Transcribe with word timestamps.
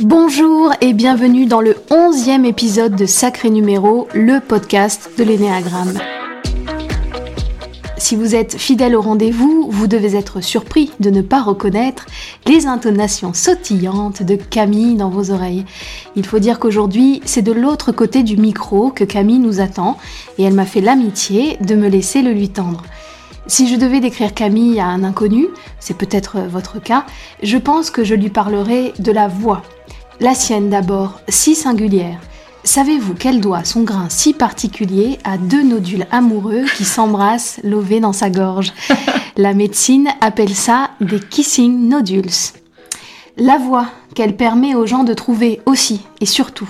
Bonjour 0.00 0.72
et 0.80 0.92
bienvenue 0.92 1.46
dans 1.46 1.60
le 1.60 1.76
onzième 1.90 2.44
épisode 2.44 2.96
de 2.96 3.06
Sacré 3.06 3.50
Numéro, 3.50 4.08
le 4.14 4.40
podcast 4.40 5.10
de 5.16 5.24
l'énéagramme. 5.24 5.98
Si 7.98 8.16
vous 8.16 8.34
êtes 8.34 8.58
fidèle 8.58 8.96
au 8.96 9.00
rendez-vous, 9.00 9.68
vous 9.70 9.86
devez 9.86 10.16
être 10.16 10.40
surpris 10.40 10.90
de 10.98 11.08
ne 11.08 11.22
pas 11.22 11.40
reconnaître 11.40 12.06
les 12.48 12.66
intonations 12.66 13.32
sautillantes 13.32 14.24
de 14.24 14.34
Camille 14.34 14.96
dans 14.96 15.08
vos 15.08 15.30
oreilles. 15.30 15.64
Il 16.16 16.26
faut 16.26 16.40
dire 16.40 16.58
qu'aujourd'hui, 16.58 17.20
c'est 17.24 17.42
de 17.42 17.52
l'autre 17.52 17.92
côté 17.92 18.24
du 18.24 18.36
micro 18.36 18.90
que 18.90 19.04
Camille 19.04 19.38
nous 19.38 19.60
attend 19.60 19.98
et 20.36 20.42
elle 20.42 20.54
m'a 20.54 20.66
fait 20.66 20.80
l'amitié 20.80 21.58
de 21.60 21.76
me 21.76 21.88
laisser 21.88 22.22
le 22.22 22.32
lui 22.32 22.48
tendre. 22.48 22.82
Si 23.48 23.68
je 23.68 23.76
devais 23.76 24.00
décrire 24.00 24.34
Camille 24.34 24.78
à 24.78 24.86
un 24.86 25.02
inconnu, 25.02 25.48
c'est 25.80 25.96
peut-être 25.96 26.38
votre 26.40 26.80
cas, 26.80 27.04
je 27.42 27.58
pense 27.58 27.90
que 27.90 28.04
je 28.04 28.14
lui 28.14 28.30
parlerai 28.30 28.94
de 28.98 29.10
la 29.10 29.26
voix. 29.26 29.62
La 30.20 30.34
sienne 30.34 30.70
d'abord, 30.70 31.20
si 31.28 31.54
singulière. 31.54 32.20
Savez-vous 32.64 33.14
qu'elle 33.14 33.40
doit 33.40 33.64
son 33.64 33.82
grain 33.82 34.08
si 34.08 34.32
particulier 34.32 35.18
à 35.24 35.36
deux 35.36 35.64
nodules 35.64 36.06
amoureux 36.12 36.64
qui 36.76 36.84
s'embrassent 36.84 37.58
lovés 37.64 37.98
dans 37.98 38.12
sa 38.12 38.30
gorge? 38.30 38.72
La 39.36 39.52
médecine 39.52 40.10
appelle 40.20 40.54
ça 40.54 40.90
des 41.00 41.18
kissing 41.18 41.88
nodules. 41.88 42.30
La 43.36 43.58
voix 43.58 43.86
qu'elle 44.14 44.36
permet 44.36 44.76
aux 44.76 44.86
gens 44.86 45.02
de 45.02 45.14
trouver 45.14 45.60
aussi 45.66 46.02
et 46.20 46.26
surtout. 46.26 46.68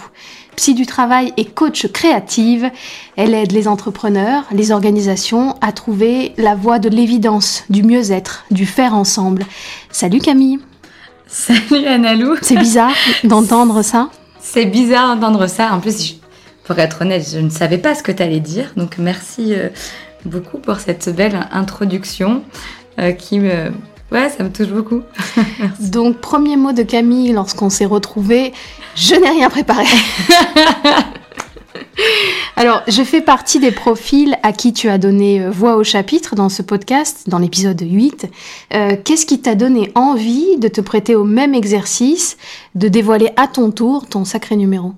Psy 0.57 0.75
du 0.75 0.85
travail 0.85 1.33
et 1.39 1.47
coach 1.47 1.87
créative, 1.87 2.71
elle 3.17 3.33
aide 3.35 3.53
les 3.53 3.69
entrepreneurs, 3.69 4.45
les 4.53 4.71
organisations 4.71 5.57
à 5.63 5.73
trouver 5.73 6.35
la 6.37 6.55
voie 6.55 6.79
de 6.79 6.91
l'évidence, 6.91 7.65
du 7.71 7.83
mieux-être, 7.83 8.45
du 8.51 8.67
faire 8.67 8.95
ensemble. 8.95 9.45
Salut 9.91 10.19
Camille 10.19 10.59
Salut 11.27 11.87
Analou 11.87 12.37
C'est 12.43 12.59
bizarre 12.59 12.95
d'entendre 13.25 13.81
ça 13.83 14.11
C'est 14.41 14.67
bizarre 14.67 15.17
d'entendre 15.17 15.47
ça. 15.47 15.73
En 15.73 15.81
plus, 15.81 16.17
pour 16.65 16.79
être 16.79 17.01
honnête, 17.01 17.27
je 17.33 17.39
ne 17.39 17.49
savais 17.49 17.79
pas 17.79 17.95
ce 17.95 18.03
que 18.03 18.13
tu 18.13 18.23
allais 18.23 18.41
dire. 18.41 18.73
Donc 18.77 18.99
merci 18.99 19.55
euh, 19.55 19.71
beaucoup 20.27 20.59
pour 20.59 20.81
cette 20.81 21.09
belle 21.09 21.49
introduction 21.51 22.43
euh, 22.99 23.13
qui 23.13 23.41
me... 23.41 23.73
Ouais, 24.13 24.29
ça 24.29 24.45
me 24.45 24.51
touche 24.51 24.69
beaucoup. 24.69 25.01
Donc, 25.81 26.19
premier 26.19 26.57
mot 26.57 26.73
de 26.73 26.83
Camille 26.83 27.33
lorsqu'on 27.33 27.71
s'est 27.71 27.87
retrouvés, 27.87 28.53
je 28.95 29.15
n'ai 29.15 29.31
rien 29.31 29.49
préparé. 29.49 29.87
Alors, 32.57 32.83
je 32.89 33.03
fais 33.03 33.23
partie 33.23 33.59
des 33.59 33.71
profils 33.71 34.37
à 34.43 34.53
qui 34.53 34.75
tu 34.75 34.91
as 34.91 34.99
donné 34.99 35.43
euh, 35.43 35.51
voix 35.51 35.77
au 35.77 35.85
chapitre 35.85 36.35
dans 36.37 36.51
ce 36.51 36.61
podcast, 36.61 37.25
dans 37.27 37.39
l'épisode 37.39 37.81
8. 37.81 38.31
Euh, 38.75 38.97
Qu'est-ce 39.03 39.25
qui 39.25 39.41
t'a 39.41 39.55
donné 39.55 39.91
envie 39.95 40.59
de 40.59 40.69
te 40.69 40.83
prêter 40.83 41.15
au 41.17 41.25
même 41.25 41.55
exercice, 41.55 42.37
de 42.75 42.89
dévoiler 42.89 43.31
à 43.37 43.47
ton 43.47 43.71
tour 43.71 44.07
ton 44.07 44.27
sacré 44.27 44.57
numéro? 44.57 44.93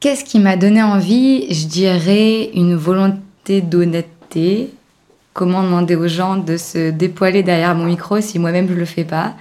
Qu'est-ce 0.00 0.24
qui 0.24 0.38
m'a 0.38 0.56
donné 0.56 0.82
envie? 0.82 1.46
Je 1.52 1.66
dirais 1.66 2.50
une 2.54 2.76
volonté 2.76 3.62
d'honnêteté. 3.62 4.70
Comment 5.40 5.62
demander 5.62 5.96
aux 5.96 6.06
gens 6.06 6.36
de 6.36 6.58
se 6.58 6.90
dépoiler 6.90 7.42
derrière 7.42 7.74
mon 7.74 7.86
micro 7.86 8.20
si 8.20 8.38
moi-même 8.38 8.68
je 8.68 8.74
le 8.74 8.84
fais 8.84 9.04
pas 9.04 9.32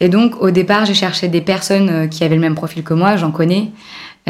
Et 0.00 0.08
donc, 0.08 0.40
au 0.40 0.50
départ, 0.50 0.86
j'ai 0.86 0.94
cherché 0.94 1.28
des 1.28 1.42
personnes 1.42 1.90
euh, 1.90 2.06
qui 2.06 2.24
avaient 2.24 2.36
le 2.36 2.40
même 2.40 2.54
profil 2.54 2.82
que 2.82 2.94
moi, 2.94 3.16
j'en 3.16 3.30
connais. 3.32 3.70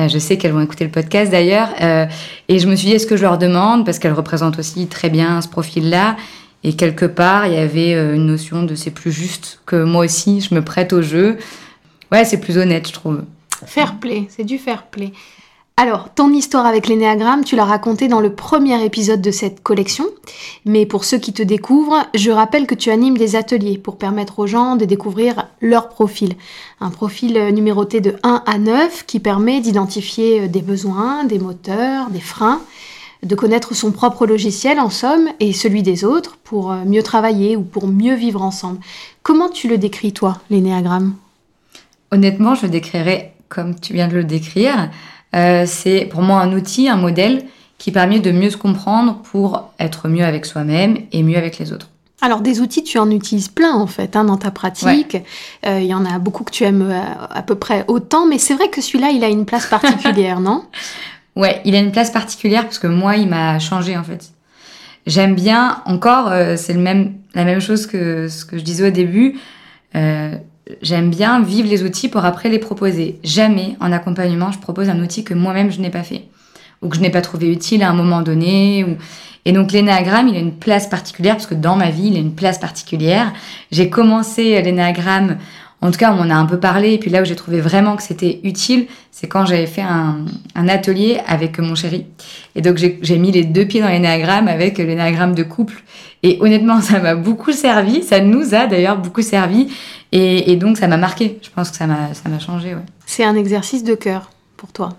Euh, 0.01 0.09
je 0.09 0.19
sais 0.19 0.37
qu'elles 0.37 0.51
vont 0.51 0.63
écouter 0.63 0.83
le 0.83 0.91
podcast 0.91 1.31
d'ailleurs. 1.31 1.69
Euh, 1.81 2.07
et 2.49 2.59
je 2.59 2.67
me 2.67 2.75
suis 2.75 2.89
dit, 2.89 2.95
est-ce 2.95 3.07
que 3.07 3.17
je 3.17 3.23
leur 3.23 3.39
demande? 3.39 3.87
Parce 3.87 4.01
qu'elles 4.01 4.15
représentent 4.15 4.59
aussi 4.59 4.89
très 4.89 5.09
bien 5.09 5.41
ce 5.43 5.47
profil-là. 5.47 6.17
Et 6.65 6.73
quelque 6.73 7.07
part, 7.07 7.47
il 7.47 7.53
y 7.53 7.59
avait 7.59 7.93
une 7.93 8.27
notion 8.27 8.65
de 8.65 8.75
c'est 8.75 8.91
plus 8.91 9.13
juste 9.13 9.61
que 9.65 9.85
moi 9.85 10.07
aussi, 10.07 10.41
je 10.41 10.57
me 10.57 10.61
prête 10.61 10.93
au 10.93 11.03
jeu. 11.03 11.39
Ouais, 12.11 12.25
c'est 12.25 12.41
plus 12.41 12.59
honnête, 12.59 12.89
je 12.89 12.93
trouve. 12.93 13.23
Fair 13.65 13.95
play, 14.01 14.27
c'est 14.29 14.43
du 14.43 14.59
fair 14.59 14.83
play. 14.87 15.13
Alors, 15.79 16.09
ton 16.15 16.33
histoire 16.33 16.65
avec 16.65 16.89
l'énéagramme, 16.89 17.45
tu 17.45 17.55
l'as 17.55 17.67
racontée 17.67 18.09
dans 18.09 18.21
le 18.21 18.33
premier 18.33 18.83
épisode 18.83 19.21
de 19.21 19.31
cette 19.31 19.63
collection. 19.63 20.07
Mais 20.65 20.87
pour 20.87 21.05
ceux 21.05 21.19
qui 21.19 21.35
te 21.35 21.43
découvrent, 21.43 22.07
je 22.15 22.31
rappelle 22.31 22.67
que 22.67 22.75
tu 22.75 22.91
animes 22.91 23.19
des 23.19 23.37
ateliers 23.37 23.77
pour 23.77 23.99
permettre 23.99 24.39
aux 24.39 24.47
gens 24.47 24.77
de 24.77 24.87
découvrir 24.87 25.49
leur 25.61 25.91
profil. 25.91 26.33
Un 26.81 26.89
profil 26.89 27.39
numéroté 27.53 28.01
de 28.01 28.17
1 28.23 28.43
à 28.47 28.57
9 28.57 29.05
qui 29.05 29.21
permet 29.21 29.61
d'identifier 29.61 30.49
des 30.49 30.63
besoins, 30.63 31.25
des 31.25 31.39
moteurs, 31.39 32.09
des 32.09 32.21
freins, 32.21 32.63
de 33.23 33.35
connaître 33.35 33.75
son 33.75 33.93
propre 33.93 34.27
logiciel 34.27 34.81
en 34.81 34.89
somme 34.89 35.29
et 35.41 35.53
celui 35.53 35.83
des 35.83 36.07
autres 36.07 36.39
pour 36.43 36.73
mieux 36.73 37.03
travailler 37.03 37.55
ou 37.55 37.61
pour 37.61 37.87
mieux 37.87 38.15
vivre 38.15 38.41
ensemble. 38.41 38.81
Comment 39.23 39.51
tu 39.51 39.69
le 39.69 39.77
décris 39.77 40.15
toi, 40.15 40.39
l'énéagramme? 40.49 41.17
Honnêtement, 42.13 42.55
je 42.55 42.67
décrirais 42.67 43.35
comme 43.51 43.79
tu 43.79 43.93
viens 43.93 44.09
de 44.09 44.15
le 44.15 44.25
décrire. 44.25 44.91
Euh, 45.37 45.65
c'est 45.67 46.07
pour 46.11 46.23
moi 46.23 46.41
un 46.41 46.53
outil, 46.53 46.89
un 46.89 46.97
modèle 46.97 47.45
qui 47.79 47.93
permet 47.93 48.21
de 48.21 48.33
mieux 48.33 48.51
se 48.51 48.57
comprendre 48.57 49.21
pour 49.31 49.71
être 49.79 50.09
mieux 50.09 50.25
avec 50.25 50.47
soi-même 50.47 50.97
et 51.13 51.23
mieux 51.23 51.37
avec 51.37 51.59
les 51.59 51.73
autres. 51.73 51.91
Alors 52.23 52.41
des 52.41 52.61
outils, 52.61 52.83
tu 52.83 52.99
en 52.99 53.11
utilises 53.11 53.49
plein 53.49 53.75
en 53.75 53.87
fait 53.87 54.17
hein, 54.17 54.25
dans 54.25 54.39
ta 54.39 54.51
pratique. 54.51 55.15
Il 55.15 55.69
ouais. 55.69 55.73
euh, 55.73 55.81
y 55.81 55.93
en 55.93 56.07
a 56.07 56.19
beaucoup 56.19 56.45
que 56.45 56.51
tu 56.51 56.65
aimes 56.65 56.89
euh, 56.91 57.01
à 57.31 57.43
peu 57.43 57.55
près 57.55 57.85
autant, 57.89 58.27
mais 58.27 58.39
c'est 58.39 58.55
vrai 58.55 58.71
que 58.71 58.81
celui-là, 58.81 59.11
il 59.11 59.23
a 59.23 59.29
une 59.29 59.45
place 59.45 59.67
particulière, 59.67 60.41
non? 60.41 60.65
Ouais, 61.35 61.61
il 61.67 61.75
a 61.75 61.79
une 61.79 61.93
place 61.93 62.11
particulière 62.11 62.63
parce 62.65 62.79
que 62.79 62.87
moi, 62.87 63.17
il 63.17 63.29
m'a 63.29 63.59
changé 63.59 63.97
en 63.99 64.05
fait. 64.05 64.31
J'aime 65.07 65.35
bien, 65.35 65.83
encore, 65.85 66.29
euh, 66.31 66.57
c'est 66.57 66.73
le 66.73 66.81
même, 66.81 67.15
la 67.35 67.45
même 67.45 67.61
chose 67.61 67.87
que 67.87 68.29
ce 68.29 68.45
que 68.47 68.57
je 68.57 68.65
disais 68.65 68.89
au 68.89 68.91
début. 68.91 69.39
J'aime 70.83 71.11
bien 71.11 71.41
vivre 71.41 71.69
les 71.69 71.85
outils 71.85 72.09
pour 72.09 72.25
après 72.25 72.49
les 72.49 72.59
proposer. 72.59 73.21
Jamais 73.23 73.77
en 73.81 73.93
accompagnement, 73.93 74.51
je 74.51 74.59
propose 74.59 74.89
un 74.89 75.01
outil 75.01 75.23
que 75.23 75.35
moi-même 75.35 75.71
je 75.71 75.81
n'ai 75.81 75.91
pas 75.91 76.03
fait 76.03 76.25
ou 76.83 76.89
que 76.89 76.97
je 76.97 77.01
n'ai 77.01 77.11
pas 77.11 77.23
trouvé 77.23 77.51
utile 77.51 77.83
à 77.83 77.91
un 77.91 77.95
moment 77.95 78.21
donné. 78.21 78.85
Et 79.45 79.53
donc 79.53 79.71
l'énéagramme, 79.71 80.29
il 80.29 80.37
a 80.37 80.41
une 80.41 80.55
place 80.55 80.89
particulière 80.89 81.37
parce 81.37 81.47
que 81.47 81.55
dans 81.55 81.77
ma 81.77 81.91
vie, 81.91 82.09
il 82.09 82.17
a 82.17 82.19
une 82.19 82.35
place 82.35 82.59
particulière. 82.59 83.33
J'ai 83.71 83.89
commencé 83.89 84.61
l'énéagramme, 84.61 85.39
en 85.83 85.91
tout 85.91 85.99
cas 85.99 86.13
on 86.13 86.21
en 86.21 86.31
a 86.31 86.35
un 86.35 86.47
peu 86.47 86.59
parlé, 86.59 86.95
et 86.95 86.99
puis 86.99 87.11
là 87.11 87.23
où 87.23 87.25
j'ai 87.25 87.37
trouvé 87.37 87.61
vraiment 87.61 87.97
que 87.97 88.03
c'était 88.03 88.41
utile, 88.45 88.87
c'est 89.11 89.29
quand 89.29 89.47
j'avais 89.47 89.67
fait 89.67 89.83
un, 89.83 90.25
un, 90.55 90.69
atelier 90.69 91.21
avec 91.27 91.59
mon 91.59 91.75
chéri. 91.75 92.07
Et 92.55 92.63
donc 92.63 92.77
j'ai 92.77 93.19
mis 93.19 93.33
les 93.33 93.45
deux 93.45 93.67
pieds 93.67 93.81
dans 93.81 93.89
l'énéagramme 93.89 94.49
avec 94.49 94.79
l'énéagramme 94.79 95.35
de 95.35 95.43
couple. 95.43 95.83
Et 96.23 96.39
honnêtement, 96.41 96.81
ça 96.83 96.99
m'a 96.99 97.15
beaucoup 97.15 97.53
servi, 97.53 98.03
ça 98.03 98.21
nous 98.21 98.55
a 98.55 98.67
d'ailleurs 98.67 98.99
beaucoup 98.99 99.23
servi. 99.23 99.69
Et, 100.13 100.53
et 100.53 100.57
donc 100.57 100.77
ça 100.79 100.89
m'a 100.89 100.97
marqué, 100.97 101.39
je 101.43 101.51
pense 101.51 101.71
que 101.71 101.77
ça 101.77 101.87
m'a 101.87 102.39
changé. 102.39 102.75
Ouais. 102.75 102.83
C'est 103.07 103.25
un 103.25 103.37
exercice 103.37 103.85
de 103.85 103.95
cœur 103.95 104.31
pour 104.57 104.73
toi? 104.73 104.91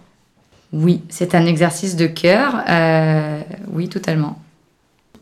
Oui, 0.74 1.02
c'est 1.10 1.36
un 1.36 1.46
exercice 1.46 1.96
de 1.96 2.08
cœur. 2.08 2.64
Euh, 2.68 3.42
oui, 3.72 3.88
totalement. 3.88 4.40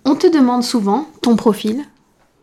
On 0.03 0.15
te 0.15 0.27
demande 0.27 0.63
souvent 0.63 1.07
ton 1.21 1.35
profil 1.35 1.83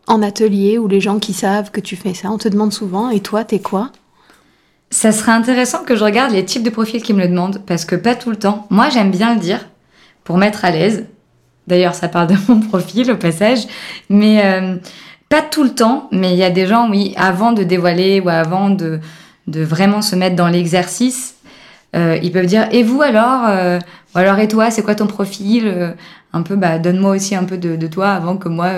en 0.07 0.21
atelier 0.21 0.77
ou 0.77 0.87
les 0.87 1.01
gens 1.01 1.19
qui 1.19 1.33
savent 1.33 1.71
que 1.71 1.79
tu 1.79 1.95
fais 1.95 2.13
ça. 2.13 2.29
On 2.29 2.37
te 2.37 2.47
demande 2.47 2.73
souvent. 2.73 3.09
Et 3.09 3.19
toi, 3.19 3.43
t'es 3.43 3.59
quoi? 3.59 3.91
Ça 4.89 5.11
serait 5.11 5.31
intéressant 5.31 5.83
que 5.83 5.95
je 5.95 6.03
regarde 6.03 6.33
les 6.33 6.45
types 6.45 6.63
de 6.63 6.69
profils 6.69 7.01
qui 7.01 7.13
me 7.13 7.21
le 7.21 7.27
demandent 7.27 7.61
parce 7.65 7.85
que 7.85 7.95
pas 7.95 8.15
tout 8.15 8.29
le 8.29 8.35
temps. 8.35 8.67
Moi, 8.69 8.89
j'aime 8.89 9.11
bien 9.11 9.33
le 9.33 9.39
dire 9.39 9.67
pour 10.23 10.37
mettre 10.37 10.65
à 10.65 10.71
l'aise. 10.71 11.05
D'ailleurs, 11.67 11.95
ça 11.95 12.07
parle 12.09 12.27
de 12.27 12.35
mon 12.47 12.59
profil 12.69 13.11
au 13.11 13.17
passage. 13.17 13.65
Mais 14.09 14.41
euh, 14.45 14.75
pas 15.29 15.41
tout 15.41 15.63
le 15.63 15.73
temps. 15.73 16.09
Mais 16.11 16.33
il 16.33 16.37
y 16.37 16.43
a 16.43 16.51
des 16.51 16.67
gens, 16.67 16.89
oui, 16.89 17.13
avant 17.17 17.53
de 17.53 17.63
dévoiler 17.63 18.19
ou 18.19 18.29
avant 18.29 18.69
de, 18.69 18.99
vraiment 19.47 20.01
se 20.01 20.15
mettre 20.15 20.35
dans 20.35 20.49
l'exercice, 20.49 21.35
euh, 21.95 22.17
ils 22.21 22.31
peuvent 22.31 22.45
dire 22.45 22.67
et 22.71 22.81
vous 22.81 23.03
alors 23.03 23.45
euh, 23.45 23.77
ou 24.15 24.17
alors 24.17 24.39
et 24.39 24.47
toi 24.47 24.71
c'est 24.71 24.81
quoi 24.81 24.95
ton 24.95 25.05
profil 25.05 25.93
un 26.33 26.41
peu 26.41 26.55
bah 26.55 26.79
donne-moi 26.79 27.11
aussi 27.11 27.35
un 27.35 27.43
peu 27.43 27.59
de, 27.59 27.85
toi 27.85 28.13
avant 28.13 28.35
que 28.35 28.49
moi 28.49 28.71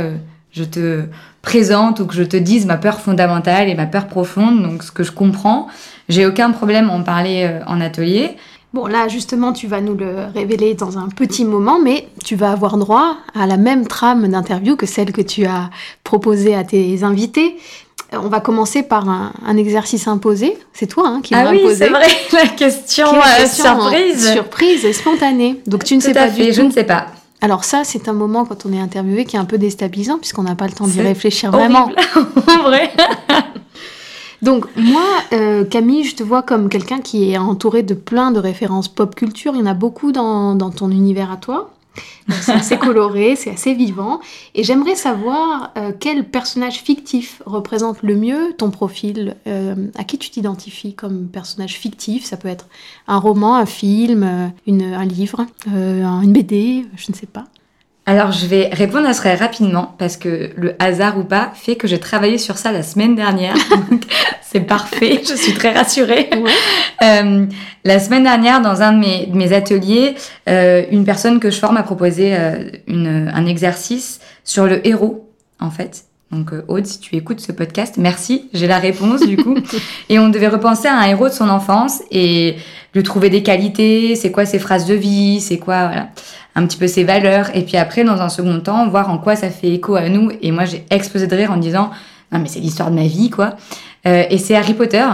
je 0.56 0.64
te 0.64 1.04
présente 1.42 2.00
ou 2.00 2.06
que 2.06 2.14
je 2.16 2.24
te 2.24 2.38
dise 2.38 2.66
ma 2.66 2.78
peur 2.78 3.00
fondamentale 3.02 3.70
et 3.70 3.76
ma 3.76 3.86
peur 3.86 4.08
profonde 4.08 4.64
donc 4.64 4.84
ce 4.84 4.92
que 4.92 5.04
je 5.04 5.12
comprends 5.12 5.68
j'ai 6.10 6.26
aucun 6.26 6.52
problème 6.52 6.90
à 6.90 6.94
en 6.94 7.04
parler 7.04 7.60
en 7.68 7.82
atelier 7.82 8.36
Bon, 8.74 8.88
là, 8.88 9.08
justement, 9.08 9.54
tu 9.54 9.68
vas 9.68 9.80
nous 9.80 9.96
le 9.96 10.26
révéler 10.34 10.74
dans 10.74 10.98
un 10.98 11.08
petit 11.08 11.46
moment, 11.46 11.80
mais 11.82 12.10
tu 12.26 12.36
vas 12.36 12.52
avoir 12.52 12.76
droit 12.78 13.16
à 13.34 13.48
la 13.48 13.56
même 13.56 13.88
trame 13.88 14.28
d'interview 14.28 14.76
que 14.76 14.86
celle 14.86 15.14
que 15.14 15.22
tu 15.22 15.46
as 15.46 15.70
proposée 16.04 16.54
à 16.56 16.66
tes 16.66 17.02
invités. 17.04 17.56
On 18.12 18.28
va 18.28 18.42
commencer 18.42 18.84
par 18.84 19.08
un, 19.08 19.32
un 19.46 19.56
exercice 19.56 20.10
imposé. 20.10 20.58
C'est 20.74 20.88
toi 20.88 21.08
hein, 21.08 21.22
qui 21.24 21.34
ah 21.34 21.46
oui, 21.52 21.60
imposé. 21.60 21.86
c'est 21.86 21.90
vrai, 21.90 22.08
la 22.34 22.48
question, 22.50 23.08
euh, 23.16 23.22
question 23.38 23.64
surprise. 23.80 24.32
Surprise 24.34 24.84
et 24.84 24.92
spontanée. 24.92 25.62
Donc 25.68 25.86
tu 25.86 25.96
ne 25.96 26.02
Tout 26.02 26.08
sais 26.08 26.18
à 26.18 26.26
pas 26.26 26.30
fait, 26.30 26.48
du 26.48 26.52
je 26.52 26.60
tout. 26.60 26.68
ne 26.68 26.74
sais 26.74 26.84
pas. 26.84 27.06
Alors 27.46 27.64
ça, 27.64 27.84
c'est 27.84 28.10
un 28.10 28.14
moment 28.14 28.44
quand 28.44 28.66
on 28.66 28.74
est 28.74 28.80
interviewé 28.80 29.24
qui 29.24 29.36
est 29.36 29.40
un 29.40 29.46
peu 29.46 29.60
déstabilisant 29.60 30.18
puisqu'on 30.18 30.42
n'a 30.42 30.56
pas 30.56 30.66
le 30.66 30.72
temps 30.72 30.88
d'y 30.88 31.00
réfléchir 31.00 31.52
vraiment. 31.52 31.92
En 32.48 32.64
vrai. 32.64 32.92
Donc 34.42 34.66
moi, 34.76 35.04
euh, 35.32 35.64
Camille, 35.64 36.06
je 36.06 36.16
te 36.16 36.24
vois 36.24 36.42
comme 36.42 36.70
quelqu'un 36.70 37.02
qui 37.02 37.32
est 37.32 37.38
entouré 37.38 37.84
de 37.84 37.94
plein 37.94 38.32
de 38.32 38.40
références 38.40 38.88
pop 38.88 39.14
culture. 39.14 39.52
Il 39.54 39.60
y 39.60 39.62
en 39.62 39.68
a 39.68 39.76
beaucoup 39.76 40.12
dans, 40.12 40.56
dans 40.56 40.72
ton 40.72 40.90
univers 40.90 41.32
à 41.32 41.38
toi. 41.38 41.70
C'est 42.42 42.54
assez 42.54 42.78
coloré, 42.78 43.36
c'est 43.36 43.52
assez 43.52 43.74
vivant. 43.74 44.20
Et 44.54 44.64
j'aimerais 44.64 44.96
savoir 44.96 45.72
euh, 45.78 45.92
quel 46.00 46.28
personnage 46.28 46.80
fictif 46.80 47.42
représente 47.46 48.02
le 48.04 48.16
mieux 48.16 48.54
ton 48.58 48.72
profil. 48.72 49.36
Euh, 49.48 49.88
à 49.96 50.04
qui 50.04 50.18
tu 50.18 50.30
t'identifies 50.30 50.94
comme 50.94 51.28
personnage 51.28 51.76
fictif? 51.76 52.26
Ça 52.26 52.38
peut 52.38 52.48
être 52.48 52.68
un 53.08 53.18
roman, 53.18 53.56
un 53.56 53.66
film, 53.66 54.24
euh, 54.24 54.48
un 54.68 55.06
livre, 55.06 55.46
une 55.68 56.34
BD, 56.34 56.86
je 56.96 57.12
ne 57.12 57.16
sais 57.16 57.28
pas. 57.28 57.46
Alors, 58.08 58.32
je 58.32 58.46
vais 58.46 58.70
répondre 58.72 59.08
à 59.08 59.14
ce 59.14 59.22
très 59.22 59.36
rapidement 59.36 59.96
parce 59.98 60.16
que 60.16 60.52
le 60.56 60.76
hasard 60.78 61.18
ou 61.18 61.24
pas 61.24 61.52
fait 61.56 61.76
que 61.76 61.88
j'ai 61.88 62.00
travaillé 62.00 62.38
sur 62.38 62.58
ça 62.58 62.72
la 62.72 62.84
semaine 62.84 63.16
dernière. 63.16 63.56
c'est 64.42 64.60
parfait. 64.60 65.22
Je 65.28 65.34
suis 65.34 65.54
très 65.54 65.74
rassurée. 65.74 66.30
Euh, 67.02 67.48
la 67.84 68.00
semaine 68.00 68.24
dernière, 68.24 68.62
dans 68.62 68.84
un 68.84 68.94
de 68.94 69.00
mes, 69.00 69.30
mes 69.34 69.54
ateliers, 69.54 70.16
euh, 70.48 70.84
une 70.92 71.04
personne 71.04 71.40
que 71.40 71.50
je 71.50 71.58
forme 71.58 71.78
a 71.78 71.84
proposé 71.84 72.36
euh, 72.36 72.70
une, 72.88 73.32
un 73.34 73.46
exercice 73.48 74.20
sur 74.44 74.68
le 74.68 74.86
héros, 74.88 75.28
en 75.60 75.72
fait. 75.72 76.06
Donc, 76.32 76.54
euh, 76.54 76.66
Aude, 76.68 76.86
si 76.86 77.00
tu 77.00 77.16
écoutes 77.16 77.40
ce 77.40 77.52
podcast, 77.52 77.96
merci. 77.98 78.50
J'ai 78.54 78.68
la 78.68 78.80
réponse, 78.80 79.22
du 79.22 79.38
coup. 79.38 79.56
et 80.10 80.20
on 80.20 80.30
devait 80.30 80.48
repenser 80.48 80.88
à 80.88 80.98
un 80.98 81.08
héros 81.08 81.30
de 81.30 81.34
son 81.34 81.50
enfance 81.50 82.02
et 82.12 82.56
lui 82.94 83.04
trouver 83.04 83.30
des 83.30 83.44
qualités. 83.44 84.16
C'est 84.16 84.32
quoi 84.32 84.46
ses 84.46 84.60
phrases 84.60 84.86
de 84.86 84.96
vie 84.96 85.40
C'est 85.40 85.60
quoi, 85.60 85.86
voilà 85.88 86.08
un 86.56 86.66
petit 86.66 86.78
peu 86.78 86.88
ses 86.88 87.04
valeurs, 87.04 87.54
et 87.54 87.64
puis 87.64 87.78
après, 87.78 88.04
dans 88.04 88.22
un 88.22 88.30
second 88.30 88.60
temps, 88.62 88.88
voir 88.88 89.10
en 89.10 89.18
quoi 89.18 89.36
ça 89.36 89.50
fait 89.50 89.74
écho 89.74 89.96
à 89.96 90.08
nous. 90.08 90.32
Et 90.42 90.52
moi, 90.52 90.64
j'ai 90.66 90.86
explosé 90.90 91.28
de 91.28 91.36
rire 91.36 91.52
en 91.52 91.58
disant, 91.58 91.92
non 92.32 92.40
mais 92.40 92.48
c'est 92.48 92.62
l'histoire 92.62 92.90
de 92.90 92.96
ma 92.96 93.08
vie, 93.08 93.30
quoi. 93.30 93.56
Euh, 94.08 94.24
et 94.30 94.38
c'est 94.38 94.56
Harry 94.56 94.74
Potter. 94.74 95.06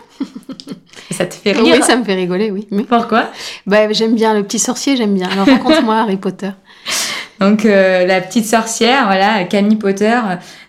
ça 1.10 1.26
te 1.26 1.34
fait 1.34 1.52
rire 1.52 1.62
Oui, 1.76 1.82
ça 1.82 1.96
me 1.96 2.04
fait 2.04 2.14
rigoler, 2.14 2.50
oui. 2.50 2.66
Mais... 2.70 2.84
Pourquoi? 2.84 3.26
Bah, 3.66 3.92
J'aime 3.92 4.14
bien 4.14 4.32
le 4.32 4.42
petit 4.44 4.58
sorcier, 4.58 4.96
j'aime 4.96 5.14
bien. 5.14 5.28
Alors 5.28 5.46
raconte-moi 5.46 5.96
Harry 5.96 6.16
Potter. 6.16 6.50
Donc 7.42 7.64
euh, 7.64 8.06
la 8.06 8.20
petite 8.20 8.46
sorcière, 8.46 9.06
voilà, 9.06 9.44
Camille 9.44 9.76
Potter. 9.76 10.18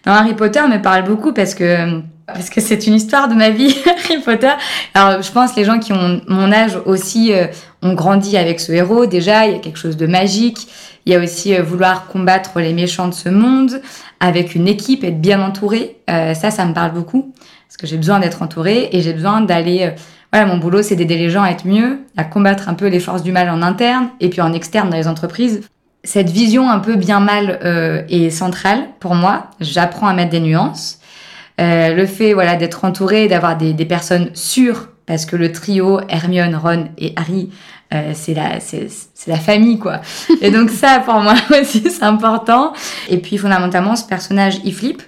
Dans 0.05 0.13
Harry 0.13 0.33
Potter 0.33 0.61
me 0.67 0.81
parle 0.81 1.03
beaucoup 1.03 1.31
parce 1.31 1.53
que 1.53 2.01
parce 2.25 2.49
que 2.49 2.61
c'est 2.61 2.87
une 2.87 2.93
histoire 2.93 3.27
de 3.27 3.33
ma 3.33 3.49
vie, 3.49 3.75
Harry 3.85 4.21
Potter. 4.21 4.51
Alors, 4.93 5.21
je 5.21 5.31
pense 5.31 5.55
les 5.55 5.65
gens 5.65 5.79
qui 5.79 5.93
ont 5.93 6.21
mon 6.27 6.51
âge 6.51 6.77
aussi 6.85 7.33
euh, 7.33 7.47
ont 7.81 7.93
grandi 7.93 8.37
avec 8.37 8.59
ce 8.59 8.71
héros. 8.71 9.05
Déjà, 9.05 9.45
il 9.45 9.53
y 9.53 9.55
a 9.55 9.59
quelque 9.59 9.79
chose 9.79 9.97
de 9.97 10.07
magique. 10.07 10.67
Il 11.05 11.11
y 11.11 11.15
a 11.15 11.19
aussi 11.19 11.55
euh, 11.55 11.61
vouloir 11.61 12.07
combattre 12.07 12.59
les 12.59 12.73
méchants 12.73 13.07
de 13.07 13.13
ce 13.13 13.29
monde 13.29 13.81
avec 14.19 14.55
une 14.55 14.67
équipe, 14.67 15.03
être 15.03 15.19
bien 15.19 15.41
entouré. 15.41 15.97
Euh, 16.09 16.33
ça, 16.33 16.49
ça 16.49 16.65
me 16.65 16.73
parle 16.73 16.93
beaucoup 16.93 17.33
parce 17.67 17.77
que 17.77 17.87
j'ai 17.87 17.97
besoin 17.97 18.19
d'être 18.19 18.41
entouré 18.41 18.89
et 18.91 19.01
j'ai 19.01 19.13
besoin 19.13 19.41
d'aller. 19.41 19.91
voilà, 20.31 20.45
mon 20.45 20.57
boulot, 20.57 20.81
c'est 20.81 20.95
d'aider 20.95 21.17
les 21.17 21.29
gens 21.29 21.43
à 21.43 21.49
être 21.49 21.65
mieux, 21.65 21.99
à 22.15 22.23
combattre 22.23 22.69
un 22.69 22.75
peu 22.75 22.87
les 22.87 22.99
forces 22.99 23.23
du 23.23 23.31
mal 23.31 23.49
en 23.49 23.61
interne 23.61 24.09
et 24.19 24.29
puis 24.29 24.41
en 24.41 24.53
externe 24.53 24.89
dans 24.89 24.97
les 24.97 25.07
entreprises. 25.07 25.61
Cette 26.03 26.29
vision 26.29 26.69
un 26.69 26.79
peu 26.79 26.95
bien 26.95 27.19
mal 27.19 27.59
est 28.09 28.29
centrale 28.29 28.87
pour 28.99 29.15
moi. 29.15 29.47
J'apprends 29.61 30.07
à 30.07 30.13
mettre 30.13 30.31
des 30.31 30.41
nuances. 30.41 30.99
Euh, 31.61 31.93
le 31.93 32.05
fait 32.07 32.33
voilà 32.33 32.55
d'être 32.55 32.83
entouré, 32.83 33.27
d'avoir 33.27 33.57
des, 33.57 33.73
des, 33.73 33.85
personnes 33.85 34.29
sûres, 34.33 34.89
parce 35.05 35.25
que 35.25 35.35
le 35.35 35.51
trio 35.51 35.99
Hermione, 36.09 36.55
Ron 36.55 36.85
et 36.97 37.13
Harry, 37.15 37.51
euh, 37.93 38.11
c'est 38.13 38.33
la 38.33 38.59
c'est 38.59 38.87
la 39.27 39.37
famille 39.37 39.77
quoi. 39.77 40.01
Et 40.41 40.49
donc 40.49 40.71
ça 40.71 40.99
pour 41.05 41.15
moi 41.15 41.35
aussi 41.61 41.91
c'est 41.91 42.03
important. 42.03 42.73
Et 43.09 43.17
puis 43.17 43.37
fondamentalement 43.37 43.95
ce 43.95 44.05
personnage 44.05 44.59
il 44.63 44.73
flippe, 44.73 45.03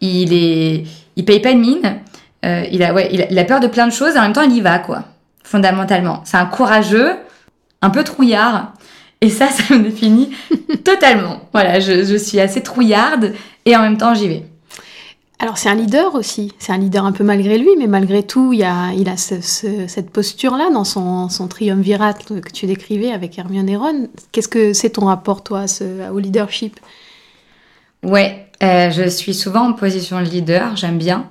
il 0.00 0.32
est 0.32 0.84
il 1.16 1.24
paye 1.24 1.40
pas 1.40 1.52
de 1.52 1.58
mine, 1.58 1.96
euh, 2.44 2.64
il 2.70 2.84
a 2.84 2.94
ouais 2.94 3.08
il 3.12 3.38
a, 3.38 3.44
peur 3.44 3.58
de 3.58 3.66
plein 3.66 3.88
de 3.88 3.92
choses 3.92 4.14
et 4.14 4.18
en 4.18 4.22
même 4.22 4.32
temps 4.32 4.42
il 4.42 4.56
y 4.56 4.60
va 4.60 4.78
quoi. 4.78 5.02
Fondamentalement, 5.42 6.22
c'est 6.24 6.36
un 6.36 6.46
courageux, 6.46 7.16
un 7.82 7.90
peu 7.90 8.04
trouillard. 8.04 8.72
Et 9.22 9.30
ça, 9.30 9.48
ça 9.48 9.74
me 9.74 9.84
définit 9.84 10.30
totalement. 10.84 11.40
Voilà, 11.52 11.80
je, 11.80 12.04
je 12.04 12.16
suis 12.16 12.40
assez 12.40 12.62
trouillarde 12.62 13.32
et 13.64 13.74
en 13.74 13.80
même 13.80 13.96
temps 13.96 14.14
j'y 14.14 14.28
vais. 14.28 14.44
Alors 15.38 15.58
c'est 15.58 15.68
un 15.68 15.74
leader 15.74 16.14
aussi, 16.14 16.52
c'est 16.60 16.70
un 16.72 16.78
leader 16.78 17.04
un 17.04 17.10
peu 17.10 17.24
malgré 17.24 17.58
lui, 17.58 17.70
mais 17.76 17.88
malgré 17.88 18.22
tout, 18.22 18.52
il 18.52 18.62
a, 18.62 18.92
il 18.92 19.08
a 19.08 19.16
cette 19.16 20.10
posture-là 20.10 20.70
dans 20.72 20.84
son, 20.84 21.28
son 21.28 21.48
triumvirat 21.48 22.14
que 22.14 22.52
tu 22.52 22.66
décrivais 22.66 23.10
avec 23.10 23.36
Hermione 23.40 23.68
et 23.68 23.76
Ron. 23.76 24.08
Qu'est-ce 24.30 24.46
que 24.46 24.72
c'est 24.72 24.90
ton 24.90 25.06
rapport, 25.06 25.42
toi, 25.42 25.64
au 26.12 26.20
leadership? 26.20 26.78
Ouais, 28.04 28.46
euh, 28.62 28.92
je 28.92 29.08
suis 29.08 29.34
souvent 29.34 29.70
en 29.70 29.72
position 29.72 30.20
de 30.20 30.26
leader, 30.26 30.76
j'aime 30.76 30.98
bien. 30.98 31.28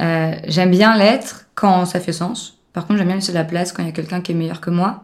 Euh, 0.00 0.34
j'aime 0.46 0.70
bien 0.70 0.96
l'être 0.96 1.46
quand 1.56 1.84
ça 1.84 1.98
fait 1.98 2.12
sens. 2.12 2.58
Par 2.72 2.86
contre, 2.86 2.98
j'aime 2.98 3.08
bien 3.08 3.16
laisser 3.16 3.32
la 3.32 3.44
place 3.44 3.72
quand 3.72 3.82
il 3.82 3.86
y 3.86 3.88
a 3.88 3.92
quelqu'un 3.92 4.20
qui 4.20 4.30
est 4.30 4.36
meilleur 4.36 4.60
que 4.60 4.70
moi. 4.70 5.02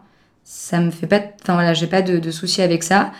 Ça 0.51 0.79
me 0.79 0.89
fait 0.89 1.05
pas, 1.05 1.21
enfin 1.43 1.53
voilà, 1.53 1.75
j'ai 1.75 1.85
pas 1.85 2.01
de, 2.01 2.17
de 2.17 2.31
soucis 2.31 2.63
avec 2.63 2.81
ça 2.81 3.11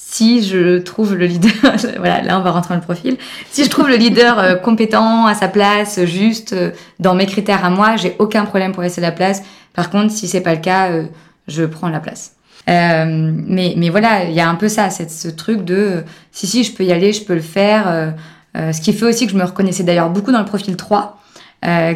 si 0.00 0.44
je 0.44 0.78
trouve 0.78 1.16
le 1.16 1.26
leader, 1.26 1.50
voilà, 1.98 2.22
là 2.22 2.38
on 2.38 2.42
va 2.42 2.52
rentrer 2.52 2.70
dans 2.70 2.80
le 2.80 2.84
profil, 2.84 3.16
si 3.50 3.64
je 3.64 3.68
trouve 3.68 3.88
le 3.88 3.96
leader 3.96 4.38
euh, 4.38 4.54
compétent, 4.54 5.26
à 5.26 5.34
sa 5.34 5.48
place, 5.48 6.04
juste, 6.04 6.52
euh, 6.52 6.70
dans 7.00 7.16
mes 7.16 7.26
critères 7.26 7.64
à 7.64 7.70
moi, 7.70 7.96
j'ai 7.96 8.14
aucun 8.20 8.44
problème 8.44 8.72
pour 8.72 8.82
laisser 8.82 9.00
la 9.00 9.10
place. 9.10 9.42
Par 9.74 9.90
contre, 9.90 10.12
si 10.12 10.28
c'est 10.28 10.40
pas 10.40 10.54
le 10.54 10.60
cas, 10.60 10.90
euh, 10.90 11.04
je 11.48 11.64
prends 11.64 11.88
la 11.88 11.98
place. 11.98 12.32
mais, 12.66 13.74
mais 13.76 13.88
voilà, 13.90 14.24
il 14.24 14.32
y 14.32 14.40
a 14.40 14.48
un 14.48 14.54
peu 14.54 14.68
ça, 14.68 14.88
c'est 14.88 15.10
ce 15.10 15.28
truc 15.28 15.64
de 15.64 16.04
si, 16.30 16.46
si, 16.46 16.62
je 16.62 16.72
peux 16.72 16.84
y 16.84 16.92
aller, 16.92 17.12
je 17.12 17.24
peux 17.24 17.34
le 17.34 17.40
faire. 17.40 18.14
ce 18.54 18.80
qui 18.80 18.92
fait 18.92 19.06
aussi 19.06 19.26
que 19.26 19.32
je 19.32 19.38
me 19.38 19.44
reconnaissais 19.44 19.82
d'ailleurs 19.82 20.10
beaucoup 20.10 20.32
dans 20.32 20.40
le 20.40 20.44
profil 20.44 20.76
3, 20.76 21.18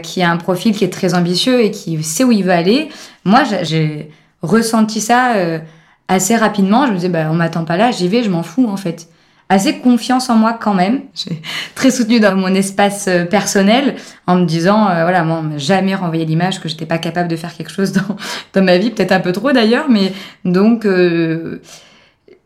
qui 0.03 0.21
est 0.21 0.25
un 0.25 0.39
profil 0.39 0.75
qui 0.75 0.85
est 0.85 0.93
très 0.93 1.13
ambitieux 1.13 1.61
et 1.63 1.71
qui 1.71 2.03
sait 2.03 2.25
où 2.25 2.33
il 2.33 2.45
veut 2.45 2.53
aller. 2.53 2.89
Moi, 3.25 3.43
j'ai 3.63 4.11
ressenti 4.43 5.01
ça 5.01 5.35
assez 6.13 6.37
rapidement, 6.37 6.87
je 6.87 6.91
me 6.93 6.97
disais, 6.97 7.09
bah, 7.09 7.29
on 7.31 7.35
m'attend 7.35 7.65
pas 7.65 7.77
là, 7.77 7.91
j'y 7.91 8.09
vais, 8.09 8.23
je 8.23 8.31
m'en 8.31 8.43
fous 8.43 8.69
en 8.69 8.77
fait. 8.77 9.09
Assez 9.49 9.81
confiance 9.81 10.31
en 10.31 10.37
moi 10.37 10.57
quand 10.59 10.73
même. 10.73 11.03
Très 11.75 11.91
soutenu 11.91 12.21
dans 12.21 12.35
mon 12.35 12.55
espace 12.55 13.07
euh, 13.09 13.25
personnel 13.25 13.97
en 14.27 14.37
me 14.37 14.47
disant, 14.47 14.89
euh, 14.89 15.03
voilà, 15.03 15.25
moi, 15.25 15.39
on 15.41 15.43
m'a 15.43 15.59
jamais 15.59 15.95
renvoyé 15.95 16.25
l'image 16.25 16.59
que 16.61 16.69
j'étais 16.71 16.87
pas 16.87 16.99
capable 16.99 17.29
de 17.29 17.37
faire 17.37 17.55
quelque 17.55 17.71
chose 17.71 17.93
dans, 17.93 18.17
dans 18.55 18.65
ma 18.65 18.79
vie, 18.79 18.91
peut-être 18.91 19.13
un 19.13 19.21
peu 19.21 19.33
trop 19.33 19.53
d'ailleurs, 19.53 19.91
mais 19.91 20.13
donc, 20.45 20.87
euh, 20.87 21.61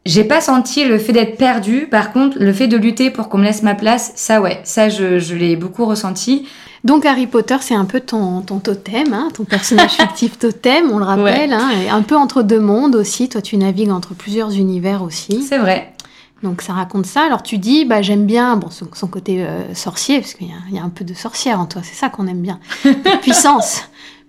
j'ai 0.06 0.24
pas 0.24 0.40
senti 0.40 0.84
le 0.84 0.98
fait 0.98 1.12
d'être 1.12 1.36
perdu. 1.36 1.86
Par 1.90 2.12
contre, 2.12 2.38
le 2.38 2.52
fait 2.52 2.68
de 2.68 2.76
lutter 2.76 3.10
pour 3.10 3.28
qu'on 3.28 3.38
me 3.38 3.44
laisse 3.44 3.62
ma 3.62 3.74
place, 3.74 4.12
ça 4.14 4.40
ouais, 4.40 4.60
ça 4.64 4.88
je, 4.88 5.18
je 5.18 5.34
l'ai 5.34 5.56
beaucoup 5.56 5.84
ressenti. 5.84 6.46
Donc 6.84 7.04
Harry 7.04 7.26
Potter, 7.26 7.56
c'est 7.60 7.74
un 7.74 7.84
peu 7.84 7.98
ton, 8.00 8.42
ton 8.42 8.60
totem, 8.60 9.12
hein, 9.12 9.28
ton 9.34 9.44
personnage 9.44 9.90
fictif 9.96 10.38
totem, 10.38 10.90
on 10.92 10.98
le 10.98 11.04
rappelle, 11.04 11.52
hein, 11.52 11.68
un 11.90 12.02
peu 12.02 12.16
entre 12.16 12.42
deux 12.42 12.60
mondes 12.60 12.94
aussi. 12.94 13.28
Toi, 13.28 13.42
tu 13.42 13.56
navigues 13.56 13.90
entre 13.90 14.14
plusieurs 14.14 14.52
univers 14.52 15.02
aussi. 15.02 15.42
C'est 15.42 15.58
vrai. 15.58 15.92
Donc 16.42 16.62
ça 16.62 16.74
raconte 16.74 17.06
ça. 17.06 17.22
Alors 17.22 17.42
tu 17.42 17.58
dis, 17.58 17.84
bah 17.84 18.02
j'aime 18.02 18.24
bien 18.24 18.56
bon 18.56 18.68
son, 18.70 19.08
côté 19.08 19.44
euh, 19.44 19.74
sorcier, 19.74 20.20
parce 20.20 20.34
qu'il 20.34 20.46
y, 20.46 20.74
y, 20.74 20.78
a 20.78 20.82
un 20.82 20.90
peu 20.90 21.04
de 21.04 21.14
sorcière 21.14 21.58
en 21.58 21.66
toi. 21.66 21.82
C'est 21.82 21.96
ça 21.96 22.08
qu'on 22.08 22.28
aime 22.28 22.42
bien. 22.42 22.60
puissance 23.22 23.82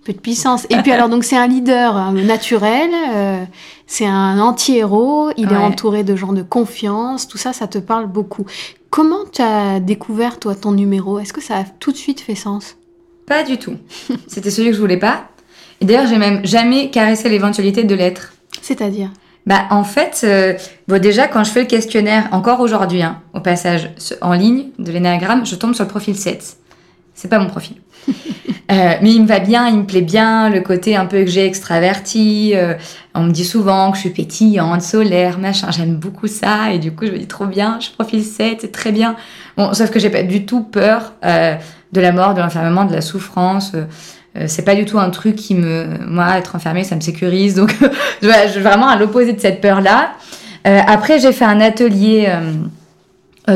peu 0.08 0.14
de 0.14 0.20
puissance. 0.20 0.66
Et 0.70 0.76
puis 0.78 0.90
alors 0.90 1.10
donc 1.10 1.22
c'est 1.22 1.36
un 1.36 1.46
leader 1.46 1.94
euh, 1.94 2.10
naturel, 2.12 2.90
euh, 3.14 3.44
c'est 3.86 4.06
un 4.06 4.40
anti-héros, 4.40 5.30
il 5.36 5.52
est 5.52 5.56
entouré 5.56 6.02
de 6.02 6.16
gens 6.16 6.32
de 6.32 6.42
confiance, 6.42 7.28
tout 7.28 7.36
ça, 7.36 7.52
ça 7.52 7.66
te 7.66 7.76
parle 7.76 8.06
beaucoup. 8.06 8.46
Comment 8.88 9.26
tu 9.30 9.42
as 9.42 9.80
découvert 9.80 10.38
toi 10.38 10.54
ton 10.54 10.72
numéro? 10.72 11.18
Est-ce 11.18 11.34
que 11.34 11.42
ça 11.42 11.58
a 11.58 11.64
tout 11.64 11.92
de 11.92 11.98
suite 11.98 12.20
fait 12.20 12.34
sens? 12.34 12.76
Pas 13.26 13.42
du 13.42 13.58
tout. 13.58 13.74
C'était 14.26 14.50
celui 14.50 14.70
que 14.70 14.76
je 14.76 14.80
voulais 14.80 14.96
pas. 14.96 15.28
Et 15.82 15.84
d'ailleurs 15.84 16.06
j'ai 16.06 16.16
même 16.16 16.40
jamais 16.42 16.88
caressé 16.88 17.28
l'éventualité 17.28 17.84
de 17.84 17.94
l'être. 17.94 18.32
C'est-à-dire? 18.62 19.10
Bah 19.44 19.66
en 19.70 19.84
fait, 19.84 20.22
euh, 20.24 20.54
bon 20.88 21.02
déjà 21.02 21.28
quand 21.28 21.44
je 21.44 21.50
fais 21.50 21.60
le 21.60 21.66
questionnaire, 21.66 22.28
encore 22.32 22.60
aujourd'hui, 22.60 23.02
hein, 23.02 23.20
au 23.34 23.40
passage 23.40 23.90
en 24.22 24.32
ligne 24.32 24.70
de 24.78 24.90
l'énéagramme, 24.90 25.44
je 25.44 25.54
tombe 25.54 25.74
sur 25.74 25.84
le 25.84 25.90
profil 25.90 26.16
7. 26.16 26.57
C'est 27.18 27.26
pas 27.26 27.40
mon 27.40 27.48
profil. 27.48 27.76
Euh, 28.70 28.96
mais 29.00 29.12
il 29.12 29.22
me 29.22 29.26
va 29.26 29.38
bien, 29.38 29.66
il 29.68 29.78
me 29.78 29.86
plaît 29.86 30.02
bien, 30.02 30.50
le 30.50 30.60
côté 30.60 30.94
un 30.94 31.06
peu 31.06 31.24
que 31.24 31.30
j'ai 31.30 31.46
extraverti. 31.46 32.52
Euh, 32.54 32.74
on 33.14 33.22
me 33.22 33.30
dit 33.30 33.46
souvent 33.46 33.90
que 33.90 33.96
je 33.96 34.02
suis 34.02 34.10
pétillante, 34.10 34.82
solaire, 34.82 35.38
machin. 35.38 35.70
J'aime 35.70 35.94
beaucoup 35.94 36.26
ça. 36.26 36.70
Et 36.70 36.78
du 36.78 36.92
coup, 36.92 37.06
je 37.06 37.12
me 37.12 37.16
dis 37.16 37.26
trop 37.26 37.46
bien, 37.46 37.78
je 37.80 37.88
profile 37.88 38.22
7, 38.22 38.58
c'est 38.60 38.70
très 38.70 38.92
bien. 38.92 39.16
Bon, 39.56 39.72
sauf 39.72 39.90
que 39.90 39.98
j'ai 39.98 40.10
pas 40.10 40.22
du 40.22 40.44
tout 40.44 40.64
peur 40.64 41.14
euh, 41.24 41.54
de 41.92 42.00
la 42.02 42.12
mort, 42.12 42.34
de 42.34 42.42
l'enfermement, 42.42 42.84
de 42.84 42.92
la 42.92 43.00
souffrance. 43.00 43.72
c'est 44.44 44.66
pas 44.66 44.74
du 44.74 44.84
tout 44.84 44.98
un 44.98 45.08
truc 45.08 45.36
qui 45.36 45.54
me. 45.54 45.86
Moi, 46.06 46.36
être 46.36 46.54
enfermée, 46.54 46.84
ça 46.84 46.94
me 46.94 47.00
sécurise. 47.00 47.54
Donc, 47.54 47.74
je 48.22 48.50
suis 48.50 48.60
vraiment 48.60 48.88
à 48.88 48.96
l'opposé 48.96 49.32
de 49.32 49.40
cette 49.40 49.62
peur-là. 49.62 50.10
après, 50.64 51.20
j'ai 51.20 51.32
fait 51.32 51.46
un 51.46 51.62
atelier 51.62 52.30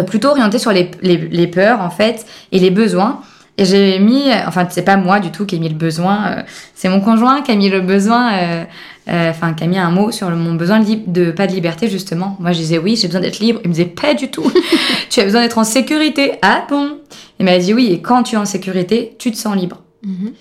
plutôt 0.06 0.30
orienté 0.30 0.58
sur 0.58 0.72
les, 0.72 0.90
les, 1.02 1.18
les 1.18 1.46
peurs, 1.48 1.82
en 1.82 1.90
fait, 1.90 2.24
et 2.50 2.58
les 2.58 2.70
besoins. 2.70 3.20
Et 3.58 3.64
j'ai 3.66 3.98
mis, 3.98 4.30
enfin 4.46 4.66
c'est 4.70 4.84
pas 4.84 4.96
moi 4.96 5.20
du 5.20 5.30
tout 5.30 5.44
qui 5.44 5.56
ai 5.56 5.58
mis 5.58 5.68
le 5.68 5.74
besoin, 5.74 6.26
euh, 6.26 6.42
c'est 6.74 6.88
mon 6.88 7.00
conjoint 7.00 7.42
qui 7.42 7.52
a 7.52 7.54
mis 7.54 7.68
le 7.68 7.82
besoin, 7.82 8.32
euh, 8.32 8.64
euh, 9.08 9.30
enfin 9.30 9.52
qui 9.52 9.62
a 9.64 9.66
mis 9.66 9.78
un 9.78 9.90
mot 9.90 10.10
sur 10.10 10.30
mon 10.30 10.54
besoin 10.54 10.80
de, 10.80 10.96
de, 11.06 11.30
pas 11.32 11.46
de 11.46 11.52
liberté 11.52 11.88
justement. 11.88 12.36
Moi 12.40 12.52
je 12.52 12.58
disais 12.58 12.78
oui 12.78 12.96
j'ai 12.96 13.08
besoin 13.08 13.20
d'être 13.20 13.40
libre, 13.40 13.60
il 13.64 13.68
me 13.68 13.74
disait 13.74 13.86
pas 13.86 14.14
du 14.14 14.30
tout. 14.30 14.50
tu 15.10 15.20
as 15.20 15.24
besoin 15.24 15.42
d'être 15.42 15.58
en 15.58 15.64
sécurité. 15.64 16.32
Ah 16.40 16.64
bon? 16.68 16.98
Il 17.38 17.44
m'a 17.44 17.58
dit 17.58 17.74
oui 17.74 17.92
et 17.92 18.00
quand 18.00 18.22
tu 18.22 18.36
es 18.36 18.38
en 18.38 18.46
sécurité 18.46 19.16
tu 19.18 19.30
te 19.30 19.36
sens 19.36 19.54
libre. 19.54 19.82
Mm-hmm. 20.06 20.32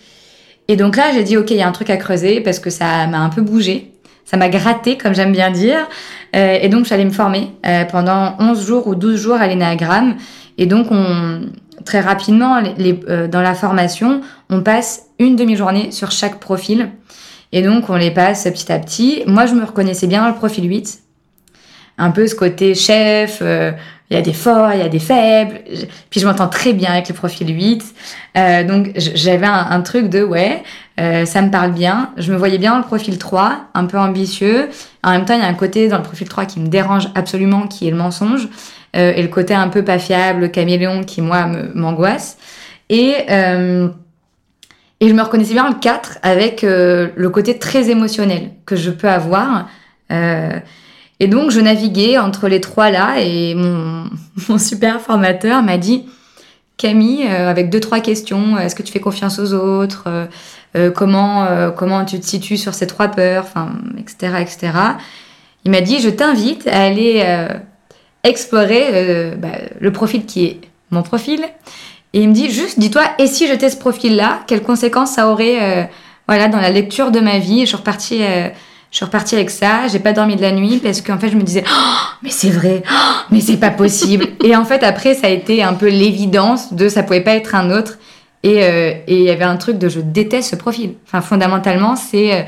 Et 0.69 0.75
donc 0.77 0.95
là 0.95 1.11
j'ai 1.13 1.23
dit 1.23 1.35
ok 1.35 1.51
il 1.51 1.57
y 1.57 1.61
a 1.61 1.67
un 1.67 1.73
truc 1.73 1.89
à 1.89 1.97
creuser 1.97 2.39
parce 2.39 2.59
que 2.59 2.69
ça 2.69 3.07
m'a 3.07 3.19
un 3.19 3.29
peu 3.29 3.41
bougé. 3.41 3.91
ça 4.23 4.37
m'a 4.37 4.47
gratté, 4.47 4.97
comme 4.97 5.13
j'aime 5.13 5.33
bien 5.33 5.51
dire. 5.51 5.85
Euh, 6.35 6.57
et 6.61 6.69
donc, 6.69 6.85
j'allais 6.85 7.05
me 7.05 7.11
former 7.11 7.51
euh, 7.65 7.83
pendant 7.85 8.35
11 8.39 8.65
jours 8.65 8.87
ou 8.87 8.95
12 8.95 9.19
jours 9.19 9.35
à 9.35 9.47
l'énagramme. 9.47 10.15
Et 10.57 10.65
donc, 10.65 10.87
on, 10.91 11.41
très 11.85 12.01
rapidement, 12.01 12.61
euh, 12.79 13.27
dans 13.27 13.41
la 13.41 13.53
formation, 13.53 14.21
on 14.49 14.61
passe 14.61 15.03
une 15.19 15.35
demi-journée 15.35 15.91
sur 15.91 16.11
chaque 16.11 16.39
profil. 16.39 16.89
Et 17.51 17.61
donc, 17.61 17.89
on 17.89 17.95
les 17.95 18.11
passe 18.11 18.43
petit 18.43 18.71
à 18.71 18.79
petit. 18.79 19.23
Moi, 19.27 19.45
je 19.45 19.53
me 19.53 19.65
reconnaissais 19.65 20.07
bien 20.07 20.21
dans 20.21 20.29
le 20.29 20.35
profil 20.35 20.69
8. 20.69 20.99
Un 21.97 22.11
peu 22.11 22.25
ce 22.27 22.35
côté 22.35 22.73
chef, 22.73 23.39
euh, 23.41 23.71
il 24.09 24.15
y 24.15 24.17
a 24.17 24.21
des 24.21 24.33
forts, 24.33 24.73
il 24.73 24.79
y 24.79 24.83
a 24.83 24.89
des 24.89 24.99
faibles. 24.99 25.59
Puis 26.09 26.19
je 26.19 26.25
m'entends 26.25 26.47
très 26.47 26.73
bien 26.73 26.91
avec 26.91 27.09
le 27.09 27.13
profil 27.13 27.53
8. 27.53 27.83
Euh, 28.37 28.63
donc 28.63 28.91
j'avais 28.95 29.45
un, 29.45 29.81
truc 29.81 30.09
de 30.09 30.23
ouais, 30.23 30.63
ça 30.97 31.41
me 31.41 31.51
parle 31.51 31.73
bien. 31.73 32.11
Je 32.17 32.31
me 32.31 32.37
voyais 32.37 32.57
bien 32.57 32.71
dans 32.71 32.79
le 32.79 32.85
profil 32.85 33.17
3, 33.17 33.67
un 33.73 33.85
peu 33.85 33.99
ambitieux. 33.99 34.69
En 35.03 35.11
même 35.11 35.25
temps, 35.25 35.35
il 35.35 35.41
y 35.41 35.43
a 35.43 35.47
un 35.47 35.53
côté 35.53 35.89
dans 35.89 35.97
le 35.97 36.03
profil 36.03 36.27
3 36.27 36.45
qui 36.45 36.59
me 36.59 36.67
dérange 36.67 37.09
absolument, 37.15 37.67
qui 37.67 37.87
est 37.87 37.91
le 37.91 37.97
mensonge. 37.97 38.47
Euh, 38.95 39.13
et 39.15 39.21
le 39.21 39.27
côté 39.27 39.53
un 39.53 39.69
peu 39.69 39.83
pas 39.83 39.99
fiable, 39.99 40.51
caméléon, 40.51 41.03
qui 41.03 41.21
moi 41.21 41.47
m'angoisse. 41.73 42.37
Et, 42.89 43.15
euh, 43.29 43.87
et 44.99 45.07
je 45.07 45.13
me 45.13 45.21
reconnaissais 45.21 45.53
bien 45.53 45.69
le 45.69 45.75
4 45.75 46.19
avec 46.23 46.63
euh, 46.63 47.09
le 47.15 47.29
côté 47.29 47.57
très 47.57 47.89
émotionnel 47.89 48.51
que 48.65 48.75
je 48.75 48.91
peux 48.91 49.09
avoir. 49.09 49.69
Euh, 50.11 50.59
et 51.19 51.27
donc, 51.27 51.51
je 51.51 51.61
naviguais 51.61 52.17
entre 52.17 52.47
les 52.47 52.59
trois 52.59 52.89
là 52.89 53.15
et 53.19 53.55
mon, 53.55 54.05
mon 54.49 54.57
super 54.57 54.99
formateur 54.99 55.61
m'a 55.63 55.77
dit 55.77 56.05
Camille, 56.81 57.27
euh, 57.29 57.47
avec 57.47 57.69
deux, 57.69 57.79
trois 57.79 57.99
questions, 57.99 58.57
est-ce 58.57 58.73
que 58.73 58.81
tu 58.81 58.91
fais 58.91 58.99
confiance 58.99 59.37
aux 59.37 59.53
autres 59.53 60.05
euh, 60.07 60.25
euh, 60.75 60.89
comment, 60.89 61.45
comment 61.77 62.05
tu 62.05 62.19
te 62.19 62.25
situes 62.25 62.57
sur 62.57 62.73
ces 62.73 62.87
trois 62.87 63.09
peurs, 63.09 63.43
enfin, 63.43 63.73
etc., 63.99 64.37
etc. 64.39 64.71
Il 65.63 65.71
m'a 65.71 65.81
dit 65.81 65.99
Je 65.99 66.09
t'invite 66.09 66.67
à 66.67 66.81
aller 66.81 67.23
explorer 68.23 69.33
bah, 69.37 69.49
le 69.79 69.91
profil 69.91 70.25
qui 70.25 70.45
est 70.45 70.61
mon 70.91 71.03
profil. 71.03 71.41
Et 72.13 72.21
il 72.21 72.29
me 72.29 72.33
dit 72.33 72.51
Juste, 72.51 72.79
dis-toi, 72.79 73.03
et 73.19 73.27
si 73.27 73.47
j'étais 73.47 73.69
ce 73.69 73.77
profil-là, 73.77 74.41
quelles 74.47 74.63
conséquences 74.63 75.11
ça 75.11 75.29
aurait 75.29 75.89
voilà, 76.27 76.47
dans 76.47 76.59
la 76.59 76.69
lecture 76.69 77.11
de 77.11 77.19
ma 77.19 77.39
vie? 77.39 77.61
Et 77.61 77.61
je 77.61 77.67
suis 77.67 77.77
repartie 77.77 78.21
je 78.91 78.97
suis 78.97 79.05
repartie 79.05 79.35
avec 79.35 79.49
ça, 79.49 79.87
j'ai 79.89 79.99
pas 79.99 80.11
dormi 80.11 80.35
de 80.35 80.41
la 80.41 80.51
nuit 80.51 80.79
parce 80.83 80.99
qu'en 81.01 81.17
fait 81.17 81.29
je 81.29 81.37
me 81.37 81.43
disais 81.43 81.63
oh, 81.65 81.95
mais 82.23 82.29
c'est 82.29 82.49
vrai, 82.49 82.83
oh, 82.91 83.19
mais 83.31 83.39
c'est 83.39 83.55
pas 83.55 83.71
possible. 83.71 84.27
et 84.43 84.53
en 84.55 84.65
fait 84.65 84.83
après 84.83 85.15
ça 85.15 85.27
a 85.27 85.29
été 85.29 85.63
un 85.63 85.73
peu 85.73 85.87
l'évidence 85.87 86.73
de 86.73 86.89
ça 86.89 87.01
pouvait 87.01 87.21
pas 87.21 87.35
être 87.35 87.55
un 87.55 87.71
autre 87.71 87.97
et 88.43 88.63
euh, 88.63 88.91
et 89.07 89.17
il 89.19 89.23
y 89.23 89.29
avait 89.29 89.45
un 89.45 89.55
truc 89.55 89.77
de 89.77 89.87
je 89.87 90.01
déteste 90.01 90.51
ce 90.51 90.55
profil. 90.57 90.95
Enfin 91.07 91.21
fondamentalement 91.21 91.95
c'est 91.95 92.33
euh, 92.33 92.43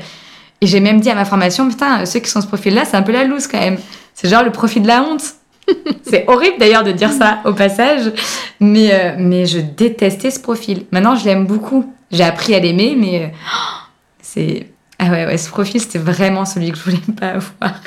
et 0.60 0.66
j'ai 0.66 0.80
même 0.80 1.00
dit 1.00 1.08
à 1.08 1.14
ma 1.14 1.24
formation 1.24 1.66
putain 1.66 2.04
ceux 2.04 2.20
qui 2.20 2.28
sont 2.28 2.42
ce 2.42 2.46
profil 2.46 2.74
là 2.74 2.84
c'est 2.84 2.98
un 2.98 3.02
peu 3.02 3.12
la 3.12 3.24
loose 3.24 3.46
quand 3.46 3.60
même. 3.60 3.78
C'est 4.12 4.28
genre 4.28 4.44
le 4.44 4.52
profil 4.52 4.82
de 4.82 4.88
la 4.88 5.02
honte. 5.02 5.24
c'est 6.02 6.24
horrible 6.28 6.56
d'ailleurs 6.58 6.84
de 6.84 6.92
dire 6.92 7.10
ça 7.12 7.40
au 7.44 7.52
passage, 7.52 8.12
mais 8.60 8.90
euh, 8.92 9.14
mais 9.18 9.46
je 9.46 9.58
détestais 9.58 10.30
ce 10.30 10.40
profil. 10.40 10.84
Maintenant 10.90 11.16
je 11.16 11.24
l'aime 11.24 11.46
beaucoup. 11.46 11.92
J'ai 12.10 12.24
appris 12.24 12.54
à 12.54 12.60
l'aimer 12.60 12.96
mais 12.98 13.32
oh, 13.34 13.60
c'est 14.22 14.68
ah 14.98 15.10
ouais, 15.10 15.26
ouais, 15.26 15.38
ce 15.38 15.50
profil, 15.50 15.80
c'était 15.80 15.98
vraiment 15.98 16.44
celui 16.44 16.70
que 16.70 16.78
je 16.78 16.84
voulais 16.84 17.02
pas 17.18 17.30
avoir. 17.30 17.80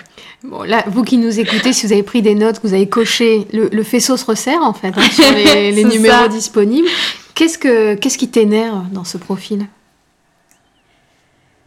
Bon, 0.44 0.64
là, 0.64 0.84
vous 0.88 1.04
qui 1.04 1.18
nous 1.18 1.40
écoutez, 1.40 1.74
si 1.74 1.86
vous 1.88 1.94
avez 1.94 2.04
pris 2.04 2.22
des 2.22 2.36
notes, 2.36 2.60
que 2.60 2.68
vous 2.68 2.74
avez 2.74 2.88
coché, 2.90 3.48
le, 3.54 3.70
le 3.72 3.84
faisceau 3.84 4.18
se 4.18 4.26
resserre 4.26 4.62
en 4.62 4.74
fait 4.74 4.90
hein, 4.96 5.10
sur 5.12 5.32
les, 5.34 5.72
les 5.74 5.84
numéros 5.84 6.24
ça. 6.24 6.28
disponibles. 6.28 6.88
Qu'est-ce, 7.34 7.58
que, 7.58 7.96
qu'est-ce 7.96 8.18
qui 8.18 8.28
t'énerve 8.28 8.90
dans 8.92 9.04
ce 9.04 9.18
profil? 9.18 9.68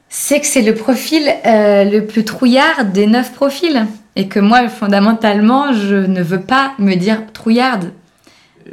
C'est 0.08 0.40
que 0.40 0.46
c'est 0.46 0.62
le 0.62 0.74
profil 0.74 1.22
euh, 1.46 1.84
le 1.84 2.04
plus 2.04 2.24
trouillard 2.24 2.84
des 2.84 3.06
neuf 3.06 3.32
profils. 3.32 3.86
Et 4.20 4.28
que 4.28 4.38
moi, 4.38 4.68
fondamentalement, 4.68 5.72
je 5.72 5.96
ne 5.96 6.20
veux 6.22 6.42
pas 6.42 6.72
me 6.78 6.94
dire 6.94 7.32
trouillarde. 7.32 7.92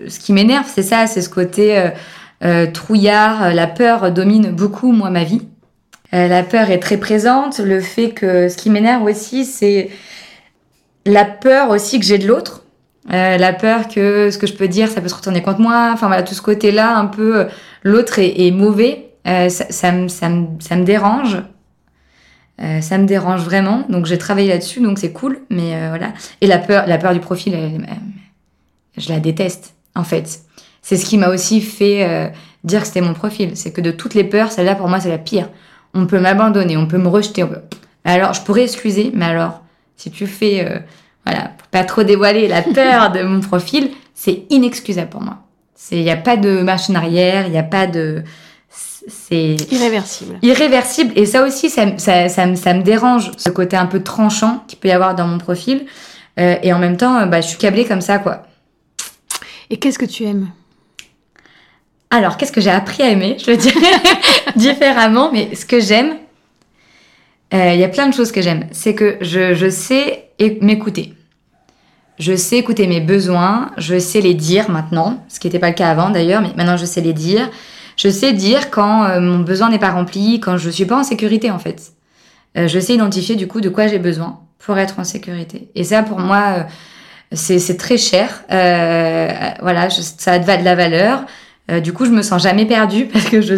Ce 0.09 0.19
qui 0.19 0.33
m'énerve, 0.33 0.65
c'est 0.67 0.83
ça, 0.83 1.07
c'est 1.07 1.21
ce 1.21 1.29
côté 1.29 1.77
euh, 1.77 1.89
euh, 2.43 2.69
trouillard. 2.69 3.53
La 3.53 3.65
peur 3.65 4.11
domine 4.11 4.51
beaucoup, 4.51 4.91
moi, 4.91 5.09
ma 5.09 5.23
vie. 5.23 5.47
Euh, 6.13 6.27
la 6.27 6.43
peur 6.43 6.69
est 6.69 6.79
très 6.79 6.97
présente. 6.97 7.59
Le 7.59 7.79
fait 7.79 8.09
que 8.09 8.49
ce 8.49 8.57
qui 8.57 8.69
m'énerve 8.69 9.03
aussi, 9.03 9.45
c'est 9.45 9.89
la 11.05 11.23
peur 11.23 11.69
aussi 11.69 11.97
que 11.97 12.05
j'ai 12.05 12.17
de 12.17 12.27
l'autre. 12.27 12.65
Euh, 13.13 13.37
la 13.37 13.53
peur 13.53 13.87
que 13.87 14.29
ce 14.29 14.37
que 14.37 14.47
je 14.47 14.53
peux 14.53 14.67
dire, 14.67 14.89
ça 14.89 14.99
peut 14.99 15.07
se 15.07 15.15
retourner 15.15 15.41
contre 15.41 15.61
moi. 15.61 15.91
Enfin 15.93 16.07
voilà, 16.07 16.23
tout 16.23 16.33
ce 16.33 16.41
côté-là, 16.41 16.97
un 16.97 17.05
peu, 17.05 17.37
euh, 17.37 17.45
l'autre 17.83 18.19
est, 18.19 18.51
mauvais. 18.51 19.13
Euh, 19.25 19.47
ça, 19.47 19.63
ça, 19.69 19.93
me, 19.93 20.09
ça 20.09 20.75
me 20.75 20.83
dérange. 20.83 21.37
Euh, 22.61 22.81
ça 22.81 22.97
me 22.97 23.05
dérange 23.05 23.41
vraiment. 23.41 23.85
Donc 23.89 24.05
j'ai 24.05 24.17
travaillé 24.17 24.49
là-dessus, 24.49 24.81
donc 24.81 24.99
c'est 24.99 25.11
cool. 25.11 25.39
Mais 25.49 25.75
euh, 25.75 25.89
voilà. 25.89 26.13
Et 26.41 26.47
la 26.47 26.57
peur, 26.57 26.85
la 26.87 26.97
peur 26.97 27.13
du 27.13 27.19
profil, 27.19 27.53
elle, 27.53 27.87
je 28.97 29.09
la 29.09 29.19
déteste, 29.19 29.75
en 29.95 30.03
fait. 30.03 30.41
C'est 30.81 30.97
ce 30.97 31.05
qui 31.05 31.17
m'a 31.17 31.29
aussi 31.29 31.61
fait 31.61 32.31
dire 32.63 32.81
que 32.81 32.87
c'était 32.87 33.01
mon 33.01 33.13
profil. 33.13 33.51
C'est 33.55 33.71
que 33.71 33.81
de 33.81 33.91
toutes 33.91 34.13
les 34.13 34.23
peurs, 34.23 34.51
celle-là, 34.51 34.73
pour 34.73 34.87
moi, 34.87 34.99
c'est 34.99 35.09
la 35.09 35.17
pire 35.17 35.49
on 35.97 36.05
peut 36.05 36.19
m'abandonner, 36.19 36.77
on 36.77 36.87
peut 36.87 36.97
me 36.97 37.07
rejeter. 37.07 37.45
Peut... 37.45 37.61
Alors, 38.03 38.33
je 38.33 38.41
pourrais 38.41 38.63
excuser, 38.63 39.11
mais 39.13 39.25
alors, 39.25 39.61
si 39.95 40.11
tu 40.11 40.27
fais, 40.27 40.65
euh, 40.65 40.79
voilà, 41.25 41.51
pour 41.57 41.67
pas 41.67 41.83
trop 41.83 42.03
dévoiler 42.03 42.47
la 42.47 42.61
peur 42.73 43.11
de 43.11 43.23
mon 43.23 43.41
profil, 43.41 43.91
c'est 44.13 44.43
inexcusable 44.49 45.09
pour 45.09 45.21
moi. 45.21 45.39
Il 45.91 46.03
n'y 46.03 46.09
a 46.09 46.17
pas 46.17 46.37
de 46.37 46.61
machine 46.61 46.95
arrière, 46.95 47.45
il 47.45 47.51
n'y 47.51 47.57
a 47.57 47.63
pas 47.63 47.87
de. 47.87 48.23
C'est. 49.07 49.55
Irréversible. 49.71 50.37
Irréversible. 50.41 51.13
Et 51.15 51.25
ça 51.25 51.45
aussi, 51.45 51.69
ça, 51.69 51.97
ça, 51.97 52.29
ça, 52.29 52.55
ça, 52.55 52.73
me 52.73 52.83
dérange, 52.83 53.31
ce 53.37 53.49
côté 53.49 53.77
un 53.77 53.85
peu 53.85 54.03
tranchant 54.03 54.63
qu'il 54.67 54.79
peut 54.79 54.89
y 54.89 54.91
avoir 54.91 55.15
dans 55.15 55.27
mon 55.27 55.37
profil. 55.37 55.85
Euh, 56.39 56.55
et 56.61 56.73
en 56.73 56.79
même 56.79 56.97
temps, 56.97 57.25
bah, 57.25 57.41
je 57.41 57.47
suis 57.47 57.57
câblée 57.57 57.85
comme 57.85 58.01
ça, 58.01 58.19
quoi. 58.19 58.43
Et 59.69 59.77
qu'est-ce 59.77 59.97
que 59.97 60.05
tu 60.05 60.23
aimes? 60.23 60.49
Alors, 62.09 62.37
qu'est-ce 62.37 62.51
que 62.51 62.61
j'ai 62.61 62.69
appris 62.69 63.03
à 63.03 63.09
aimer? 63.09 63.37
Je 63.43 63.51
le 63.51 63.57
dirais 63.57 63.81
différemment, 64.55 65.31
mais 65.31 65.55
ce 65.55 65.65
que 65.65 65.79
j'aime, 65.79 66.15
euh, 67.53 67.71
il 67.73 67.79
y 67.79 67.83
a 67.83 67.89
plein 67.89 68.07
de 68.07 68.13
choses 68.13 68.31
que 68.31 68.41
j'aime. 68.41 68.67
C'est 68.71 68.93
que 68.93 69.17
je, 69.21 69.53
je 69.53 69.69
sais 69.69 70.29
m'écouter. 70.61 71.13
Je 72.19 72.35
sais 72.35 72.57
écouter 72.57 72.87
mes 72.87 73.01
besoins, 73.01 73.71
je 73.77 73.99
sais 73.99 74.21
les 74.21 74.33
dire 74.33 74.71
maintenant, 74.71 75.23
ce 75.27 75.39
qui 75.39 75.47
n'était 75.47 75.59
pas 75.59 75.69
le 75.69 75.75
cas 75.75 75.89
avant 75.89 76.09
d'ailleurs, 76.09 76.41
mais 76.41 76.51
maintenant 76.55 76.77
je 76.77 76.85
sais 76.85 77.01
les 77.01 77.13
dire. 77.13 77.49
Je 77.97 78.09
sais 78.09 78.31
dire 78.33 78.69
quand 78.69 79.03
euh, 79.03 79.19
mon 79.19 79.39
besoin 79.39 79.69
n'est 79.69 79.79
pas 79.79 79.91
rempli, 79.91 80.39
quand 80.39 80.57
je 80.57 80.69
suis 80.69 80.85
pas 80.85 80.99
en 80.99 81.03
sécurité 81.03 81.51
en 81.51 81.59
fait. 81.59 81.93
Euh, 82.57 82.67
je 82.67 82.79
sais 82.79 82.93
identifier 82.93 83.35
du 83.35 83.47
coup 83.47 83.59
de 83.59 83.69
quoi 83.69 83.87
j'ai 83.87 83.99
besoin 83.99 84.39
pour 84.59 84.77
être 84.77 84.99
en 84.99 85.03
sécurité. 85.03 85.69
Et 85.75 85.83
ça 85.83 86.03
pour 86.03 86.19
moi, 86.19 86.43
euh, 86.57 86.63
c'est 87.31 87.77
très 87.77 87.97
cher. 87.97 88.43
Euh, 88.51 89.29
voilà, 89.61 89.89
je, 89.89 90.01
ça 90.01 90.33
a 90.33 90.39
de 90.39 90.63
la 90.63 90.75
valeur. 90.75 91.25
Euh, 91.69 91.79
du 91.81 91.91
coup, 91.91 92.05
je 92.05 92.11
me 92.11 92.21
sens 92.21 92.41
jamais 92.41 92.65
perdue 92.65 93.05
parce 93.11 93.25
que 93.25 93.41
je, 93.41 93.55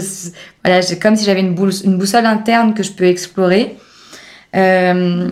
voilà, 0.63 0.81
j'ai 0.81 0.97
comme 0.97 1.15
si 1.15 1.25
j'avais 1.25 1.41
une, 1.41 1.55
une 1.83 1.97
boussole 1.97 2.25
interne 2.25 2.73
que 2.73 2.83
je 2.83 2.91
peux 2.91 3.05
explorer. 3.05 3.75
Euh, 4.55 5.29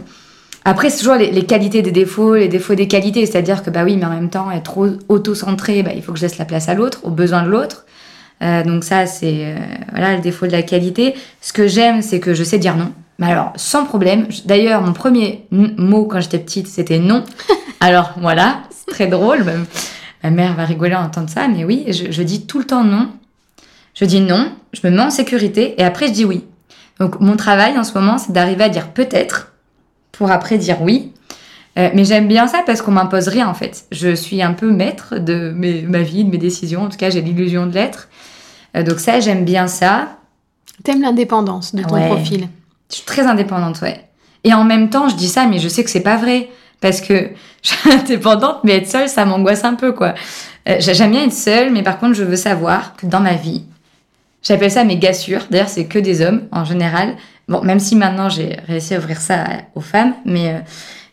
après, 0.64 0.90
c'est 0.90 1.00
toujours 1.00 1.16
les, 1.16 1.32
les, 1.32 1.46
qualités 1.46 1.82
des 1.82 1.92
défauts, 1.92 2.36
les 2.36 2.50
défauts 2.50 2.76
des 2.76 2.88
qualités. 2.88 3.26
C'est-à-dire 3.26 3.64
que, 3.64 3.70
bah 3.70 3.84
oui, 3.84 3.96
mais 3.98 4.06
en 4.06 4.10
même 4.10 4.30
temps, 4.30 4.52
être 4.52 4.64
trop 4.64 4.88
auto-centré, 5.08 5.82
bah, 5.82 5.92
il 5.96 6.04
faut 6.04 6.12
que 6.12 6.20
je 6.20 6.24
laisse 6.24 6.38
la 6.38 6.46
place 6.46 6.70
à 6.70 6.74
l'autre, 6.74 7.00
aux 7.04 7.10
besoins 7.10 7.44
de 7.44 7.50
l'autre. 7.50 7.86
Euh, 8.44 8.64
donc 8.64 8.84
ça, 8.84 9.06
c'est 9.06 9.46
euh, 9.46 9.56
voilà 9.92 10.16
le 10.16 10.22
défaut 10.22 10.48
de 10.48 10.52
la 10.52 10.62
qualité. 10.62 11.16
Ce 11.42 11.54
que 11.54 11.68
j'aime, 11.68 12.02
c'est 12.02 12.20
que 12.20 12.34
je 12.34 12.44
sais 12.44 12.60
dire 12.60 12.76
non. 12.76 12.92
Mais 13.20 13.32
alors, 13.32 13.52
sans 13.56 13.86
problème. 13.86 14.28
D'ailleurs, 14.46 14.82
mon 14.82 14.94
premier 14.94 15.46
mot 15.52 16.06
quand 16.06 16.22
j'étais 16.22 16.40
petite, 16.40 16.68
c'était 16.68 17.00
non. 17.00 17.24
alors 17.80 18.14
voilà, 18.18 18.62
c'est 18.70 18.92
très 18.92 19.08
drôle. 19.08 19.44
Même. 19.44 19.66
Ma 20.24 20.30
mère 20.30 20.56
va 20.56 20.66
rigoler 20.66 20.96
en 20.96 21.04
entendre 21.04 21.30
ça, 21.30 21.48
mais 21.48 21.64
oui, 21.64 21.86
je, 21.88 22.12
je, 22.12 22.24
dis 22.24 22.46
tout 22.46 22.60
le 22.60 22.66
temps 22.66 22.84
non. 22.84 23.10
Je 23.94 24.06
dis 24.06 24.20
non, 24.20 24.52
je 24.74 24.88
me 24.88 24.96
mets 24.96 25.02
en 25.02 25.10
sécurité 25.10 25.80
et 25.80 25.84
après 25.84 26.08
je 26.08 26.14
dis 26.14 26.26
oui. 26.26 26.44
Donc 27.00 27.20
mon 27.20 27.36
travail 27.36 27.78
en 27.78 27.84
ce 27.84 27.94
moment, 27.94 28.18
c'est 28.18 28.32
d'arriver 28.32 28.66
à 28.66 28.70
dire 28.70 28.90
peut-être 28.90 29.54
pour 30.12 30.32
après 30.32 30.58
dire 30.58 30.82
oui. 30.82 31.12
Euh, 31.78 31.90
mais 31.94 32.06
j'aime 32.06 32.28
bien 32.28 32.48
ça 32.48 32.64
parce 32.66 32.82
qu'on 32.82 32.92
m'impose 32.92 33.28
rien 33.28 33.48
en 33.48 33.54
fait. 33.54 33.86
Je 33.92 34.16
suis 34.16 34.42
un 34.42 34.54
peu 34.54 34.72
maître 34.72 35.18
de 35.18 35.52
mes, 35.56 35.84
ma 35.84 36.02
vie, 36.02 36.24
de 36.24 36.32
mes 36.32 36.38
décisions. 36.38 36.84
En 36.84 36.90
tout 36.90 36.98
cas, 36.98 37.10
j'ai 37.10 37.22
l'illusion 37.22 37.68
de 37.68 37.74
l'être. 37.74 38.10
Euh, 38.76 38.84
donc 38.84 39.00
ça, 39.00 39.20
j'aime 39.20 39.46
bien 39.46 39.68
ça. 39.68 40.18
T'aimes 40.84 41.02
l'indépendance 41.02 41.76
de 41.76 41.84
ton 41.84 41.96
ouais. 41.96 42.08
profil. 42.08 42.48
Je 42.90 42.96
suis 42.96 43.06
très 43.06 43.24
indépendante, 43.24 43.82
ouais. 43.82 44.06
Et 44.44 44.54
en 44.54 44.64
même 44.64 44.90
temps, 44.90 45.10
je 45.10 45.16
dis 45.16 45.28
ça, 45.28 45.46
mais 45.46 45.60
je 45.60 45.68
sais 45.68 45.84
que 45.84 45.90
c'est 45.90 46.02
pas 46.02 46.18
vrai 46.18 46.50
parce 46.82 47.02
que 47.02 47.30
je 47.62 47.70
suis 47.70 47.92
indépendante, 47.92 48.60
mais 48.64 48.78
être 48.78 48.88
seule, 48.88 49.10
ça 49.10 49.26
m'angoisse 49.26 49.64
un 49.64 49.76
peu, 49.76 49.92
quoi. 49.92 50.16
Euh, 50.68 50.78
J'aime 50.80 51.12
bien 51.12 51.26
être 51.26 51.34
seule, 51.34 51.72
mais 51.72 51.84
par 51.84 52.00
contre, 52.00 52.14
je 52.14 52.24
veux 52.24 52.36
savoir 52.36 52.96
que 52.96 53.06
dans 53.06 53.20
ma 53.20 53.34
vie, 53.34 53.64
j'appelle 54.42 54.72
ça 54.72 54.84
mes 54.84 54.98
gassures. 54.98 55.46
D'ailleurs, 55.52 55.70
c'est 55.70 55.86
que 55.86 56.00
des 56.00 56.22
hommes, 56.22 56.44
en 56.52 56.66
général. 56.66 57.16
Bon, 57.48 57.62
même 57.62 57.80
si 57.80 57.96
maintenant, 57.96 58.30
j'ai 58.30 58.58
réussi 58.68 58.96
à 58.96 58.98
ouvrir 58.98 59.22
ça 59.22 59.46
aux 59.76 59.82
femmes, 59.82 60.14
mais 60.26 60.64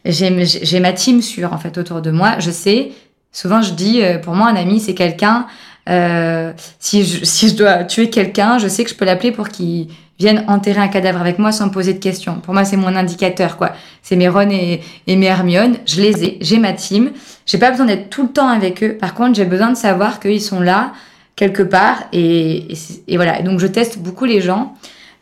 j'ai 0.04 0.80
ma 0.80 0.92
team 0.92 1.22
sûre, 1.22 1.52
en 1.52 1.58
fait, 1.58 1.78
autour 1.78 2.02
de 2.02 2.10
moi. 2.10 2.38
Je 2.38 2.50
sais, 2.50 2.92
souvent, 3.32 3.62
je 3.62 3.72
dis, 3.72 4.02
euh, 4.02 4.18
pour 4.18 4.34
moi, 4.34 4.48
un 4.48 4.56
ami, 4.56 4.80
c'est 4.80 4.94
quelqu'un... 4.94 5.46
Euh, 5.88 6.52
si, 6.78 7.04
je, 7.04 7.24
si 7.24 7.48
je 7.48 7.56
dois 7.56 7.84
tuer 7.84 8.10
quelqu'un, 8.10 8.58
je 8.58 8.68
sais 8.68 8.84
que 8.84 8.90
je 8.90 8.94
peux 8.94 9.04
l'appeler 9.04 9.32
pour 9.32 9.48
qu'il 9.48 9.88
viennent 10.18 10.44
enterrer 10.46 10.80
un 10.80 10.88
cadavre 10.88 11.20
avec 11.20 11.38
moi 11.38 11.52
sans 11.52 11.68
poser 11.70 11.94
de 11.94 11.98
questions. 11.98 12.40
Pour 12.40 12.54
moi, 12.54 12.64
c'est 12.64 12.76
mon 12.76 12.94
indicateur, 12.94 13.56
quoi. 13.56 13.72
C'est 14.02 14.16
mes 14.16 14.28
Ron 14.28 14.50
et, 14.50 14.80
et 15.06 15.16
mes 15.16 15.26
Hermione. 15.26 15.76
Je 15.86 16.00
les 16.00 16.24
ai, 16.24 16.38
j'ai 16.40 16.58
ma 16.58 16.72
team. 16.72 17.10
J'ai 17.46 17.58
pas 17.58 17.70
besoin 17.70 17.86
d'être 17.86 18.10
tout 18.10 18.22
le 18.22 18.28
temps 18.28 18.48
avec 18.48 18.82
eux. 18.82 18.96
Par 18.96 19.14
contre, 19.14 19.34
j'ai 19.34 19.44
besoin 19.44 19.70
de 19.70 19.76
savoir 19.76 20.20
qu'ils 20.20 20.40
sont 20.40 20.60
là 20.60 20.92
quelque 21.36 21.62
part 21.62 22.04
et, 22.12 22.68
et, 23.08 23.16
voilà. 23.16 23.42
Donc, 23.42 23.58
je 23.58 23.66
teste 23.66 23.98
beaucoup 23.98 24.24
les 24.24 24.40
gens 24.40 24.74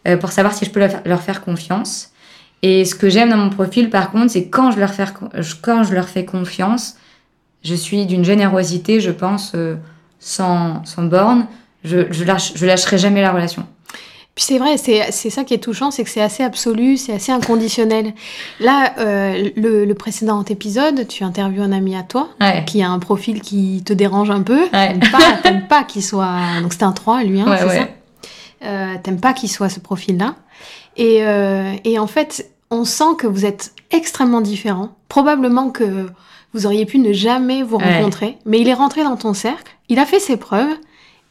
euh, 0.07 0.17
pour 0.17 0.31
savoir 0.31 0.53
si 0.55 0.67
je 0.67 0.71
peux 0.71 0.87
leur 1.05 1.23
faire 1.23 1.43
confiance. 1.43 2.12
Et 2.63 2.85
ce 2.85 2.95
que 2.95 3.09
j'aime 3.11 3.31
dans 3.31 3.37
mon 3.37 3.51
profil, 3.51 3.91
par 3.91 4.11
contre, 4.11 4.31
c'est 4.31 4.47
quand 4.47 4.71
je 4.71 4.79
leur 4.79 4.91
fais 4.91 5.05
quand 5.61 5.83
je 5.83 5.95
leur 5.95 6.09
fais 6.09 6.25
confiance, 6.25 6.97
je 7.65 7.75
suis 7.75 8.07
d'une 8.07 8.25
générosité, 8.25 9.01
je 9.01 9.11
pense, 9.11 9.53
euh, 9.55 9.77
sans, 10.21 10.85
sans 10.85 11.03
borne. 11.05 11.47
Je, 11.85 12.13
je, 12.13 12.25
lâche, 12.25 12.53
je 12.55 12.65
lâcherai 12.65 12.99
jamais 12.99 13.21
la 13.23 13.33
relation. 13.33 13.67
Puis 14.35 14.47
c'est 14.47 14.59
vrai, 14.59 14.79
c'est 14.79 15.29
ça 15.31 15.45
qui 15.45 15.53
est 15.53 15.59
touchant, 15.59 15.91
c'est 15.91 16.05
que 16.05 16.09
c'est 16.09 16.23
assez 16.23 16.43
absolu, 16.43 16.97
c'est 16.97 17.13
assez 17.13 17.33
inconditionnel. 17.33 18.15
Là, 18.61 18.95
euh, 18.99 19.51
le, 19.57 19.85
le, 19.85 19.95
précédent 19.95 20.43
épisode, 20.45 21.07
tu 21.07 21.23
interviews 21.23 21.63
un 21.63 21.73
ami 21.73 21.95
à 21.95 22.03
toi 22.03 22.31
ouais. 22.41 22.65
qui 22.65 22.83
a 22.83 22.89
un 22.89 22.99
profil 22.99 23.43
qui 23.43 23.83
te 23.85 23.93
dérange 23.93 24.31
un 24.31 24.41
peu. 24.41 24.63
Ouais. 24.73 24.99
T'aimes 24.99 25.67
pas, 25.69 25.81
pas 25.81 25.85
qu'il 25.85 26.03
soit. 26.03 26.35
Donc 26.63 26.73
c'était 26.73 26.85
un 26.85 26.93
3, 26.93 27.25
lui, 27.25 27.43
hein, 27.43 27.47
Ouais, 27.47 27.59
c'est 27.59 27.79
ça 27.79 27.89
euh, 28.65 28.95
T'aimes 29.03 29.21
pas 29.21 29.35
qu'il 29.35 29.51
soit 29.51 29.69
ce 29.69 29.81
profil-là. 29.81 30.37
Et, 30.97 31.19
euh, 31.27 31.75
et 31.85 31.99
en 31.99 32.07
fait, 32.07 32.52
on 32.73 32.85
sent 32.85 33.15
que 33.19 33.27
vous 33.29 33.45
êtes 33.45 33.73
extrêmement 33.93 34.41
différents. 34.41 34.89
Probablement 35.09 35.71
que 35.71 36.07
vous 36.55 36.67
auriez 36.67 36.87
pu 36.87 36.99
ne 36.99 37.13
jamais 37.13 37.63
vous 37.63 37.77
Ouais. 37.77 37.99
rencontrer, 37.99 38.39
mais 38.47 38.61
il 38.61 38.69
est 38.69 38.75
rentré 38.75 39.05
dans 39.05 39.17
ton 39.17 39.35
cercle, 39.35 39.73
il 39.89 39.99
a 39.99 40.07
fait 40.07 40.19
ses 40.21 40.37
preuves, 40.37 40.75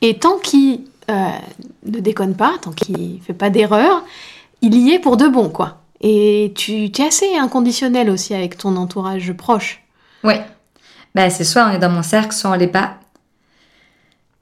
et 0.01 0.17
tant 0.17 0.37
qu'il 0.37 0.81
euh, 1.09 1.29
ne 1.85 1.99
déconne 1.99 2.35
pas, 2.35 2.53
tant 2.61 2.71
qu'il 2.71 3.21
fait 3.21 3.33
pas 3.33 3.49
d'erreur, 3.49 4.03
il 4.61 4.75
y 4.75 4.93
est 4.93 4.99
pour 4.99 5.17
de 5.17 5.27
bon, 5.27 5.49
quoi. 5.49 5.77
Et 5.99 6.53
tu, 6.55 6.91
tu 6.91 7.01
es 7.01 7.05
assez 7.07 7.35
inconditionnel 7.35 8.09
aussi 8.09 8.33
avec 8.33 8.57
ton 8.57 8.75
entourage 8.77 9.33
proche. 9.33 9.81
Ouais. 10.23 10.41
Bah, 11.13 11.29
c'est 11.29 11.43
soit 11.43 11.65
on 11.67 11.71
est 11.71 11.79
dans 11.79 11.89
mon 11.91 12.03
cercle, 12.03 12.33
soit 12.33 12.51
on 12.51 12.53
l'est 12.53 12.67
pas. 12.67 12.95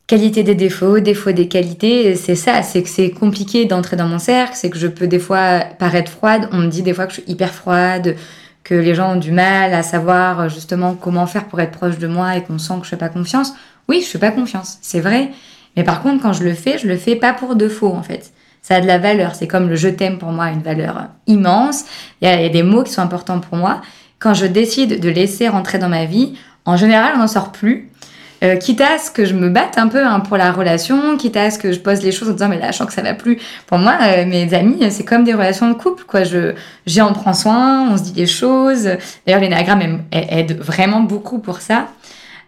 Qualité 0.09 0.41
des 0.41 0.55
défauts, 0.55 0.99
défauts 0.99 1.33
des 1.33 1.47
qualités, 1.47 2.15
c'est 2.15 2.33
ça, 2.33 2.63
c'est 2.63 2.81
que 2.81 2.89
c'est 2.89 3.11
compliqué 3.11 3.65
d'entrer 3.65 3.95
dans 3.95 4.07
mon 4.07 4.17
cercle, 4.17 4.53
c'est 4.55 4.71
que 4.71 4.79
je 4.79 4.87
peux 4.87 5.05
des 5.05 5.19
fois 5.19 5.59
paraître 5.77 6.11
froide, 6.11 6.49
on 6.51 6.57
me 6.57 6.65
dit 6.65 6.81
des 6.81 6.95
fois 6.95 7.05
que 7.05 7.13
je 7.13 7.21
suis 7.21 7.31
hyper 7.31 7.53
froide, 7.53 8.15
que 8.63 8.73
les 8.73 8.95
gens 8.95 9.13
ont 9.13 9.19
du 9.19 9.31
mal 9.31 9.71
à 9.71 9.83
savoir 9.83 10.39
euh, 10.39 10.49
justement 10.49 10.95
comment 10.95 11.27
faire 11.27 11.45
pour 11.45 11.59
être 11.59 11.77
proche 11.77 11.99
de 11.99 12.07
moi 12.07 12.35
et 12.35 12.41
qu'on 12.41 12.57
sent 12.57 12.73
que 12.79 12.85
je 12.85 12.89
fais 12.89 12.97
pas 12.97 13.09
confiance. 13.09 13.53
Oui, 13.87 14.01
je 14.03 14.07
fais 14.07 14.17
pas 14.17 14.31
confiance, 14.31 14.79
c'est 14.81 14.99
vrai. 14.99 15.29
Mais 15.77 15.83
par 15.83 16.01
contre, 16.01 16.23
quand 16.23 16.33
je 16.33 16.43
le 16.43 16.55
fais, 16.55 16.79
je 16.79 16.87
le 16.87 16.97
fais 16.97 17.15
pas 17.15 17.33
pour 17.33 17.55
de 17.55 17.69
faux 17.69 17.93
en 17.93 18.01
fait. 18.01 18.33
Ça 18.63 18.77
a 18.77 18.81
de 18.81 18.87
la 18.87 18.97
valeur, 18.97 19.35
c'est 19.35 19.45
comme 19.45 19.69
le 19.69 19.75
je 19.75 19.89
t'aime 19.89 20.17
pour 20.17 20.31
moi, 20.31 20.49
une 20.49 20.63
valeur 20.63 21.09
immense. 21.27 21.85
Il 22.23 22.27
y, 22.27 22.31
a, 22.31 22.35
il 22.37 22.41
y 22.41 22.45
a 22.47 22.49
des 22.49 22.63
mots 22.63 22.81
qui 22.81 22.91
sont 22.91 23.03
importants 23.03 23.41
pour 23.41 23.59
moi. 23.59 23.83
Quand 24.17 24.33
je 24.33 24.47
décide 24.47 25.01
de 25.01 25.09
laisser 25.09 25.47
rentrer 25.47 25.77
dans 25.77 25.87
ma 25.87 26.05
vie, 26.05 26.33
en 26.65 26.77
général, 26.77 27.13
on 27.15 27.19
n'en 27.19 27.27
sort 27.27 27.51
plus. 27.51 27.91
Euh, 28.41 28.55
quitte 28.55 28.79
à 28.79 28.97
ce 28.97 29.11
que 29.11 29.25
je 29.25 29.33
me 29.33 29.49
batte 29.49 29.77
un 29.77 29.87
peu 29.87 30.03
hein, 30.03 30.21
pour 30.21 30.37
la 30.37 30.53
relation, 30.53 31.17
quitte 31.17 31.35
à 31.35 31.51
ce 31.51 31.59
que 31.59 31.73
je 31.73 31.79
pose 31.79 32.01
les 32.01 32.13
choses 32.13 32.29
en 32.29 32.33
disant 32.33 32.47
mais 32.47 32.57
là 32.57 32.71
je 32.71 32.77
sens 32.77 32.87
que 32.87 32.93
ça 32.93 33.01
va 33.01 33.13
plus. 33.13 33.37
Pour 33.67 33.77
moi, 33.77 33.97
euh, 34.01 34.25
mes 34.25 34.53
amis, 34.53 34.79
c'est 34.91 35.03
comme 35.03 35.25
des 35.25 35.33
relations 35.33 35.67
de 35.67 35.73
couple 35.73 36.03
quoi. 36.05 36.23
Je, 36.23 36.53
j'en 36.87 37.11
prends 37.11 37.33
soin, 37.33 37.89
on 37.89 37.97
se 37.97 38.03
dit 38.03 38.13
des 38.13 38.27
choses. 38.27 38.89
D'ailleurs, 39.25 39.41
l'énagramme 39.41 40.03
aide 40.11 40.57
vraiment 40.59 41.01
beaucoup 41.01 41.39
pour 41.39 41.59
ça. 41.59 41.87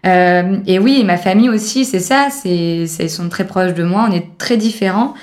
Euh, 0.05 0.57
et 0.65 0.79
oui, 0.79 1.03
ma 1.03 1.17
famille 1.17 1.49
aussi, 1.49 1.85
c'est 1.85 1.99
ça. 1.99 2.29
C'est, 2.31 2.85
c'est, 2.87 3.03
ils 3.03 3.09
sont 3.09 3.29
très 3.29 3.45
proches 3.45 3.73
de 3.73 3.83
moi. 3.83 4.07
On 4.09 4.13
est 4.13 4.37
très 4.37 4.57
différents. 4.57 5.13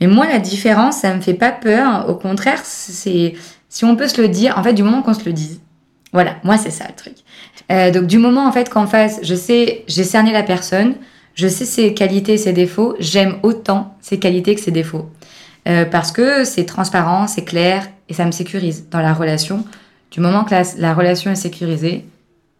Mais 0.00 0.08
moi, 0.08 0.26
la 0.26 0.40
différence, 0.40 0.98
ça 0.98 1.14
me 1.14 1.20
fait 1.20 1.34
pas 1.34 1.52
peur. 1.52 2.08
Au 2.08 2.14
contraire, 2.14 2.60
c'est 2.64 3.34
si 3.68 3.84
on 3.84 3.96
peut 3.96 4.08
se 4.08 4.20
le 4.20 4.28
dire. 4.28 4.58
En 4.58 4.62
fait, 4.62 4.72
du 4.72 4.82
moment 4.82 5.02
qu'on 5.02 5.14
se 5.14 5.24
le 5.24 5.32
dise. 5.32 5.60
Voilà, 6.12 6.36
moi 6.44 6.56
c'est 6.56 6.70
ça 6.70 6.84
le 6.88 6.94
truc. 6.94 7.14
Euh, 7.70 7.90
donc 7.90 8.06
du 8.06 8.18
moment 8.18 8.46
en 8.46 8.52
fait 8.52 8.68
qu'en 8.70 8.86
face, 8.86 9.18
je 9.22 9.34
sais, 9.34 9.84
j'ai 9.88 10.04
cerné 10.04 10.32
la 10.32 10.42
personne, 10.42 10.94
je 11.34 11.48
sais 11.48 11.64
ses 11.64 11.94
qualités, 11.94 12.38
ses 12.38 12.52
défauts, 12.52 12.94
j'aime 12.98 13.36
autant 13.42 13.96
ses 14.00 14.18
qualités 14.18 14.54
que 14.54 14.60
ses 14.60 14.70
défauts. 14.70 15.10
Euh, 15.68 15.84
parce 15.84 16.12
que 16.12 16.44
c'est 16.44 16.64
transparent, 16.64 17.26
c'est 17.26 17.44
clair 17.44 17.88
et 18.08 18.14
ça 18.14 18.24
me 18.24 18.30
sécurise 18.30 18.88
dans 18.90 19.00
la 19.00 19.12
relation. 19.12 19.64
Du 20.10 20.20
moment 20.20 20.44
que 20.44 20.52
la, 20.52 20.62
la 20.78 20.94
relation 20.94 21.30
est 21.30 21.36
sécurisée, 21.36 22.04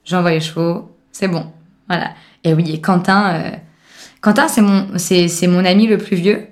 j'envoie 0.04 0.32
les 0.32 0.40
chevaux, 0.40 0.90
c'est 1.12 1.28
bon. 1.28 1.46
Voilà. 1.88 2.10
Et 2.44 2.52
oui, 2.52 2.70
et 2.72 2.80
Quentin, 2.80 3.34
euh, 3.34 3.50
Quentin 4.20 4.48
c'est 4.48 4.60
mon, 4.60 4.86
c'est, 4.96 5.28
c'est 5.28 5.46
mon 5.46 5.64
ami 5.64 5.86
le 5.86 5.98
plus 5.98 6.16
vieux. 6.16 6.48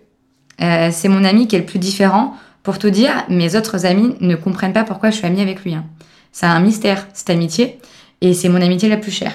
Euh, 0.60 0.90
c'est 0.92 1.08
mon 1.08 1.24
ami 1.24 1.48
qui 1.48 1.56
est 1.56 1.60
le 1.60 1.66
plus 1.66 1.78
différent. 1.78 2.34
Pour 2.62 2.78
tout 2.78 2.90
dire, 2.90 3.24
mes 3.28 3.56
autres 3.56 3.84
amis 3.84 4.14
ne 4.20 4.36
comprennent 4.36 4.72
pas 4.72 4.84
pourquoi 4.84 5.10
je 5.10 5.16
suis 5.16 5.26
amie 5.26 5.42
avec 5.42 5.64
lui. 5.64 5.74
Hein. 5.74 5.84
C'est 6.32 6.46
un 6.46 6.60
mystère, 6.60 7.06
cette 7.12 7.30
amitié. 7.30 7.78
Et 8.24 8.32
c'est 8.32 8.48
mon 8.48 8.62
amitié 8.62 8.88
la 8.88 8.96
plus 8.96 9.12
chère. 9.12 9.34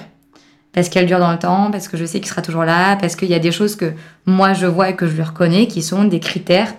Parce 0.72 0.88
qu'elle 0.88 1.06
dure 1.06 1.20
dans 1.20 1.30
le 1.30 1.38
temps, 1.38 1.70
parce 1.70 1.86
que 1.86 1.96
je 1.96 2.04
sais 2.04 2.18
qu'il 2.18 2.28
sera 2.28 2.42
toujours 2.42 2.64
là, 2.64 2.96
parce 2.96 3.14
qu'il 3.14 3.28
y 3.28 3.34
a 3.34 3.38
des 3.38 3.52
choses 3.52 3.76
que 3.76 3.92
moi 4.26 4.52
je 4.52 4.66
vois 4.66 4.90
et 4.90 4.96
que 4.96 5.06
je 5.06 5.14
lui 5.14 5.22
reconnais 5.22 5.68
qui 5.68 5.80
sont 5.80 6.02
des 6.02 6.18
critères 6.18 6.74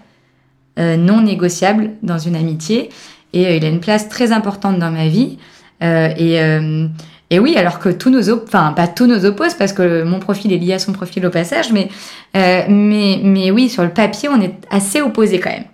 euh, 0.77 0.97
non 0.97 1.21
négociables 1.21 1.91
dans 2.03 2.17
une 2.17 2.35
amitié. 2.35 2.89
Et 3.31 3.47
euh, 3.47 3.55
il 3.55 3.63
a 3.63 3.69
une 3.69 3.79
place 3.79 4.09
très 4.09 4.33
importante 4.33 4.77
dans 4.77 4.91
ma 4.91 5.07
vie. 5.07 5.37
Euh, 5.83 6.89
et, 7.29 7.39
oui, 7.39 7.55
alors 7.55 7.79
que 7.79 7.87
tous 7.87 8.09
nos, 8.09 8.29
enfin 8.29 8.73
pas 8.73 8.89
tous 8.89 9.07
nos 9.07 9.23
opposent, 9.23 9.53
parce 9.53 9.71
que 9.71 10.03
mon 10.03 10.19
profil 10.19 10.51
est 10.51 10.57
lié 10.57 10.73
à 10.73 10.79
son 10.79 10.91
profil 10.91 11.25
au 11.25 11.29
passage, 11.29 11.71
mais, 11.71 11.87
mais, 12.33 13.21
mais 13.23 13.51
oui, 13.51 13.69
sur 13.69 13.83
le 13.83 13.91
papier, 13.91 14.27
on 14.27 14.41
est 14.41 14.55
assez 14.69 14.99
opposés 14.99 15.39
quand 15.39 15.49
même. 15.49 15.70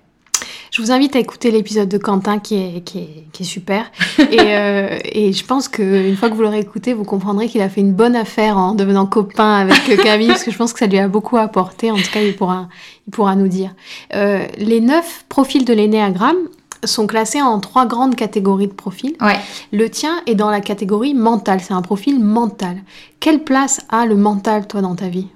Je 0.71 0.82
vous 0.82 0.91
invite 0.91 1.15
à 1.15 1.19
écouter 1.19 1.51
l'épisode 1.51 1.89
de 1.89 1.97
Quentin 1.97 2.39
qui 2.39 2.56
est, 2.56 2.82
qui 2.82 2.99
est, 2.99 3.23
qui 3.32 3.43
est 3.43 3.45
super. 3.45 3.91
et, 4.19 4.39
euh, 4.39 4.97
et 5.03 5.34
je 5.34 5.45
pense 5.45 5.67
qu'une 5.67 6.15
fois 6.15 6.30
que 6.30 6.36
vous 6.36 6.41
l'aurez 6.41 6.60
écouté, 6.60 6.93
vous 6.93 7.03
comprendrez 7.03 7.47
qu'il 7.47 7.62
a 7.62 7.69
fait 7.69 7.82
une 7.82 7.93
bonne 7.93 8.15
affaire 8.15 8.58
en 8.58 8.73
devenant 8.75 9.06
copain 9.06 9.56
avec 9.56 10.01
Camille, 10.03 10.27
parce 10.27 10.43
que 10.43 10.51
je 10.51 10.58
pense 10.58 10.73
que 10.73 10.80
ça 10.80 10.88
lui 10.88 10.99
a 10.99 11.08
beaucoup 11.08 11.38
apporté. 11.38 11.91
En 11.91 11.95
tout 11.95 12.12
cas, 12.12 12.21
il 12.21 12.36
pourra, 12.36 12.67
il 13.08 13.12
pourra 13.12 13.36
nous 13.36 13.47
dire. 13.47 13.73
Euh, 14.13 14.45
les 14.58 14.82
neuf 14.82 15.25
profils 15.30 15.65
de 15.65 15.73
l'énéagramme 15.73 16.38
sont 16.84 17.08
classés 17.08 17.41
en 17.41 17.60
trois 17.60 17.86
grandes 17.86 18.15
catégories 18.15 18.67
de 18.67 18.73
profils. 18.73 19.15
Ouais. 19.21 19.39
Le 19.71 19.89
tien 19.89 20.21
est 20.27 20.36
dans 20.36 20.49
la 20.49 20.62
catégorie 20.62 21.13
mental, 21.13 21.60
c'est 21.62 21.73
un 21.73 21.82
profil 21.82 22.23
mental. 22.23 22.77
Quelle 23.19 23.43
place 23.43 23.82
a 23.89 24.06
le 24.06 24.15
mental, 24.15 24.67
toi, 24.67 24.82
dans 24.82 24.95
ta 24.95 25.08
vie? 25.08 25.27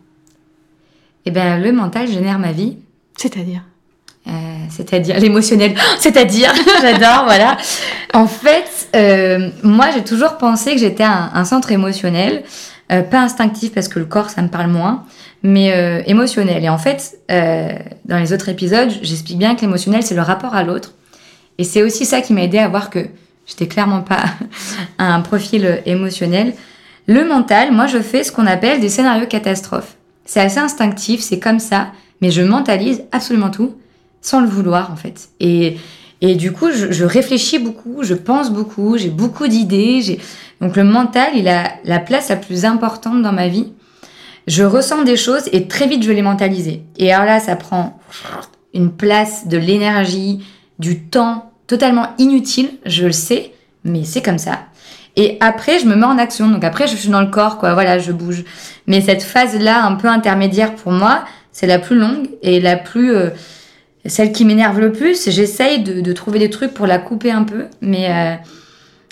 Et 1.26 1.32
ben 1.32 1.62
le 1.62 1.72
mental 1.72 2.08
génère 2.08 2.40
ma 2.40 2.52
vie. 2.52 2.78
C'est-à-dire? 3.16 3.62
C'est-à-dire 4.72 5.20
l'émotionnel, 5.20 5.76
c'est-à-dire, 6.00 6.54
j'adore, 6.82 7.26
voilà. 7.26 7.58
En 8.14 8.28
fait, 8.28 8.90
euh, 8.96 9.50
moi 9.64 9.88
j'ai 9.94 10.04
toujours 10.04 10.38
pensé 10.38 10.74
que 10.74 10.80
j'étais 10.80 11.04
un, 11.04 11.46
centre 11.46 11.72
émotionnel, 11.72 12.44
euh, 12.92 13.02
pas 13.04 13.20
instinctif 13.20 13.74
parce 13.74 13.88
que 13.88 14.00
le 14.00 14.06
corps 14.06 14.30
ça 14.30 14.42
me 14.42 14.48
parle 14.48 14.70
moins, 14.70 15.04
mais 15.44 15.74
euh, 15.74 16.02
émotionnel. 16.06 16.64
Et 16.64 16.70
en 16.70 16.78
fait, 16.78 17.20
dans 17.30 18.18
les 18.18 18.34
autres 18.34 18.50
épisodes, 18.50 18.92
j'explique 19.02 19.38
bien 19.38 19.56
que 19.56 19.62
l'émotionnel 19.62 20.04
c'est 20.04 20.16
le 20.16 20.22
rapport 20.22 20.56
à 20.56 20.64
l'autre, 20.64 20.94
et 21.58 21.64
c'est 21.64 21.84
aussi 21.84 22.06
ça 22.06 22.22
qui 22.22 22.34
m'a 22.34 22.44
aidé 22.44 22.58
à 22.58 22.68
voir 22.68 22.90
que 22.90 23.06
j'étais 23.46 23.68
clairement 23.68 24.02
pas 24.02 24.24
un 24.98 25.22
profil 25.22 25.82
émotionnel. 25.86 26.54
Le 27.08 27.26
mental, 27.26 27.72
moi 27.72 27.88
je 27.88 28.00
fais 28.00 28.24
ce 28.24 28.32
qu'on 28.32 28.48
appelle 28.48 28.80
des 28.80 28.90
scénarios 28.90 29.28
catastrophes. 29.28 29.96
C'est 30.26 30.40
assez 30.40 30.60
instinctif, 30.60 31.20
c'est 31.20 31.40
comme 31.40 31.60
ça, 31.60 31.88
mais 32.22 32.30
je 32.32 32.42
mentalise 32.42 33.04
absolument 33.12 33.50
tout 33.50 33.76
sans 34.22 34.40
le 34.40 34.48
vouloir 34.48 34.92
en 34.92 34.96
fait. 34.96 35.30
Et, 35.40 35.78
et 36.22 36.36
du 36.36 36.52
coup, 36.52 36.72
je, 36.72 36.92
je 36.92 37.04
réfléchis 37.04 37.60
beaucoup, 37.60 38.04
je 38.04 38.14
pense 38.14 38.52
beaucoup, 38.52 38.98
j'ai 38.98 39.10
beaucoup 39.10 39.48
d'idées. 39.48 40.02
J'ai... 40.02 40.20
Donc 40.62 40.76
le 40.76 40.84
mental, 40.84 41.32
il 41.36 41.48
a 41.48 41.72
la 41.84 42.00
place 42.00 42.30
la 42.30 42.36
plus 42.36 42.64
importante 42.66 43.22
dans 43.24 43.34
ma 43.34 43.48
vie. 43.48 43.74
Je 44.48 44.64
ressens 44.64 45.04
des 45.04 45.18
choses 45.18 45.50
et 45.52 45.68
très 45.68 45.88
vite, 45.88 46.04
je 46.04 46.08
vais 46.08 46.16
les 46.16 46.22
mentaliser. 46.22 46.84
Et 46.98 47.12
alors 47.12 47.26
là, 47.26 47.40
ça 47.40 47.56
prend 47.56 48.00
une 48.74 48.92
place, 48.92 49.48
de 49.48 49.58
l'énergie, 49.58 50.46
du 50.80 51.02
temps 51.02 51.52
totalement 51.68 52.10
inutile, 52.18 52.70
je 52.86 53.06
le 53.06 53.12
sais, 53.12 53.54
mais 53.84 54.04
c'est 54.04 54.22
comme 54.22 54.38
ça. 54.38 54.60
Et 55.16 55.38
après, 55.42 55.80
je 55.80 55.86
me 55.86 55.96
mets 55.96 56.06
en 56.06 56.18
action. 56.18 56.48
Donc 56.48 56.64
après, 56.64 56.88
je 56.88 56.96
suis 56.96 57.10
dans 57.10 57.22
le 57.22 57.28
corps, 57.32 57.58
quoi. 57.58 57.74
Voilà, 57.74 58.00
je 58.00 58.12
bouge. 58.12 58.44
Mais 58.88 59.02
cette 59.02 59.24
phase-là, 59.24 59.84
un 59.84 59.96
peu 59.96 60.08
intermédiaire 60.08 60.76
pour 60.76 60.92
moi, 60.92 61.26
c'est 61.52 61.68
la 61.68 61.80
plus 61.80 61.98
longue 61.98 62.30
et 62.42 62.60
la 62.60 62.78
plus... 62.78 63.16
euh, 63.16 63.30
celle 64.06 64.32
qui 64.32 64.46
m'énerve 64.46 64.80
le 64.80 64.92
plus, 64.92 65.30
j'essaye 65.30 65.84
de, 65.84 66.02
de, 66.02 66.14
trouver 66.14 66.40
des 66.40 66.50
trucs 66.50 66.74
pour 66.74 66.88
la 66.88 66.98
couper 66.98 67.32
un 67.32 67.44
peu, 67.44 67.66
mais, 67.82 68.10
euh, 68.10 68.36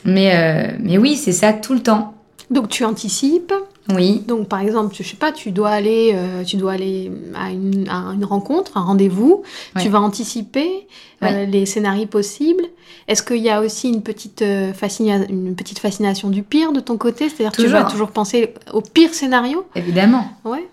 mais, 0.06 0.36
euh, 0.36 0.78
mais 0.82 0.98
oui, 0.98 1.16
c'est 1.16 1.32
ça 1.32 1.54
tout 1.54 1.74
le 1.74 1.82
temps. 1.82 2.14
Donc 2.50 2.70
tu 2.70 2.84
anticipes. 2.84 3.54
Oui. 3.94 4.24
Donc 4.28 4.48
par 4.48 4.60
exemple, 4.62 4.96
je 4.96 5.04
sais 5.04 5.16
pas, 5.16 5.32
tu 5.32 5.52
dois 5.52 5.70
aller, 5.70 6.12
euh, 6.14 6.44
tu 6.44 6.58
dois 6.58 6.74
aller 6.74 7.12
à 7.36 7.50
une, 7.52 7.88
à 7.90 8.14
une 8.14 8.26
rencontre, 8.26 8.78
un 8.78 8.82
rendez-vous. 8.82 9.44
Ouais. 9.76 9.82
Tu 9.82 9.90
vas 9.90 10.00
anticiper 10.00 10.88
Ouais. 11.22 11.46
les 11.48 11.66
scénarios 11.66 12.06
possibles. 12.06 12.64
Est-ce 13.10 13.22
qu'il 13.24 13.38
y 13.44 13.50
a 13.50 13.60
aussi 13.62 13.90
une 13.90 14.02
petite, 14.04 14.42
euh, 14.42 14.72
fascina- 14.72 15.28
une 15.30 15.54
petite 15.54 15.80
fascination 15.80 16.30
du 16.30 16.44
pire 16.44 16.72
de 16.72 16.80
ton 16.80 16.98
côté? 16.98 17.28
C'est-à-dire 17.28 17.52
que 17.52 17.62
tu 17.62 17.68
vas 17.68 17.80
Toujours. 17.80 17.92
toujours 17.92 18.12
penser 18.12 18.54
au 18.72 18.80
pire 18.82 19.14
scénario? 19.14 19.66
Évidemment. 19.76 20.26
Ouais. 20.46 20.66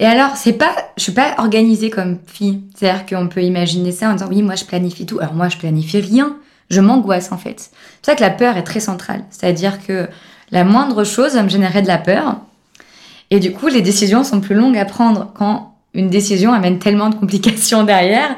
Et 0.00 0.06
alors, 0.06 0.36
c'est 0.36 0.52
pas, 0.52 0.74
je 0.96 1.02
suis 1.02 1.12
pas 1.12 1.34
organisée 1.38 1.90
comme 1.90 2.18
fille. 2.26 2.60
C'est-à-dire 2.74 3.04
qu'on 3.06 3.28
peut 3.28 3.42
imaginer 3.42 3.92
ça 3.92 4.10
en 4.10 4.12
disant 4.12 4.28
oui, 4.28 4.42
moi 4.42 4.54
je 4.54 4.64
planifie 4.64 5.06
tout. 5.06 5.18
Alors 5.20 5.34
moi 5.34 5.48
je 5.48 5.56
planifie 5.56 6.00
rien. 6.00 6.36
Je 6.70 6.80
m'angoisse 6.80 7.32
en 7.32 7.38
fait. 7.38 7.70
C'est 8.02 8.10
ça 8.12 8.14
que 8.14 8.20
la 8.20 8.30
peur 8.30 8.56
est 8.56 8.62
très 8.62 8.80
centrale. 8.80 9.24
C'est-à-dire 9.30 9.84
que 9.84 10.08
la 10.50 10.64
moindre 10.64 11.04
chose 11.04 11.34
va 11.34 11.42
me 11.42 11.48
générer 11.48 11.82
de 11.82 11.88
la 11.88 11.98
peur. 11.98 12.36
Et 13.30 13.40
du 13.40 13.52
coup, 13.52 13.68
les 13.68 13.82
décisions 13.82 14.24
sont 14.24 14.40
plus 14.40 14.54
longues 14.54 14.78
à 14.78 14.84
prendre 14.84 15.32
quand 15.34 15.74
une 15.94 16.08
décision 16.08 16.52
amène 16.52 16.78
tellement 16.78 17.10
de 17.10 17.14
complications 17.14 17.82
derrière. 17.84 18.36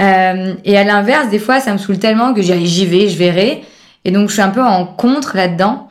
Euh, 0.00 0.54
et 0.64 0.78
à 0.78 0.84
l'inverse, 0.84 1.28
des 1.28 1.38
fois, 1.38 1.60
ça 1.60 1.72
me 1.72 1.78
saoule 1.78 1.98
tellement 1.98 2.32
que 2.32 2.40
j'y 2.42 2.86
vais, 2.86 3.08
je 3.08 3.18
verrai. 3.18 3.62
Et 4.04 4.10
donc, 4.10 4.28
je 4.28 4.34
suis 4.34 4.42
un 4.42 4.50
peu 4.50 4.62
en 4.62 4.86
contre 4.86 5.36
là-dedans. 5.36 5.88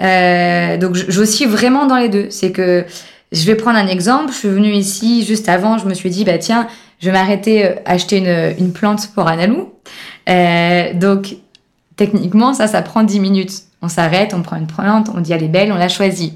Euh, 0.00 0.76
donc, 0.76 0.94
j'oscille 0.94 1.48
vraiment 1.48 1.86
dans 1.86 1.96
les 1.96 2.08
deux. 2.08 2.28
C'est 2.30 2.52
que 2.52 2.84
je 3.32 3.44
vais 3.44 3.54
prendre 3.54 3.78
un 3.78 3.86
exemple. 3.86 4.32
Je 4.32 4.38
suis 4.38 4.48
venue 4.48 4.72
ici 4.72 5.24
juste 5.24 5.48
avant. 5.48 5.78
Je 5.78 5.86
me 5.86 5.94
suis 5.94 6.10
dit, 6.10 6.24
bah 6.24 6.38
tiens, 6.38 6.66
je 7.00 7.06
vais 7.06 7.12
m'arrêter 7.12 7.66
euh, 7.66 7.74
acheter 7.84 8.18
une, 8.58 8.72
plante 8.72 9.08
pour 9.14 9.28
Analou. 9.28 9.72
Euh, 10.28 10.92
donc, 10.94 11.36
techniquement, 11.96 12.54
ça, 12.54 12.66
ça 12.66 12.82
prend 12.82 13.02
10 13.02 13.20
minutes. 13.20 13.52
On 13.82 13.88
s'arrête, 13.88 14.34
on 14.34 14.42
prend 14.42 14.56
une 14.56 14.66
plante, 14.66 15.08
on 15.14 15.20
dit 15.20 15.32
elle 15.32 15.42
est 15.42 15.48
belle, 15.48 15.72
on 15.72 15.76
la 15.76 15.88
choisit. 15.88 16.34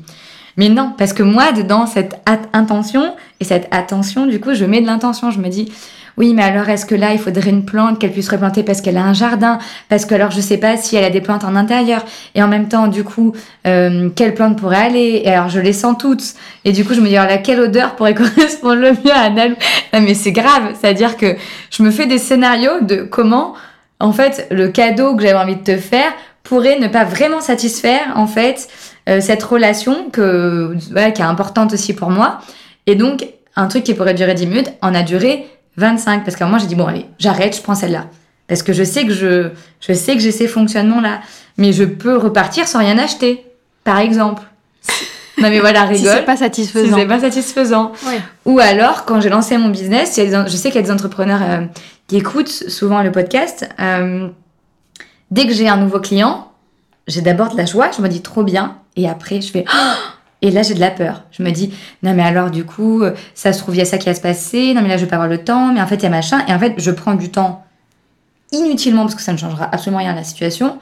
Mais 0.56 0.68
non, 0.68 0.94
parce 0.96 1.12
que 1.12 1.22
moi, 1.22 1.52
dedans 1.52 1.86
cette 1.86 2.20
intention 2.52 3.14
et 3.40 3.44
cette 3.44 3.68
attention, 3.72 4.26
du 4.26 4.40
coup, 4.40 4.54
je 4.54 4.64
mets 4.64 4.80
de 4.80 4.86
l'intention. 4.86 5.30
Je 5.30 5.40
me 5.40 5.48
dis, 5.48 5.72
oui, 6.16 6.32
mais 6.32 6.42
alors 6.42 6.68
est-ce 6.68 6.86
que 6.86 6.94
là, 6.94 7.12
il 7.12 7.18
faudrait 7.18 7.50
une 7.50 7.64
plante 7.64 7.98
qu'elle 7.98 8.12
puisse 8.12 8.28
replanter 8.28 8.62
parce 8.62 8.80
qu'elle 8.80 8.96
a 8.96 9.02
un 9.04 9.12
jardin? 9.12 9.58
Parce 9.88 10.04
que 10.04 10.14
alors, 10.14 10.30
je 10.30 10.40
sais 10.40 10.58
pas 10.58 10.76
si 10.76 10.94
elle 10.94 11.04
a 11.04 11.10
des 11.10 11.20
plantes 11.20 11.42
en 11.44 11.56
intérieur. 11.56 12.04
Et 12.36 12.42
en 12.42 12.46
même 12.46 12.68
temps, 12.68 12.86
du 12.86 13.02
coup, 13.02 13.34
euh, 13.66 14.10
quelle 14.14 14.34
plante 14.34 14.56
pourrait 14.56 14.76
aller? 14.76 15.22
Et 15.24 15.30
alors, 15.30 15.48
je 15.48 15.58
les 15.58 15.72
sens 15.72 15.96
toutes. 15.98 16.34
Et 16.64 16.72
du 16.72 16.84
coup, 16.84 16.94
je 16.94 17.00
me 17.00 17.08
dis, 17.08 17.16
alors 17.16 17.30
là, 17.30 17.38
quelle 17.38 17.60
odeur 17.60 17.96
pourrait 17.96 18.14
correspondre 18.36 18.76
le 18.76 18.90
mieux 18.92 19.12
à 19.12 19.28
Nalou 19.30 19.56
Mais 19.92 20.14
c'est 20.14 20.32
grave. 20.32 20.74
C'est-à-dire 20.80 21.16
que 21.16 21.34
je 21.70 21.82
me 21.82 21.90
fais 21.90 22.06
des 22.06 22.18
scénarios 22.18 22.80
de 22.82 23.02
comment, 23.02 23.54
en 23.98 24.12
fait, 24.12 24.46
le 24.52 24.68
cadeau 24.68 25.16
que 25.16 25.22
j'avais 25.22 25.38
envie 25.38 25.56
de 25.56 25.64
te 25.64 25.76
faire 25.76 26.12
pourrait 26.44 26.78
ne 26.78 26.86
pas 26.86 27.04
vraiment 27.04 27.40
satisfaire, 27.40 28.12
en 28.14 28.28
fait, 28.28 28.68
euh, 29.08 29.20
cette 29.20 29.42
relation 29.42 30.10
que, 30.10 30.76
qui 30.78 30.94
est 30.94 31.24
importante 31.24 31.72
aussi 31.72 31.92
pour 31.92 32.10
moi. 32.10 32.38
Et 32.86 32.94
donc, 32.94 33.26
un 33.56 33.66
truc 33.66 33.84
qui 33.84 33.94
pourrait 33.94 34.14
durer 34.14 34.34
10 34.34 34.46
minutes 34.46 34.72
en 34.82 34.94
a 34.94 35.02
duré 35.02 35.46
25. 35.76 36.24
Parce 36.24 36.36
qu'à 36.36 36.44
un 36.44 36.48
moment, 36.48 36.58
j'ai 36.58 36.66
dit, 36.66 36.74
bon, 36.74 36.86
allez, 36.86 37.06
j'arrête, 37.18 37.56
je 37.56 37.62
prends 37.62 37.74
celle-là. 37.74 38.06
Parce 38.46 38.62
que 38.62 38.72
je 38.72 38.84
sais 38.84 39.06
que 39.06 39.12
je, 39.12 39.50
je 39.80 39.92
sais 39.92 40.14
que 40.14 40.20
j'ai 40.20 40.32
ces 40.32 40.48
fonctionnements-là. 40.48 41.20
Mais 41.56 41.72
je 41.72 41.84
peux 41.84 42.16
repartir 42.16 42.68
sans 42.68 42.78
rien 42.78 42.98
acheter. 42.98 43.44
Par 43.84 43.98
exemple. 43.98 44.42
Non 45.36 45.50
mais 45.50 45.58
voilà, 45.58 45.82
rigole. 45.82 45.98
si 45.98 46.04
c'est 46.04 46.24
pas 46.24 46.36
satisfaisant. 46.36 46.94
Si 46.94 47.00
c'est 47.02 47.08
pas 47.08 47.18
satisfaisant. 47.18 47.90
Ouais. 48.06 48.20
Ou 48.44 48.60
alors, 48.60 49.04
quand 49.04 49.20
j'ai 49.20 49.30
lancé 49.30 49.58
mon 49.58 49.68
business, 49.68 50.14
je 50.16 50.56
sais 50.56 50.70
qu'il 50.70 50.76
y 50.76 50.78
a 50.78 50.86
des 50.86 50.92
entrepreneurs 50.92 51.40
euh, 51.42 51.66
qui 52.06 52.16
écoutent 52.16 52.48
souvent 52.48 53.02
le 53.02 53.10
podcast. 53.10 53.68
Euh, 53.80 54.28
dès 55.32 55.48
que 55.48 55.52
j'ai 55.52 55.68
un 55.68 55.76
nouveau 55.76 55.98
client, 55.98 56.52
j'ai 57.08 57.20
d'abord 57.20 57.50
de 57.50 57.56
la 57.56 57.66
joie, 57.66 57.90
je 57.96 58.00
me 58.00 58.08
dis 58.08 58.22
trop 58.22 58.44
bien. 58.44 58.76
Et 58.94 59.08
après, 59.08 59.40
je 59.40 59.50
fais... 59.50 59.64
et 60.44 60.50
là, 60.50 60.62
j'ai 60.62 60.74
de 60.74 60.80
la 60.80 60.90
peur. 60.90 61.22
Je 61.32 61.42
me 61.42 61.50
dis, 61.50 61.72
non 62.02 62.12
mais 62.14 62.22
alors 62.22 62.50
du 62.50 62.64
coup, 62.64 63.02
ça 63.34 63.52
se 63.52 63.58
trouve, 63.58 63.74
il 63.74 63.78
y 63.78 63.80
a 63.80 63.86
ça 63.86 63.98
qui 63.98 64.06
va 64.06 64.14
se 64.14 64.20
passer. 64.20 64.74
Non 64.74 64.82
mais 64.82 64.88
là, 64.88 64.96
je 64.96 65.04
vais 65.04 65.08
pas 65.08 65.16
avoir 65.16 65.28
le 65.28 65.38
temps. 65.38 65.72
Mais 65.72 65.80
en 65.80 65.86
fait, 65.86 65.96
il 65.96 66.02
y 66.02 66.06
a 66.06 66.10
machin. 66.10 66.44
Et 66.46 66.52
en 66.52 66.58
fait, 66.58 66.74
je 66.76 66.90
prends 66.90 67.14
du 67.14 67.30
temps 67.30 67.64
inutilement 68.52 69.02
parce 69.02 69.14
que 69.14 69.22
ça 69.22 69.32
ne 69.32 69.38
changera 69.38 69.68
absolument 69.72 69.98
rien 69.98 70.12
à 70.12 70.14
la 70.14 70.22
situation. 70.22 70.78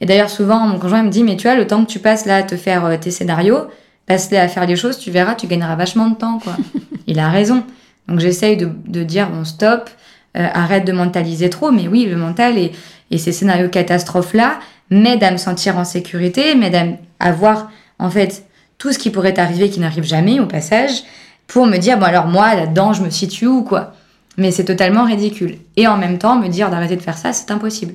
Et 0.00 0.06
d'ailleurs, 0.06 0.30
souvent, 0.30 0.66
mon 0.66 0.78
conjoint 0.78 1.02
me 1.02 1.10
dit, 1.10 1.22
mais 1.22 1.36
tu 1.36 1.46
vois, 1.46 1.56
le 1.56 1.66
temps 1.66 1.84
que 1.84 1.90
tu 1.90 2.00
passes 2.00 2.26
là 2.26 2.38
à 2.38 2.42
te 2.42 2.56
faire 2.56 2.84
euh, 2.84 2.96
tes 2.96 3.12
scénarios, 3.12 3.68
passe-les 4.06 4.36
à 4.36 4.48
faire 4.48 4.66
les 4.66 4.74
choses, 4.74 4.98
tu 4.98 5.12
verras, 5.12 5.36
tu 5.36 5.46
gagneras 5.46 5.76
vachement 5.76 6.08
de 6.08 6.16
temps, 6.16 6.40
quoi. 6.40 6.56
il 7.06 7.20
a 7.20 7.30
raison. 7.30 7.62
Donc 8.08 8.18
j'essaye 8.18 8.56
de, 8.56 8.68
de, 8.86 9.04
dire, 9.04 9.30
bon, 9.30 9.44
stop, 9.44 9.88
euh, 10.36 10.48
arrête 10.52 10.84
de 10.84 10.92
mentaliser 10.92 11.48
trop. 11.50 11.70
Mais 11.70 11.86
oui, 11.86 12.06
le 12.06 12.16
mental 12.16 12.58
et, 12.58 12.72
et 13.12 13.18
ces 13.18 13.30
scénarios 13.30 13.68
catastrophes-là, 13.68 14.58
m'aide 14.90 15.22
à 15.24 15.30
me 15.30 15.36
sentir 15.36 15.78
en 15.78 15.84
sécurité, 15.84 16.54
m'aide 16.54 16.98
à, 17.20 17.32
voir 17.32 17.70
en 17.98 18.10
fait 18.10 18.46
tout 18.78 18.92
ce 18.92 18.98
qui 18.98 19.10
pourrait 19.10 19.38
arriver 19.38 19.70
qui 19.70 19.80
n'arrive 19.80 20.04
jamais 20.04 20.40
au 20.40 20.46
passage, 20.46 21.02
pour 21.46 21.66
me 21.66 21.78
dire, 21.78 21.98
bon 21.98 22.06
alors 22.06 22.26
moi 22.26 22.54
là-dedans 22.54 22.92
je 22.92 23.02
me 23.02 23.10
situe 23.10 23.46
où 23.46 23.62
quoi. 23.62 23.92
Mais 24.36 24.50
c'est 24.50 24.64
totalement 24.64 25.04
ridicule. 25.04 25.58
Et 25.76 25.86
en 25.86 25.96
même 25.96 26.18
temps, 26.18 26.36
me 26.36 26.48
dire 26.48 26.70
d'arrêter 26.70 26.96
de 26.96 27.02
faire 27.02 27.18
ça, 27.18 27.32
c'est 27.32 27.50
impossible. 27.52 27.94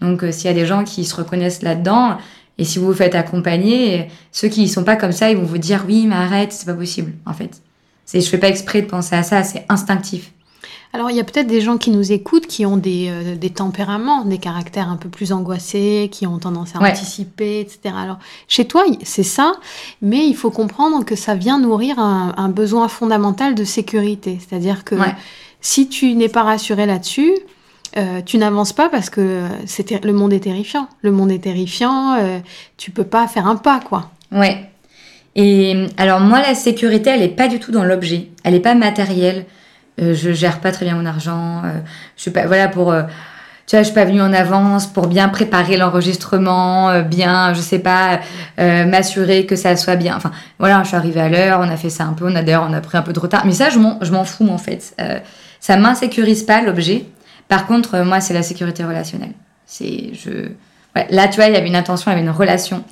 Donc 0.00 0.22
euh, 0.22 0.32
s'il 0.32 0.46
y 0.46 0.50
a 0.50 0.54
des 0.54 0.66
gens 0.66 0.84
qui 0.84 1.04
se 1.04 1.14
reconnaissent 1.14 1.62
là-dedans, 1.62 2.16
et 2.58 2.64
si 2.64 2.78
vous 2.78 2.86
vous 2.86 2.94
faites 2.94 3.14
accompagner, 3.14 4.08
ceux 4.32 4.48
qui 4.48 4.62
ne 4.62 4.68
sont 4.68 4.84
pas 4.84 4.96
comme 4.96 5.12
ça, 5.12 5.30
ils 5.30 5.36
vont 5.36 5.44
vous 5.44 5.58
dire 5.58 5.84
oui, 5.86 6.06
mais 6.06 6.14
arrête, 6.14 6.52
c'est 6.52 6.66
pas 6.66 6.74
possible 6.74 7.12
en 7.26 7.34
fait. 7.34 7.60
C'est, 8.04 8.20
je 8.20 8.28
fais 8.28 8.38
pas 8.38 8.48
exprès 8.48 8.82
de 8.82 8.86
penser 8.86 9.16
à 9.16 9.22
ça, 9.22 9.42
c'est 9.42 9.66
instinctif. 9.68 10.30
Alors, 10.92 11.10
il 11.10 11.16
y 11.16 11.20
a 11.20 11.24
peut-être 11.24 11.46
des 11.46 11.60
gens 11.60 11.76
qui 11.76 11.90
nous 11.90 12.12
écoutent 12.12 12.46
qui 12.46 12.64
ont 12.64 12.76
des, 12.76 13.08
euh, 13.10 13.36
des, 13.36 13.50
tempéraments, 13.50 14.24
des 14.24 14.38
caractères 14.38 14.88
un 14.88 14.96
peu 14.96 15.08
plus 15.08 15.32
angoissés, 15.32 16.08
qui 16.10 16.26
ont 16.26 16.38
tendance 16.38 16.74
à 16.74 16.80
anticiper, 16.80 17.60
etc. 17.60 17.94
Alors, 17.96 18.18
chez 18.48 18.66
toi, 18.66 18.84
c'est 19.02 19.22
ça, 19.22 19.52
mais 20.00 20.26
il 20.26 20.34
faut 20.34 20.50
comprendre 20.50 21.04
que 21.04 21.16
ça 21.16 21.34
vient 21.34 21.58
nourrir 21.58 21.98
un, 21.98 22.34
un 22.36 22.48
besoin 22.48 22.88
fondamental 22.88 23.54
de 23.54 23.64
sécurité. 23.64 24.38
C'est-à-dire 24.40 24.84
que 24.84 24.96
si 25.60 25.88
tu 25.88 26.14
n'es 26.14 26.28
pas 26.28 26.44
rassuré 26.44 26.86
là-dessus, 26.86 27.34
euh, 27.96 28.20
tu 28.24 28.36
n'avances 28.36 28.72
pas 28.72 28.88
parce 28.88 29.08
que 29.10 29.48
le 30.02 30.12
monde 30.12 30.32
est 30.32 30.40
terrifiant. 30.40 30.88
Le 31.02 31.12
monde 31.12 31.30
est 31.30 31.38
terrifiant, 31.38 32.14
euh, 32.14 32.38
tu 32.76 32.90
peux 32.90 33.04
pas 33.04 33.26
faire 33.26 33.46
un 33.46 33.56
pas, 33.56 33.80
quoi. 33.80 34.10
Ouais. 34.32 34.68
Et 35.34 35.86
alors 35.96 36.20
moi, 36.20 36.40
la 36.40 36.54
sécurité, 36.54 37.10
elle 37.10 37.20
n'est 37.20 37.28
pas 37.28 37.48
du 37.48 37.58
tout 37.58 37.72
dans 37.72 37.84
l'objet. 37.84 38.28
Elle 38.44 38.54
n'est 38.54 38.60
pas 38.60 38.74
matérielle. 38.74 39.46
Euh, 40.00 40.14
je 40.14 40.32
gère 40.32 40.60
pas 40.60 40.72
très 40.72 40.84
bien 40.84 40.94
mon 40.94 41.06
argent. 41.06 41.62
Euh, 41.64 41.78
je 42.16 42.22
suis 42.22 42.30
pas 42.30 42.46
voilà 42.46 42.68
pour 42.68 42.92
euh, 42.92 43.02
tu 43.66 43.74
vois, 43.74 43.82
je 43.82 43.86
suis 43.86 43.94
pas 43.94 44.04
venue 44.04 44.22
en 44.22 44.32
avance 44.32 44.86
pour 44.86 45.08
bien 45.08 45.28
préparer 45.28 45.76
l'enregistrement, 45.76 47.02
bien, 47.02 47.52
je 47.52 47.60
sais 47.60 47.80
pas, 47.80 48.20
m'assurer 48.58 49.44
que 49.44 49.56
ça 49.56 49.74
soit 49.74 49.96
bien. 49.96 50.14
Enfin, 50.16 50.30
voilà, 50.60 50.80
je 50.84 50.86
suis 50.88 50.96
arrivée 50.96 51.20
à 51.20 51.28
l'heure, 51.28 51.58
on 51.60 51.68
a 51.68 51.76
fait 51.76 51.90
ça 51.90 52.04
un 52.04 52.12
peu, 52.12 52.26
on 52.30 52.36
a 52.36 52.44
d'ailleurs, 52.44 52.64
on 52.70 52.72
a 52.72 52.80
pris 52.80 52.96
un 52.96 53.02
peu 53.02 53.12
de 53.12 53.18
retard. 53.18 53.44
Mais 53.44 53.50
ça, 53.50 53.68
je 53.68 53.80
m'en, 53.80 53.98
je 54.02 54.12
m'en 54.12 54.22
fous, 54.22 54.48
en 54.48 54.58
fait. 54.58 54.94
Euh, 55.00 55.18
ça 55.58 55.76
m'insécurise 55.76 56.44
pas, 56.44 56.62
l'objet. 56.62 57.06
Par 57.48 57.66
contre, 57.66 57.98
moi, 58.04 58.20
c'est 58.20 58.34
la 58.34 58.44
sécurité 58.44 58.84
relationnelle. 58.84 59.32
C'est, 59.66 60.12
je, 60.14 60.30
ouais, 60.94 61.08
là, 61.10 61.26
tu 61.26 61.34
vois, 61.34 61.46
il 61.46 61.54
y 61.54 61.56
avait 61.56 61.66
une 61.66 61.74
intention, 61.74 62.12
il 62.12 62.14
y 62.14 62.18
avait 62.18 62.24
une 62.24 62.30
relation. 62.30 62.84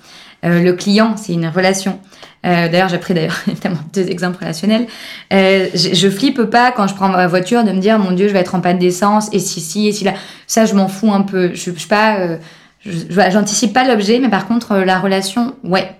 Euh, 0.44 0.60
le 0.60 0.72
client, 0.72 1.16
c'est 1.16 1.34
une 1.34 1.46
relation. 1.46 2.00
Euh, 2.44 2.68
d'ailleurs, 2.68 2.88
j'ai 2.88 2.98
pris 2.98 3.14
d'ailleurs 3.14 3.40
évidemment 3.48 3.80
deux 3.92 4.09
exemples 4.09 4.38
relationnels. 4.40 4.87
Euh, 5.33 5.68
je, 5.74 5.94
je, 5.94 6.09
flippe 6.09 6.42
pas 6.44 6.72
quand 6.72 6.87
je 6.87 6.94
prends 6.94 7.09
ma 7.09 7.26
voiture 7.26 7.64
de 7.64 7.72
me 7.72 7.78
dire 7.78 7.98
mon 7.98 8.12
Dieu, 8.12 8.28
je 8.28 8.33
vais 8.33 8.40
être 8.40 8.54
en 8.54 8.61
panne 8.61 8.78
d'essence 8.78 9.28
et 9.33 9.38
si 9.38 9.61
si 9.61 9.88
et 9.88 9.92
si 9.92 10.04
là. 10.04 10.14
Ça, 10.46 10.66
je 10.66 10.74
m'en 10.74 10.88
fous 10.88 11.12
un 11.12 11.22
peu. 11.22 11.54
Je, 11.54 11.70
je 11.74 11.87
pas, 11.87 12.18
euh, 12.18 12.37
j'anticipe 12.85 13.72
pas 13.72 13.85
l'objet, 13.85 14.18
mais 14.18 14.28
par 14.28 14.46
contre 14.46 14.76
la 14.76 14.98
relation, 14.98 15.54
ouais. 15.64 15.90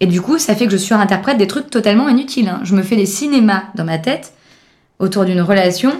Et 0.00 0.06
du 0.06 0.20
coup, 0.20 0.38
ça 0.38 0.54
fait 0.54 0.66
que 0.66 0.72
je 0.72 0.76
surinterprète 0.76 1.38
des 1.38 1.46
trucs 1.46 1.70
totalement 1.70 2.08
inutiles. 2.10 2.48
Hein. 2.48 2.60
Je 2.64 2.74
me 2.74 2.82
fais 2.82 2.96
des 2.96 3.06
cinémas 3.06 3.62
dans 3.74 3.84
ma 3.84 3.96
tête 3.96 4.34
autour 4.98 5.24
d'une 5.24 5.40
relation 5.40 5.92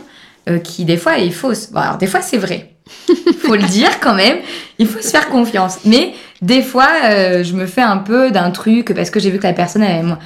qui 0.62 0.84
des 0.84 0.96
fois 0.96 1.18
est 1.18 1.30
fausse. 1.30 1.72
Bon, 1.72 1.80
alors 1.80 1.96
des 1.96 2.06
fois 2.06 2.20
c'est 2.20 2.36
vrai. 2.36 2.76
faut 3.40 3.56
le 3.56 3.66
dire 3.66 3.98
quand 4.00 4.14
même. 4.14 4.38
Il 4.78 4.86
faut 4.86 5.00
se 5.00 5.08
faire 5.08 5.28
confiance. 5.28 5.78
Mais 5.84 6.14
des 6.42 6.62
fois, 6.62 6.88
euh, 7.04 7.42
je 7.42 7.54
me 7.54 7.66
fais 7.66 7.82
un 7.82 7.98
peu 7.98 8.30
d'un 8.30 8.50
truc 8.50 8.92
parce 8.94 9.10
que 9.10 9.20
j'ai 9.20 9.30
vu 9.30 9.38
que 9.38 9.46
la 9.46 9.52
personne, 9.52 9.82
elle, 9.82 10.16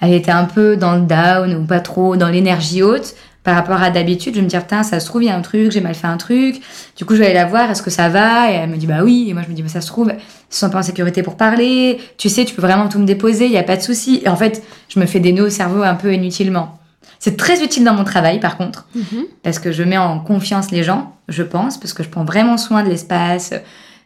elle, 0.00 0.12
était 0.12 0.30
un 0.30 0.44
peu 0.44 0.76
dans 0.76 0.94
le 0.94 1.02
down 1.02 1.54
ou 1.54 1.64
pas 1.64 1.80
trop 1.80 2.16
dans 2.16 2.28
l'énergie 2.28 2.82
haute 2.82 3.14
par 3.42 3.54
rapport 3.54 3.82
à 3.82 3.90
d'habitude. 3.90 4.34
Je 4.34 4.40
me 4.40 4.46
dis, 4.46 4.56
putain, 4.56 4.82
ça 4.82 5.00
se 5.00 5.06
trouve, 5.06 5.22
il 5.22 5.26
y 5.26 5.30
a 5.30 5.36
un 5.36 5.40
truc, 5.40 5.70
j'ai 5.70 5.80
mal 5.80 5.94
fait 5.94 6.06
un 6.06 6.16
truc. 6.16 6.60
Du 6.96 7.04
coup, 7.04 7.14
je 7.14 7.20
vais 7.20 7.26
aller 7.26 7.34
la 7.34 7.46
voir, 7.46 7.70
est-ce 7.70 7.82
que 7.82 7.90
ça 7.90 8.08
va? 8.08 8.50
Et 8.50 8.54
elle 8.54 8.70
me 8.70 8.76
dit, 8.76 8.86
bah 8.86 9.02
oui. 9.02 9.26
Et 9.28 9.34
moi, 9.34 9.42
je 9.44 9.50
me 9.50 9.54
dis, 9.54 9.62
bah, 9.62 9.68
ça 9.68 9.80
se 9.80 9.86
trouve, 9.86 10.12
ils 10.12 10.54
sont 10.54 10.70
pas 10.70 10.80
en 10.80 10.82
sécurité 10.82 11.22
pour 11.22 11.36
parler. 11.36 11.98
Tu 12.18 12.28
sais, 12.28 12.44
tu 12.44 12.54
peux 12.54 12.62
vraiment 12.62 12.88
tout 12.88 12.98
me 12.98 13.06
déposer, 13.06 13.46
il 13.46 13.52
n'y 13.52 13.58
a 13.58 13.62
pas 13.62 13.76
de 13.76 13.82
souci. 13.82 14.20
Et 14.24 14.28
en 14.28 14.36
fait, 14.36 14.62
je 14.88 14.98
me 15.00 15.06
fais 15.06 15.20
des 15.20 15.32
nœuds 15.32 15.46
au 15.46 15.50
cerveau 15.50 15.82
un 15.82 15.94
peu 15.94 16.12
inutilement. 16.12 16.78
C'est 17.18 17.36
très 17.36 17.62
utile 17.62 17.84
dans 17.84 17.94
mon 17.94 18.04
travail, 18.04 18.40
par 18.40 18.56
contre, 18.56 18.86
mhm. 18.94 19.24
parce 19.42 19.58
que 19.58 19.72
je 19.72 19.82
mets 19.82 19.98
en 19.98 20.20
confiance 20.20 20.70
les 20.70 20.82
gens, 20.82 21.14
je 21.28 21.42
pense, 21.42 21.78
parce 21.78 21.92
que 21.92 22.02
je 22.02 22.08
prends 22.08 22.24
vraiment 22.24 22.58
soin 22.58 22.82
de 22.82 22.88
l'espace, 22.88 23.52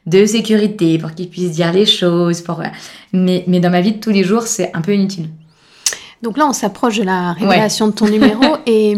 de 0.06 0.26
sécurité, 0.26 0.98
pour 0.98 1.14
qu'ils 1.14 1.28
puissent 1.28 1.52
dire 1.52 1.72
les 1.72 1.86
choses. 1.86 2.40
Pour... 2.40 2.62
Mais, 3.12 3.44
mais 3.46 3.60
dans 3.60 3.70
ma 3.70 3.80
vie 3.80 3.92
de 3.92 4.00
tous 4.00 4.10
les 4.10 4.24
jours, 4.24 4.42
c'est 4.42 4.70
un 4.74 4.80
peu 4.80 4.94
inutile. 4.94 5.28
Donc 6.22 6.36
là, 6.36 6.46
on 6.46 6.52
s'approche 6.52 6.98
de 6.98 7.02
la 7.02 7.32
révélation 7.32 7.86
de 7.86 7.92
ton 7.92 8.06
numéro 8.06 8.42
et, 8.66 8.94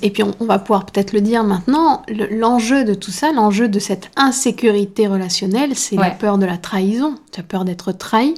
et 0.00 0.10
puis 0.10 0.22
on, 0.22 0.44
va 0.46 0.58
pouvoir 0.58 0.86
peut-être 0.86 1.12
le 1.12 1.20
dire 1.20 1.44
maintenant. 1.44 2.02
L'enjeu 2.30 2.84
de 2.84 2.94
tout 2.94 3.10
ça, 3.10 3.32
l'enjeu 3.32 3.68
de 3.68 3.78
cette 3.78 4.10
insécurité 4.16 5.06
relationnelle, 5.06 5.74
c'est 5.74 5.96
la 5.96 6.10
peur 6.10 6.38
de 6.38 6.46
la 6.46 6.56
trahison. 6.56 7.16
Tu 7.32 7.40
as 7.40 7.42
peur 7.42 7.64
d'être 7.64 7.92
trahi. 7.92 8.34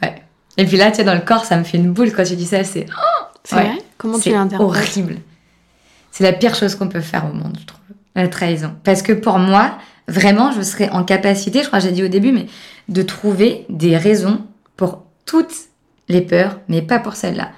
Ouais. 0.00 0.14
Et 0.56 0.64
puis 0.64 0.78
là, 0.78 0.90
tu 0.90 0.96
sais, 0.96 1.04
dans 1.04 1.14
le 1.14 1.20
corps, 1.20 1.44
ça 1.44 1.58
me 1.58 1.64
fait 1.64 1.76
une 1.76 1.92
boule 1.92 2.12
quand 2.12 2.24
tu 2.24 2.36
dis 2.36 2.46
ça. 2.46 2.64
C'est 2.64 2.86
c'est 3.44 3.56
vrai 3.56 3.78
Comment 3.98 4.18
tu 4.18 4.30
l'interprètes? 4.30 4.66
horrible. 4.66 5.16
C'est 6.10 6.24
la 6.24 6.32
pire 6.32 6.54
chose 6.54 6.74
qu'on 6.74 6.88
peut 6.88 7.00
faire 7.00 7.26
au 7.26 7.34
monde, 7.34 7.56
je 7.60 7.66
trouve. 7.66 7.80
La 8.14 8.28
trahison. 8.28 8.74
Parce 8.84 9.02
que 9.02 9.12
pour 9.12 9.38
moi, 9.38 9.78
vraiment, 10.08 10.52
je 10.52 10.62
serais 10.62 10.90
en 10.90 11.04
capacité, 11.04 11.62
je 11.62 11.66
crois 11.66 11.78
que 11.78 11.86
j'ai 11.86 11.92
dit 11.92 12.04
au 12.04 12.08
début, 12.08 12.32
mais 12.32 12.46
de 12.88 13.02
trouver 13.02 13.66
des 13.68 13.96
raisons 13.96 14.42
pour 14.76 15.04
toutes 15.26 15.54
les 16.08 16.20
peurs, 16.20 16.58
mais 16.68 16.82
pas 16.82 16.98
pour 16.98 17.14
celle-là. 17.14 17.50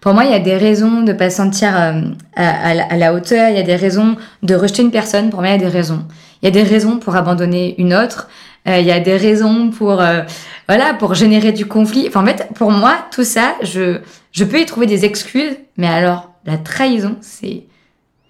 Pour 0.00 0.14
moi, 0.14 0.24
il 0.24 0.30
y 0.30 0.34
a 0.34 0.38
des 0.38 0.56
raisons 0.56 1.02
de 1.02 1.12
pas 1.12 1.28
se 1.28 1.36
sentir 1.36 1.78
euh, 1.78 2.00
à, 2.34 2.70
à, 2.70 2.96
la 2.96 3.12
hauteur. 3.12 3.50
Il 3.50 3.56
y 3.56 3.60
a 3.60 3.62
des 3.62 3.76
raisons 3.76 4.16
de 4.42 4.54
rejeter 4.54 4.82
une 4.82 4.90
personne. 4.90 5.28
Pour 5.28 5.40
moi, 5.40 5.50
il 5.50 5.52
y 5.52 5.54
a 5.54 5.58
des 5.58 5.68
raisons. 5.68 6.06
Il 6.40 6.46
y 6.46 6.48
a 6.48 6.50
des 6.50 6.62
raisons 6.62 6.98
pour 6.98 7.16
abandonner 7.16 7.74
une 7.78 7.92
autre. 7.92 8.28
Euh, 8.66 8.78
il 8.78 8.86
y 8.86 8.92
a 8.92 9.00
des 9.00 9.16
raisons 9.16 9.70
pour 9.70 10.00
euh, 10.00 10.22
voilà 10.68 10.94
pour 10.94 11.14
générer 11.14 11.52
du 11.52 11.66
conflit. 11.66 12.06
Enfin, 12.08 12.22
en 12.22 12.26
fait, 12.26 12.48
pour 12.54 12.70
moi, 12.70 12.96
tout 13.10 13.24
ça, 13.24 13.54
je 13.62 14.00
je 14.32 14.44
peux 14.44 14.60
y 14.60 14.66
trouver 14.66 14.86
des 14.86 15.04
excuses. 15.04 15.56
Mais 15.76 15.88
alors, 15.88 16.30
la 16.46 16.56
trahison, 16.56 17.16
c'est 17.20 17.64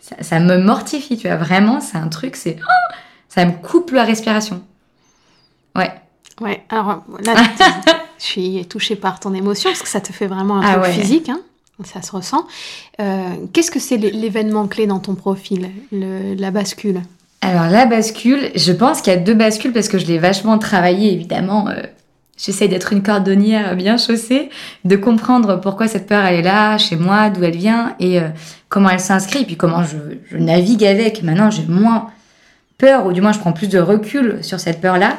ça, 0.01 0.17
ça, 0.21 0.41
me 0.41 0.57
mortifie. 0.57 1.17
Tu 1.17 1.29
vois, 1.29 1.37
vraiment, 1.37 1.81
c'est 1.81 1.99
un 1.99 2.09
truc. 2.09 2.35
C'est 2.35 2.57
oh, 2.61 2.95
ça 3.31 3.47
me 3.47 3.53
coupe 3.53 3.93
la 3.93 4.05
respiration. 4.05 4.63
Ouais. 5.75 5.91
Ouais. 6.43 6.63
Alors 6.69 7.03
là, 7.25 7.35
je 8.19 8.25
suis 8.25 8.67
touchée 8.67 8.97
par 8.97 9.21
ton 9.21 9.33
émotion 9.33 9.71
parce 9.71 9.83
que 9.83 9.89
ça 9.89 10.03
te 10.03 10.13
fait 10.13 10.27
vraiment 10.27 10.59
un 10.59 10.83
ah, 10.83 10.83
physique. 10.85 11.31
Hein 11.31 11.41
ça 11.85 12.03
se 12.03 12.13
ressent. 12.13 12.47
Euh, 13.01 13.31
Qu'est-ce 13.53 13.71
que 13.71 13.81
c'est 13.81 13.97
l'événement 13.97 14.67
clé 14.67 14.87
dans 14.87 14.99
ton 14.99 15.15
profil, 15.15 15.71
le, 15.93 16.35
la 16.35 16.51
bascule? 16.51 17.01
Alors 17.43 17.71
la 17.71 17.87
bascule, 17.87 18.51
je 18.55 18.73
pense 18.73 19.01
qu'il 19.01 19.13
y 19.13 19.17
a 19.17 19.19
deux 19.19 19.35
bascules 19.35 19.73
parce 19.73 19.89
que 19.89 19.99
je 19.99 20.07
l'ai 20.07 20.19
vachement 20.19 20.59
travaillé 20.59 21.13
évidemment. 21.13 21.69
Euh, 21.69 21.83
J'essaie 22.43 22.69
d'être 22.69 22.95
une 22.95 23.03
cordonnière 23.03 23.77
bien 23.77 23.99
chaussée, 23.99 24.49
de 24.87 24.97
comprendre 24.97 25.61
pourquoi 25.61 25.89
cette 25.89 26.07
peur 26.07 26.25
elle 26.25 26.37
est 26.37 26.43
là 26.43 26.79
chez 26.79 26.97
moi, 26.97 27.29
d'où 27.29 27.45
elle 27.45 27.55
vient 27.55 27.95
et 28.01 28.19
euh, 28.19 28.29
comment 28.71 28.89
elle 28.89 29.01
s'inscrit, 29.01 29.45
puis 29.45 29.59
comment 29.59 29.85
je, 29.85 29.99
je, 30.31 30.39
navigue 30.39 30.87
avec. 30.87 31.23
Maintenant 31.23 31.51
j'ai 31.51 31.67
moins 31.67 32.07
peur, 32.81 33.07
ou 33.07 33.13
du 33.13 33.21
moins 33.21 33.33
je 33.33 33.39
prends 33.39 33.53
plus 33.53 33.69
de 33.69 33.79
recul 33.79 34.43
sur 34.43 34.59
cette 34.59 34.81
peur-là, 34.81 35.19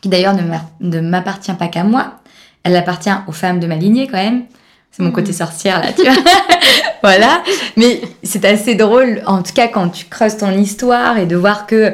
qui 0.00 0.08
d'ailleurs 0.08 0.34
ne 0.80 1.00
m'appartient 1.00 1.52
pas 1.52 1.68
qu'à 1.68 1.84
moi, 1.84 2.14
elle 2.62 2.76
appartient 2.76 3.10
aux 3.26 3.32
femmes 3.32 3.60
de 3.60 3.66
ma 3.66 3.76
lignée 3.76 4.06
quand 4.06 4.18
même. 4.18 4.44
C'est 4.90 5.02
mon 5.02 5.10
côté 5.10 5.28
mhm. 5.28 5.36
sorcière 5.36 5.80
là, 5.80 5.92
tu 5.92 6.02
vois. 6.02 6.14
voilà. 7.02 7.42
Mais 7.76 8.00
c'est 8.22 8.44
assez 8.44 8.74
drôle, 8.74 9.22
en 9.26 9.42
tout 9.42 9.52
cas, 9.52 9.68
quand 9.68 9.90
tu 9.90 10.06
creuses 10.06 10.36
ton 10.36 10.50
histoire 10.50 11.18
et 11.18 11.26
de 11.26 11.36
voir 11.36 11.66
que, 11.66 11.92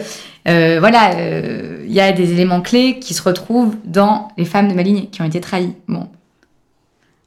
euh, 0.49 0.77
voilà, 0.79 1.13
il 1.13 1.19
euh, 1.19 1.85
y 1.87 2.01
a 2.01 2.13
des 2.13 2.33
éléments 2.33 2.61
clés 2.61 2.99
qui 3.01 3.15
se 3.15 3.23
retrouvent 3.23 3.77
dans 3.85 4.29
les 4.37 4.45
femmes 4.45 4.69
de 4.69 4.75
ma 4.75 4.83
lignée 4.83 5.09
qui 5.11 5.23
ont 5.23 5.27
été 5.27 5.41
trahies. 5.41 5.75
Bon. 5.89 6.09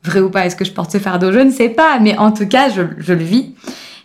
Vrai 0.04 0.20
ou 0.22 0.30
pas, 0.30 0.46
est-ce 0.46 0.56
que 0.56 0.66
je 0.66 0.72
porte 0.72 0.92
ce 0.92 1.00
fardeau? 1.00 1.32
Je 1.32 1.40
ne 1.40 1.52
sais 1.52 1.70
pas, 1.70 2.00
mais 2.00 2.18
en 2.18 2.32
tout 2.32 2.48
cas, 2.48 2.70
je, 2.70 2.82
je 2.98 3.14
le 3.14 3.24
vis. 3.24 3.54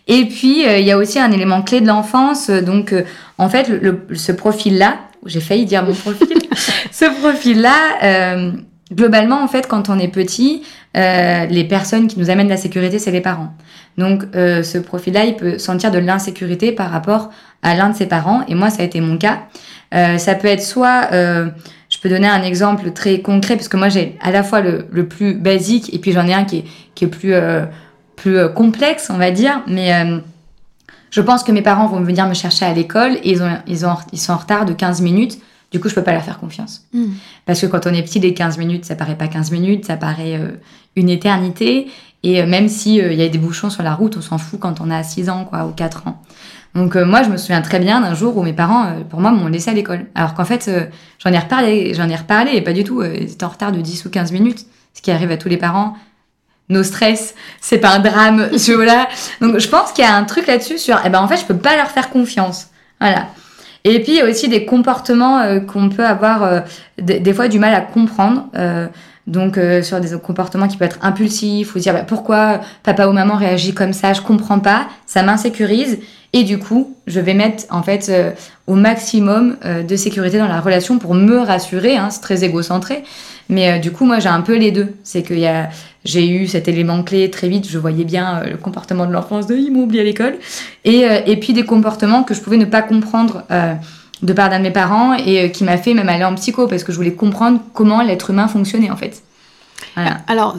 Et 0.07 0.25
puis, 0.25 0.67
euh, 0.67 0.79
il 0.79 0.85
y 0.85 0.91
a 0.91 0.97
aussi 0.97 1.19
un 1.19 1.31
élément 1.31 1.61
clé 1.61 1.81
de 1.81 1.87
l'enfance. 1.87 2.49
Donc, 2.49 2.93
euh, 2.93 3.03
en 3.37 3.49
fait, 3.49 3.69
le, 3.69 4.05
ce 4.13 4.31
profil-là, 4.31 4.97
j'ai 5.25 5.39
failli 5.39 5.65
dire 5.65 5.83
mon 5.83 5.93
profil, 5.93 6.37
ce 6.91 7.05
profil-là, 7.21 7.73
euh, 8.03 8.51
globalement, 8.93 9.41
en 9.41 9.47
fait, 9.47 9.67
quand 9.67 9.89
on 9.89 9.97
est 9.99 10.09
petit, 10.09 10.63
euh, 10.95 11.45
les 11.45 11.63
personnes 11.63 12.07
qui 12.07 12.19
nous 12.19 12.29
amènent 12.29 12.49
la 12.49 12.57
sécurité, 12.57 12.99
c'est 12.99 13.11
les 13.11 13.21
parents. 13.21 13.53
Donc, 13.97 14.23
euh, 14.35 14.63
ce 14.63 14.77
profil-là, 14.77 15.25
il 15.25 15.35
peut 15.35 15.57
sentir 15.57 15.91
de 15.91 15.99
l'insécurité 15.99 16.71
par 16.71 16.91
rapport 16.91 17.29
à 17.61 17.75
l'un 17.75 17.89
de 17.89 17.95
ses 17.95 18.07
parents. 18.07 18.43
Et 18.47 18.55
moi, 18.55 18.69
ça 18.69 18.81
a 18.81 18.85
été 18.85 19.01
mon 19.01 19.17
cas. 19.17 19.43
Euh, 19.93 20.17
ça 20.17 20.35
peut 20.35 20.47
être 20.47 20.63
soit, 20.63 21.09
euh, 21.11 21.49
je 21.89 21.99
peux 21.99 22.09
donner 22.09 22.27
un 22.27 22.41
exemple 22.43 22.91
très 22.91 23.19
concret, 23.21 23.55
parce 23.55 23.67
que 23.67 23.77
moi, 23.77 23.89
j'ai 23.89 24.17
à 24.21 24.31
la 24.31 24.43
fois 24.43 24.61
le, 24.61 24.87
le, 24.91 25.07
plus 25.07 25.35
basique, 25.35 25.93
et 25.93 25.99
puis 25.99 26.11
j'en 26.11 26.27
ai 26.27 26.33
un 26.33 26.45
qui 26.45 26.59
est, 26.59 26.65
qui 26.95 27.05
est 27.05 27.09
plus, 27.09 27.33
euh, 27.33 27.65
plus 28.23 28.53
complexe, 28.53 29.09
on 29.09 29.17
va 29.17 29.31
dire. 29.31 29.61
Mais 29.67 29.91
je 31.13 31.21
pense 31.21 31.43
que 31.43 31.51
mes 31.51 31.61
parents 31.61 31.85
vont 31.87 32.01
venir 32.01 32.27
me 32.27 32.33
chercher 32.33 32.65
à 32.65 32.73
l'école, 32.73 33.17
et 33.23 33.31
ils, 33.31 33.43
ont, 33.43 33.57
ils, 33.67 33.85
ont, 33.85 33.95
ils 34.11 34.19
sont 34.19 34.33
en 34.33 34.37
retard 34.37 34.65
de 34.65 34.73
15 34.73 35.01
minutes. 35.01 35.37
Du 35.71 35.79
coup, 35.79 35.87
je 35.87 35.93
peux 35.93 36.01
pas 36.01 36.11
leur 36.11 36.23
faire 36.23 36.39
confiance. 36.39 36.87
Mm. 36.91 37.05
Parce 37.45 37.61
que 37.61 37.67
quand 37.67 37.85
on 37.85 37.93
est 37.93 38.01
petit, 38.01 38.19
les 38.19 38.33
15 38.33 38.57
minutes, 38.57 38.85
ça 38.85 38.95
paraît 38.95 39.15
pas 39.15 39.27
15 39.27 39.51
minutes, 39.51 39.85
ça 39.85 39.95
paraît 39.95 40.39
euh, 40.39 40.51
une 40.95 41.09
éternité. 41.09 41.87
Et 42.23 42.41
euh, 42.41 42.47
même 42.47 42.67
s'il 42.67 42.99
euh, 42.99 43.13
il 43.13 43.19
y 43.19 43.23
a 43.23 43.29
des 43.29 43.37
bouchons 43.37 43.69
sur 43.69 43.83
la 43.83 43.93
route, 43.93 44.17
on 44.17 44.21
s'en 44.21 44.39
fout 44.39 44.59
quand 44.59 44.81
on 44.81 44.89
a 44.89 45.03
6 45.03 45.29
ans, 45.29 45.45
quoi, 45.45 45.67
ou 45.67 45.71
4 45.71 46.07
ans. 46.07 46.19
Donc 46.73 46.95
moi, 46.95 47.21
je 47.21 47.29
me 47.29 47.37
souviens 47.37 47.61
très 47.61 47.77
bien 47.77 48.01
d'un 48.01 48.15
jour 48.15 48.35
où 48.35 48.41
mes 48.41 48.53
parents, 48.53 48.87
pour 49.07 49.19
moi, 49.19 49.29
m'ont 49.29 49.45
laissé 49.45 49.69
à 49.69 49.75
l'école. 49.75 50.07
Alors 50.15 50.33
qu'en 50.33 50.45
fait, 50.45 50.71
j'en 51.19 51.31
ai 51.31 51.37
reparlé, 51.37 51.93
j'en 51.93 52.09
ai 52.09 52.15
reparlé, 52.15 52.53
et 52.55 52.61
pas 52.61 52.73
du 52.73 52.83
tout. 52.83 53.03
ils 53.03 53.31
étaient 53.31 53.43
en 53.43 53.49
retard 53.49 53.71
de 53.71 53.79
10 53.79 54.05
ou 54.05 54.09
15 54.09 54.31
minutes, 54.31 54.65
ce 54.95 55.03
qui 55.03 55.11
arrive 55.11 55.29
à 55.29 55.37
tous 55.37 55.49
les 55.49 55.57
parents. 55.57 55.95
Nos 56.69 56.83
stress, 56.83 57.35
c'est 57.61 57.77
pas 57.77 57.89
un 57.89 57.99
drame, 57.99 58.49
voilà. 58.75 59.07
Donc 59.41 59.59
je 59.59 59.67
pense 59.67 59.91
qu'il 59.91 60.03
y 60.03 60.07
a 60.07 60.15
un 60.15 60.23
truc 60.23 60.47
là-dessus 60.47 60.77
sur, 60.77 60.99
eh 61.05 61.09
ben 61.09 61.21
en 61.21 61.27
fait, 61.27 61.37
je 61.37 61.45
peux 61.45 61.57
pas 61.57 61.75
leur 61.75 61.87
faire 61.87 62.09
confiance. 62.09 62.67
Voilà. 62.99 63.27
Et 63.83 64.01
puis 64.01 64.13
il 64.13 64.17
y 64.17 64.21
a 64.21 64.25
aussi 64.25 64.47
des 64.47 64.65
comportements 64.65 65.39
euh, 65.39 65.59
qu'on 65.59 65.89
peut 65.89 66.05
avoir 66.05 66.43
euh, 66.43 66.61
des, 66.97 67.33
fois 67.33 67.47
du 67.47 67.59
mal 67.59 67.73
à 67.73 67.81
comprendre. 67.81 68.47
Euh, 68.55 68.87
donc 69.25 69.57
sur 69.83 70.01
des 70.01 70.19
comportements 70.19 70.67
qui 70.67 70.75
peuvent 70.75 70.89
être 70.89 70.99
impulsifs 71.01 71.75
ou 71.75 71.79
dire 71.79 71.93
bah, 71.93 72.03
pourquoi 72.05 72.59
papa 72.83 73.07
ou 73.07 73.13
maman 73.13 73.37
réagit 73.37 73.73
comme 73.73 73.93
ça, 73.93 74.11
je 74.11 74.19
comprends 74.19 74.59
pas, 74.59 74.87
ça 75.05 75.23
m'insécurise 75.23 75.99
et 76.33 76.43
du 76.43 76.59
coup 76.59 76.95
je 77.07 77.19
vais 77.19 77.33
mettre 77.33 77.65
en 77.69 77.83
fait 77.83 78.11
au 78.67 78.75
maximum 78.75 79.57
de 79.63 79.95
sécurité 79.95 80.37
dans 80.37 80.47
la 80.47 80.61
relation 80.61 80.99
pour 80.99 81.13
me 81.13 81.37
rassurer. 81.37 81.95
Hein, 81.95 82.09
c'est 82.09 82.21
très 82.21 82.43
égocentré, 82.43 83.03
mais 83.49 83.79
du 83.79 83.91
coup 83.91 84.05
moi 84.05 84.19
j'ai 84.19 84.29
un 84.29 84.41
peu 84.41 84.57
les 84.57 84.71
deux. 84.71 84.93
C'est 85.03 85.23
qu'il 85.23 85.39
y 85.39 85.47
a 85.47 85.69
j'ai 86.05 86.27
eu 86.27 86.47
cet 86.47 86.67
élément 86.67 87.03
clé 87.03 87.29
très 87.29 87.47
vite, 87.47 87.67
je 87.67 87.77
voyais 87.77 88.03
bien 88.03 88.39
euh, 88.39 88.49
le 88.51 88.57
comportement 88.57 89.05
de 89.05 89.11
l'enfance 89.11 89.47
de 89.47 89.55
ils 89.55 89.71
m'ont 89.71 89.83
oublié 89.83 90.01
à 90.01 90.03
l'école, 90.03 90.35
et, 90.83 91.05
euh, 91.05 91.21
et 91.25 91.37
puis 91.37 91.53
des 91.53 91.65
comportements 91.65 92.23
que 92.23 92.33
je 92.33 92.41
pouvais 92.41 92.57
ne 92.57 92.65
pas 92.65 92.81
comprendre 92.81 93.43
euh, 93.51 93.73
de 94.21 94.33
part 94.33 94.49
d'un 94.49 94.59
de 94.59 94.63
mes 94.63 94.71
parents 94.71 95.13
et 95.13 95.51
qui 95.51 95.63
m'a 95.63 95.77
fait 95.77 95.93
même 95.93 96.07
aller 96.07 96.23
en 96.23 96.35
psycho 96.35 96.67
parce 96.67 96.83
que 96.83 96.93
je 96.93 96.97
voulais 96.97 97.13
comprendre 97.13 97.59
comment 97.73 98.01
l'être 98.01 98.29
humain 98.29 98.47
fonctionnait 98.47 98.89
en 98.89 98.95
fait. 98.95 99.21
Voilà. 99.95 100.19
Alors, 100.27 100.55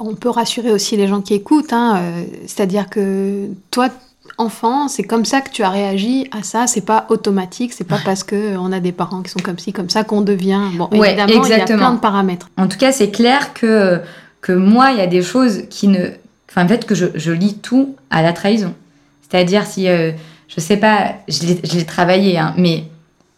on 0.00 0.14
peut 0.14 0.30
rassurer 0.30 0.72
aussi 0.72 0.96
les 0.96 1.06
gens 1.06 1.20
qui 1.20 1.32
écoutent, 1.34 1.72
hein, 1.72 2.02
c'est-à-dire 2.46 2.90
que 2.90 3.46
toi, 3.70 3.88
enfant, 4.38 4.88
c'est 4.88 5.02
comme 5.02 5.24
ça 5.24 5.40
que 5.40 5.50
tu 5.50 5.62
as 5.62 5.70
réagi 5.70 6.28
à 6.32 6.42
ça. 6.42 6.66
C'est 6.66 6.84
pas 6.84 7.06
automatique. 7.08 7.72
C'est 7.72 7.84
pas 7.84 7.98
parce 8.04 8.24
que 8.24 8.56
on 8.56 8.72
a 8.72 8.80
des 8.80 8.92
parents 8.92 9.22
qui 9.22 9.30
sont 9.30 9.40
comme 9.40 9.58
ci, 9.58 9.72
comme 9.72 9.90
ça 9.90 10.04
qu'on 10.04 10.20
devient. 10.20 10.60
Bon, 10.76 10.88
évidemment, 10.90 11.44
il 11.44 11.50
y 11.50 11.54
a 11.54 11.64
plein 11.64 11.94
de 11.94 12.00
paramètres. 12.00 12.48
En 12.56 12.68
tout 12.68 12.78
cas, 12.78 12.92
c'est 12.92 13.10
clair 13.10 13.54
que 13.54 14.00
que 14.40 14.52
moi, 14.52 14.92
il 14.92 14.98
y 14.98 15.02
a 15.02 15.06
des 15.06 15.22
choses 15.22 15.62
qui 15.70 15.88
ne. 15.88 16.10
Enfin, 16.50 16.64
en 16.64 16.68
fait, 16.68 16.86
que 16.86 16.94
je, 16.94 17.06
je 17.14 17.32
lis 17.32 17.54
tout 17.54 17.96
à 18.10 18.22
la 18.22 18.32
trahison. 18.32 18.74
C'est-à-dire, 19.22 19.66
si. 19.66 19.88
Euh, 19.88 20.12
je 20.54 20.60
sais 20.60 20.76
pas, 20.76 21.14
je 21.28 21.76
l'ai 21.76 21.84
travaillé, 21.84 22.38
hein, 22.38 22.54
mais 22.56 22.84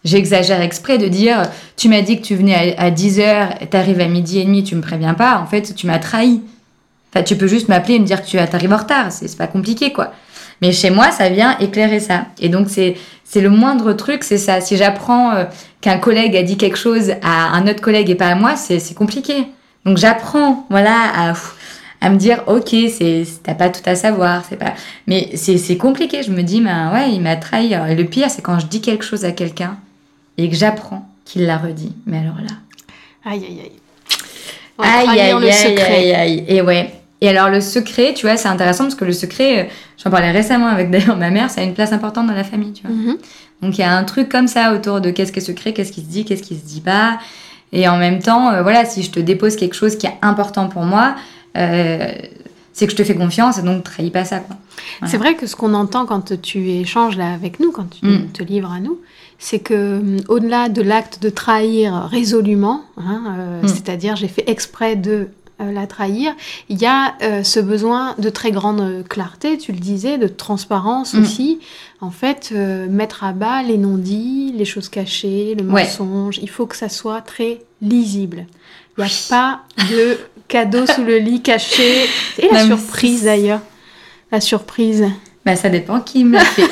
j'exagère 0.04 0.60
exprès 0.60 0.98
de 0.98 1.08
dire 1.08 1.42
tu 1.76 1.88
m'as 1.88 2.02
dit 2.02 2.20
que 2.20 2.26
tu 2.26 2.34
venais 2.34 2.76
à, 2.76 2.90
10h, 2.90 3.68
t'arrives 3.68 4.00
à 4.00 4.08
midi 4.08 4.38
et 4.38 4.44
demi, 4.44 4.62
tu 4.64 4.74
me 4.74 4.82
préviens 4.82 5.14
pas. 5.14 5.38
En 5.38 5.46
fait, 5.46 5.74
tu 5.74 5.86
m'as 5.86 5.98
trahi. 5.98 6.42
Enfin, 7.12 7.22
tu 7.22 7.36
peux 7.36 7.46
juste 7.46 7.68
m'appeler 7.68 7.94
et 7.94 7.98
me 7.98 8.04
dire 8.04 8.22
que 8.22 8.26
tu 8.26 8.38
arrives 8.38 8.72
en 8.72 8.76
retard. 8.76 9.10
C'est 9.10 9.34
pas 9.36 9.46
compliqué, 9.46 9.92
quoi. 9.92 10.12
Mais 10.62 10.72
chez 10.72 10.90
moi, 10.90 11.10
ça 11.10 11.28
vient 11.28 11.56
éclairer 11.58 12.00
ça. 12.00 12.26
Et 12.40 12.48
donc, 12.48 12.68
c'est 12.70 12.96
c'est 13.28 13.40
le 13.40 13.50
moindre 13.50 13.92
truc, 13.92 14.22
c'est 14.22 14.38
ça. 14.38 14.60
Si 14.60 14.76
j'apprends 14.76 15.32
euh, 15.32 15.44
qu'un 15.80 15.98
collègue 15.98 16.36
a 16.36 16.42
dit 16.42 16.56
quelque 16.56 16.78
chose 16.78 17.12
à 17.22 17.48
un 17.56 17.66
autre 17.66 17.80
collègue 17.80 18.08
et 18.08 18.14
pas 18.14 18.28
à 18.28 18.34
moi, 18.36 18.54
c'est 18.54 18.94
compliqué. 18.94 19.46
Donc 19.84 19.98
j'apprends, 19.98 20.64
voilà, 20.70 20.96
à, 21.14 21.34
à, 22.00 22.10
me 22.10 22.16
dire, 22.16 22.44
ok, 22.46 22.74
c'est, 22.88 23.24
t'as 23.42 23.54
pas 23.54 23.68
tout 23.68 23.82
à 23.84 23.96
savoir, 23.96 24.44
c'est 24.48 24.56
pas, 24.56 24.74
mais 25.08 25.30
c'est, 25.34 25.58
c'est 25.58 25.76
compliqué. 25.76 26.22
Je 26.22 26.30
me 26.30 26.42
dis, 26.42 26.60
ben 26.60 26.92
ouais, 26.92 27.10
il 27.12 27.20
m'a 27.20 27.34
trahi. 27.34 27.72
Et 27.72 27.94
le 27.94 28.04
pire, 28.04 28.30
c'est 28.30 28.42
quand 28.42 28.60
je 28.60 28.66
dis 28.66 28.80
quelque 28.80 29.04
chose 29.04 29.24
à 29.24 29.32
quelqu'un 29.32 29.76
et 30.38 30.48
que 30.48 30.54
j'apprends 30.54 31.08
qu'il 31.24 31.46
l'a 31.46 31.58
redit. 31.58 31.92
Mais 32.06 32.18
alors 32.18 32.36
là. 32.36 32.54
Aïe, 33.24 33.44
aïe, 33.44 33.60
aïe. 33.60 33.72
Aïe, 34.78 35.20
aïe, 35.20 35.32
aïe, 35.32 35.78
aïe, 35.80 36.14
aïe, 36.14 36.44
Et 36.46 36.62
ouais. 36.62 36.92
Et 37.20 37.28
alors 37.28 37.48
le 37.48 37.60
secret, 37.60 38.14
tu 38.14 38.26
vois, 38.26 38.36
c'est 38.36 38.48
intéressant 38.48 38.84
parce 38.84 38.94
que 38.94 39.04
le 39.04 39.12
secret, 39.12 39.60
euh, 39.60 39.68
j'en 40.02 40.10
parlais 40.10 40.30
récemment 40.30 40.66
avec 40.66 40.90
d'ailleurs 40.92 41.16
ma 41.16 41.30
mère, 41.30 41.50
ça 41.50 41.60
a 41.60 41.64
une 41.64 41.74
place 41.74 41.92
importante 41.92 42.26
dans 42.26 42.34
la 42.34 42.44
famille, 42.44 42.72
tu 42.72 42.86
vois. 42.86 42.94
Mm-hmm. 42.94 43.16
Donc 43.62 43.78
il 43.78 43.80
y 43.80 43.84
a 43.84 43.96
un 43.96 44.04
truc 44.04 44.28
comme 44.28 44.48
ça 44.48 44.74
autour 44.74 45.00
de 45.00 45.10
qu'est-ce 45.10 45.32
qui 45.32 45.38
est 45.38 45.42
secret, 45.42 45.72
qu'est-ce 45.72 45.92
qui 45.92 46.02
se 46.02 46.06
dit, 46.06 46.24
qu'est-ce 46.24 46.42
qui 46.42 46.56
se 46.56 46.64
dit 46.64 46.80
pas. 46.82 47.18
Et 47.72 47.88
en 47.88 47.96
même 47.96 48.20
temps, 48.20 48.50
euh, 48.50 48.62
voilà, 48.62 48.84
si 48.84 49.02
je 49.02 49.10
te 49.10 49.20
dépose 49.20 49.56
quelque 49.56 49.74
chose 49.74 49.96
qui 49.96 50.06
est 50.06 50.16
important 50.22 50.68
pour 50.68 50.82
moi, 50.82 51.16
euh, 51.56 52.12
c'est 52.72 52.86
que 52.86 52.92
je 52.92 52.96
te 52.96 53.04
fais 53.04 53.14
confiance 53.14 53.58
et 53.58 53.62
donc 53.62 53.84
trahis 53.84 54.10
pas 54.10 54.24
ça. 54.24 54.40
Quoi. 54.40 54.56
C'est 55.06 55.16
vrai 55.16 55.34
que 55.34 55.46
ce 55.46 55.56
qu'on 55.56 55.72
entend 55.72 56.04
quand 56.04 56.40
tu 56.40 56.70
échanges 56.70 57.16
là 57.16 57.32
avec 57.32 57.58
nous, 57.58 57.72
quand 57.72 57.88
tu 57.88 58.06
mm. 58.06 58.28
te 58.32 58.42
livres 58.42 58.70
à 58.70 58.80
nous, 58.80 59.00
c'est 59.38 59.58
que 59.58 60.02
au-delà 60.28 60.68
de 60.68 60.82
l'acte 60.82 61.22
de 61.22 61.30
trahir 61.30 62.06
résolument, 62.10 62.84
hein, 62.98 63.62
mm. 63.62 63.68
c'est-à-dire 63.68 64.16
j'ai 64.16 64.28
fait 64.28 64.44
exprès 64.46 64.94
de 64.94 65.28
la 65.58 65.86
trahir, 65.86 66.34
il 66.68 66.78
y 66.80 66.86
a 66.86 67.14
ce 67.42 67.60
besoin 67.60 68.14
de 68.18 68.28
très 68.28 68.50
grande 68.50 69.04
clarté, 69.08 69.56
tu 69.58 69.72
le 69.72 69.78
disais, 69.78 70.18
de 70.18 70.28
transparence 70.28 71.14
mm. 71.14 71.22
aussi. 71.22 71.60
En 72.00 72.10
fait, 72.10 72.52
mettre 72.52 73.24
à 73.24 73.32
bas 73.32 73.62
les 73.62 73.78
non-dits, 73.78 74.52
les 74.54 74.64
choses 74.64 74.88
cachées, 74.88 75.54
le 75.58 75.64
mensonge, 75.64 76.38
il 76.42 76.50
faut 76.50 76.66
que 76.66 76.76
ça 76.76 76.88
soit 76.88 77.22
très 77.22 77.60
lisible. 77.80 78.46
Il 78.98 79.04
n'y 79.04 79.10
a 79.10 79.12
pas 79.28 79.60
de 79.90 80.18
cadeau 80.48 80.86
sous 80.86 81.04
le 81.04 81.18
lit 81.18 81.42
caché. 81.42 82.06
Et 82.38 82.48
la 82.52 82.64
surprise 82.64 83.24
d'ailleurs. 83.24 83.60
La 84.32 84.40
surprise. 84.40 85.04
Bah, 85.44 85.56
ça 85.56 85.68
dépend 85.68 86.00
qui 86.00 86.24
me 86.24 86.34
l'a 86.34 86.44
fait. 86.44 86.68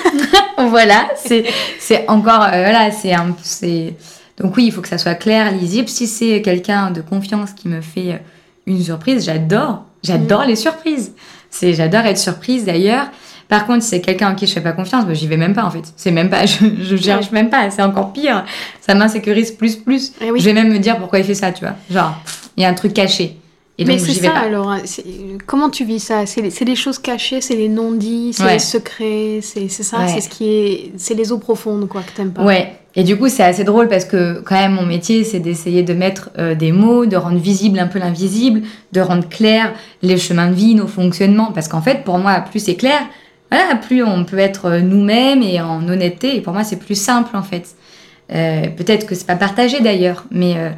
voilà, 0.69 1.09
c'est, 1.17 2.09
encore. 2.09 2.43
Euh, 2.43 2.63
voilà, 2.63 2.91
c'est 2.91 3.13
un. 3.13 3.37
C'est... 3.43 3.95
Donc, 4.39 4.57
oui, 4.57 4.67
il 4.67 4.73
faut 4.73 4.81
que 4.81 4.89
ça 4.89 4.99
soit 4.99 5.15
clair, 5.15 5.53
lisible. 5.53 5.89
Si 5.89 6.09
c'est 6.09 6.43
quelqu'un 6.43 6.91
de 6.91 7.01
confiance 7.01 7.53
qui 7.53 7.69
me 7.69 7.81
fait 7.81 8.21
une 8.67 8.83
surprise, 8.83 9.25
j'adore. 9.25 9.85
J'adore 10.03 10.45
les 10.45 10.57
surprises. 10.57 11.13
C'est, 11.51 11.73
j'adore 11.75 12.03
être 12.07 12.19
surprise 12.19 12.65
d'ailleurs. 12.65 13.07
Par 13.49 13.67
contre, 13.67 13.83
si 13.83 13.91
c'est 13.91 14.01
quelqu'un 14.01 14.33
en 14.33 14.35
qui 14.35 14.47
je 14.47 14.53
fais 14.53 14.61
pas 14.63 14.73
confiance, 14.73 15.05
bah, 15.07 15.15
j'y 15.15 15.27
vais 15.27 15.37
même 15.37 15.55
pas 15.55 15.65
en 15.65 15.71
fait. 15.71 15.85
C'est 15.97 16.11
même 16.11 16.31
pas, 16.31 16.47
je, 16.47 16.65
je 16.81 16.97
cherche 16.97 17.31
même 17.31 17.51
pas. 17.51 17.71
C'est 17.71 17.83
encore 17.83 18.13
pire. 18.13 18.45
Ça 18.81 18.95
m'insécurise 18.95 19.51
plus 19.53 19.77
plus. 19.77 20.13
Eh 20.21 20.31
oui. 20.31 20.41
Je 20.41 20.45
vais 20.47 20.53
même 20.55 20.73
me 20.73 20.79
dire 20.79 20.99
pourquoi 20.99 21.19
il 21.19 21.25
fait 21.25 21.35
ça, 21.35 21.53
tu 21.53 21.65
vois. 21.65 21.75
Genre, 21.91 22.15
il 22.57 22.63
y 22.63 22.67
a 22.67 22.69
un 22.69 22.75
truc 22.75 22.93
caché. 22.95 23.39
Et 23.77 23.85
Mais 23.85 23.99
c'est 23.99 24.15
ça 24.15 24.31
pas. 24.31 24.39
alors. 24.39 24.71
hein, 24.71 24.83
Comment 25.47 25.69
tu 25.69 25.85
vis 25.85 25.99
ça? 26.01 26.27
C'est 26.27 26.41
les, 26.65 26.77
choses 26.77 26.99
cachées, 26.99 27.41
c'est 27.41 27.57
les 27.57 27.69
non-dits, 27.69 28.33
c'est 28.33 28.45
Ouais. 28.45 28.53
les 28.55 28.59
secrets, 28.61 29.41
c'est 29.43 29.69
c'est 29.69 29.83
ça, 29.83 29.99
Ouais. 29.99 30.09
c'est 30.09 30.21
ce 30.21 30.29
qui 30.29 30.49
est, 30.49 30.93
c'est 30.97 31.15
les 31.15 31.33
eaux 31.33 31.39
profondes 31.39 31.89
quoi 31.89 32.03
que 32.03 32.13
t'aimes 32.13 32.33
pas. 32.33 32.45
Ouais. 32.45 32.77
Et 32.97 33.03
du 33.03 33.17
coup, 33.17 33.29
c'est 33.29 33.43
assez 33.43 33.65
drôle 33.65 33.89
parce 33.89 34.05
que 34.05 34.41
quand 34.45 34.55
même, 34.55 34.73
mon 34.73 34.87
métier, 34.87 35.25
c'est 35.25 35.41
d'essayer 35.41 35.83
de 35.83 35.95
mettre 35.95 36.31
euh, 36.39 36.55
des 36.55 36.71
mots, 36.71 37.07
de 37.07 37.17
rendre 37.17 37.39
visible 37.39 37.79
un 37.79 37.89
peu 37.89 37.99
l'invisible, 37.99 38.63
de 38.93 39.01
rendre 39.01 39.29
clair 39.29 39.73
les 40.03 40.17
chemins 40.17 40.49
de 40.49 40.55
vie, 40.55 40.75
nos 40.75 40.87
fonctionnements. 40.87 41.51
Parce 41.53 41.69
qu'en 41.69 41.83
fait, 41.83 42.05
pour 42.05 42.19
moi, 42.19 42.41
plus 42.41 42.61
c'est 42.61 42.77
clair, 42.77 43.01
voilà, 43.51 43.77
plus 43.77 44.03
on 44.03 44.25
peut 44.25 44.39
être 44.39 44.67
euh, 44.67 44.81
nous-mêmes 44.81 45.43
et 45.43 45.61
en 45.61 45.89
honnêteté. 45.89 46.37
Et 46.37 46.41
pour 46.41 46.53
moi, 46.53 46.65
c'est 46.65 46.79
plus 46.79 47.01
simple 47.01 47.37
en 47.37 47.43
fait. 47.43 47.75
Euh, 48.33 48.69
Peut-être 48.69 49.07
que 49.07 49.15
c'est 49.15 49.27
pas 49.27 49.37
partagé 49.37 49.81
d'ailleurs, 49.81 50.25
mais 50.31 50.55
euh, 50.57 50.71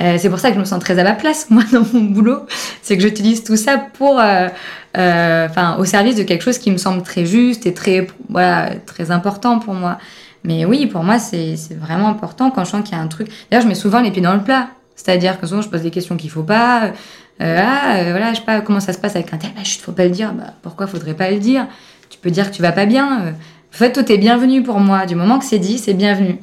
euh, 0.00 0.16
c'est 0.18 0.30
pour 0.30 0.38
ça 0.38 0.48
que 0.48 0.54
je 0.54 0.60
me 0.60 0.64
sens 0.64 0.80
très 0.80 0.98
à 0.98 1.04
ma 1.04 1.14
place 1.14 1.46
moi 1.50 1.64
dans 1.72 1.84
mon 1.92 2.02
boulot. 2.02 2.40
C'est 2.82 2.96
que 2.96 3.02
j'utilise 3.02 3.44
tout 3.44 3.56
ça 3.56 3.78
pour, 3.78 4.20
euh, 4.20 4.48
enfin, 4.94 5.76
au 5.78 5.84
service 5.84 6.16
de 6.16 6.22
quelque 6.22 6.42
chose 6.42 6.58
qui 6.58 6.70
me 6.70 6.78
semble 6.78 7.02
très 7.02 7.26
juste 7.26 7.66
et 7.66 7.74
très, 7.74 8.06
voilà, 8.28 8.70
très 8.86 9.10
important 9.10 9.58
pour 9.58 9.74
moi. 9.74 9.98
Mais 10.44 10.64
oui, 10.64 10.86
pour 10.86 11.04
moi, 11.04 11.18
c'est 11.18 11.56
vraiment 11.78 12.08
important 12.08 12.50
quand 12.50 12.64
je 12.64 12.70
sens 12.70 12.82
qu'il 12.82 12.96
y 12.96 13.00
a 13.00 13.02
un 13.02 13.08
truc. 13.08 13.28
D'ailleurs, 13.50 13.62
je 13.62 13.68
mets 13.68 13.74
souvent 13.74 14.00
les 14.00 14.10
pieds 14.10 14.22
dans 14.22 14.34
le 14.34 14.42
plat. 14.42 14.68
C'est-à-dire 14.96 15.40
que 15.40 15.46
souvent, 15.46 15.62
je 15.62 15.68
pose 15.68 15.82
des 15.82 15.90
questions 15.90 16.16
qu'il 16.16 16.30
faut 16.30 16.42
pas. 16.42 16.92
Euh, 17.40 17.58
ah, 17.58 17.96
euh, 17.96 18.10
voilà, 18.10 18.32
je 18.32 18.38
sais 18.38 18.44
pas 18.44 18.60
comment 18.60 18.80
ça 18.80 18.92
se 18.92 18.98
passe 18.98 19.16
avec 19.16 19.32
un 19.32 19.38
tel. 19.38 19.50
Bah, 19.54 19.64
chut, 19.64 19.80
faut 19.80 19.92
pas 19.92 20.04
le 20.04 20.10
dire. 20.10 20.32
Bah, 20.32 20.54
pourquoi 20.62 20.86
faudrait 20.86 21.14
pas 21.14 21.30
le 21.30 21.38
dire? 21.38 21.66
Tu 22.10 22.18
peux 22.18 22.30
dire 22.30 22.50
que 22.50 22.56
tu 22.56 22.62
vas 22.62 22.72
pas 22.72 22.86
bien. 22.86 23.22
Euh, 23.22 23.30
En 23.30 23.76
fait, 23.76 23.92
tout 23.92 24.10
est 24.12 24.18
bienvenu 24.18 24.62
pour 24.62 24.80
moi. 24.80 25.06
Du 25.06 25.14
moment 25.14 25.38
que 25.38 25.44
c'est 25.44 25.58
dit, 25.58 25.78
c'est 25.78 25.94
bienvenu. 25.94 26.38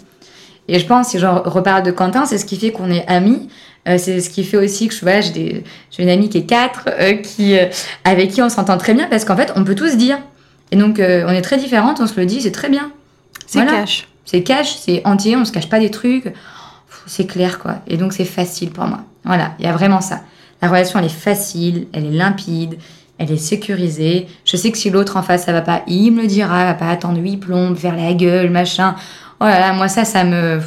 Et 0.68 0.80
je 0.80 0.86
pense, 0.86 1.10
si 1.10 1.20
je 1.20 1.26
reparle 1.26 1.84
de 1.84 1.92
Quentin, 1.92 2.26
c'est 2.26 2.38
ce 2.38 2.46
qui 2.46 2.58
fait 2.58 2.72
qu'on 2.72 2.90
est 2.92 3.06
amis. 3.08 3.50
Euh, 3.88 3.98
c'est 3.98 4.20
ce 4.22 4.30
qui 4.30 4.44
fait 4.44 4.58
aussi 4.58 4.88
que 4.88 4.94
je 4.94 5.02
voilà, 5.02 5.22
j'ai 5.22 5.64
une 5.98 6.10
amie 6.10 6.30
qui 6.30 6.40
est 6.40 6.46
4, 6.46 6.90
qui, 7.24 7.58
euh, 7.58 7.66
avec 8.04 8.32
qui 8.32 8.42
on 8.42 8.50
s'entend 8.50 8.78
très 8.78 8.94
bien 8.94 9.08
parce 9.08 9.26
qu'en 9.26 9.36
fait, 9.38 9.52
on 9.56 9.64
peut 9.64 9.76
tout 9.76 9.88
se 9.88 9.96
dire. 9.96 10.20
Et 10.72 10.76
donc, 10.76 11.00
euh, 11.00 11.26
on 11.28 11.32
est 11.32 11.42
très 11.42 11.58
différentes, 11.58 12.00
on 12.00 12.08
se 12.08 12.20
le 12.20 12.26
dit, 12.26 12.42
c'est 12.42 12.52
très 12.52 12.70
bien. 12.70 12.92
C'est 13.50 13.64
Voilà. 13.64 13.80
cash. 13.80 14.08
C'est 14.26 14.44
cash, 14.44 14.76
c'est 14.78 15.02
entier, 15.08 15.36
on 15.36 15.44
se 15.44 15.52
cache 15.52 15.70
pas 15.70 15.80
des 15.80 15.90
trucs. 15.90 16.32
C'est 17.08 17.26
clair, 17.26 17.58
quoi. 17.58 17.78
Et 17.88 17.98
donc, 17.98 18.14
c'est 18.14 18.26
facile 18.26 18.70
pour 18.70 18.86
moi. 18.86 19.00
Voilà, 19.26 19.54
il 19.58 19.66
y 19.66 19.68
a 19.68 19.72
vraiment 19.74 20.02
ça. 20.02 20.22
La 20.62 20.68
relation, 20.68 21.00
elle 21.00 21.06
est 21.06 21.10
facile, 21.10 21.88
elle 21.94 22.06
est 22.06 22.12
limpide, 22.12 22.78
elle 23.18 23.32
est 23.32 23.38
sécurisée. 23.38 24.28
Je 24.46 24.56
sais 24.56 24.72
que 24.72 24.78
si 24.78 24.92
l'autre 24.92 25.18
en 25.18 25.24
face, 25.24 25.46
ça 25.46 25.52
va 25.52 25.62
pas, 25.62 25.82
il 25.88 26.12
me 26.12 26.22
le 26.22 26.28
dira, 26.28 26.62
il 26.62 26.66
va 26.66 26.74
pas 26.76 26.90
attendre 26.90 27.20
huit 27.20 27.38
plombes, 27.38 27.76
faire 27.76 27.96
la 27.96 28.14
gueule, 28.14 28.52
machin. 28.52 28.96
Oh 29.42 29.46
là 29.46 29.60
là, 29.60 29.74
moi, 29.74 29.88
ça, 29.88 30.06
ça 30.06 30.24
me. 30.24 30.62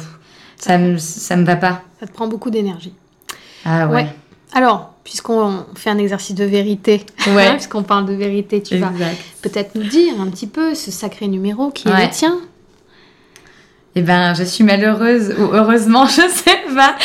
Ça 0.57 0.77
me, 0.77 0.97
ça 0.97 1.35
me 1.37 1.45
va 1.45 1.55
pas. 1.55 1.81
Ça 1.99 2.07
te 2.07 2.11
prend 2.11 2.27
beaucoup 2.27 2.49
d'énergie. 2.49 2.93
Ah 3.65 3.87
ouais. 3.87 3.93
Ouais. 3.95 4.07
Alors, 4.53 4.93
puisqu'on 5.03 5.65
fait 5.75 5.89
un 5.89 5.97
exercice 5.97 6.35
de 6.35 6.43
vérité, 6.45 7.05
Ouais. 7.27 7.51
puisqu'on 7.55 7.83
parle 7.83 8.05
de 8.05 8.13
vérité, 8.13 8.61
tu 8.61 8.77
vas 8.77 8.91
peut-être 9.41 9.75
nous 9.75 9.83
dire 9.83 10.13
un 10.19 10.27
petit 10.29 10.47
peu 10.47 10.75
ce 10.75 10.91
sacré 10.91 11.27
numéro 11.27 11.69
qui 11.71 11.87
est 11.87 11.91
le 12.05 12.09
tien. 12.11 12.39
Eh 13.95 14.01
ben, 14.01 14.33
je 14.33 14.43
suis 14.43 14.63
malheureuse, 14.63 15.35
ou 15.37 15.53
heureusement, 15.53 16.05
je 16.07 16.21
sais 16.29 16.75
pas. 16.75 16.95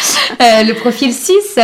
Euh, 0.40 0.62
le 0.64 0.72
profil 0.74 1.12
6. 1.12 1.59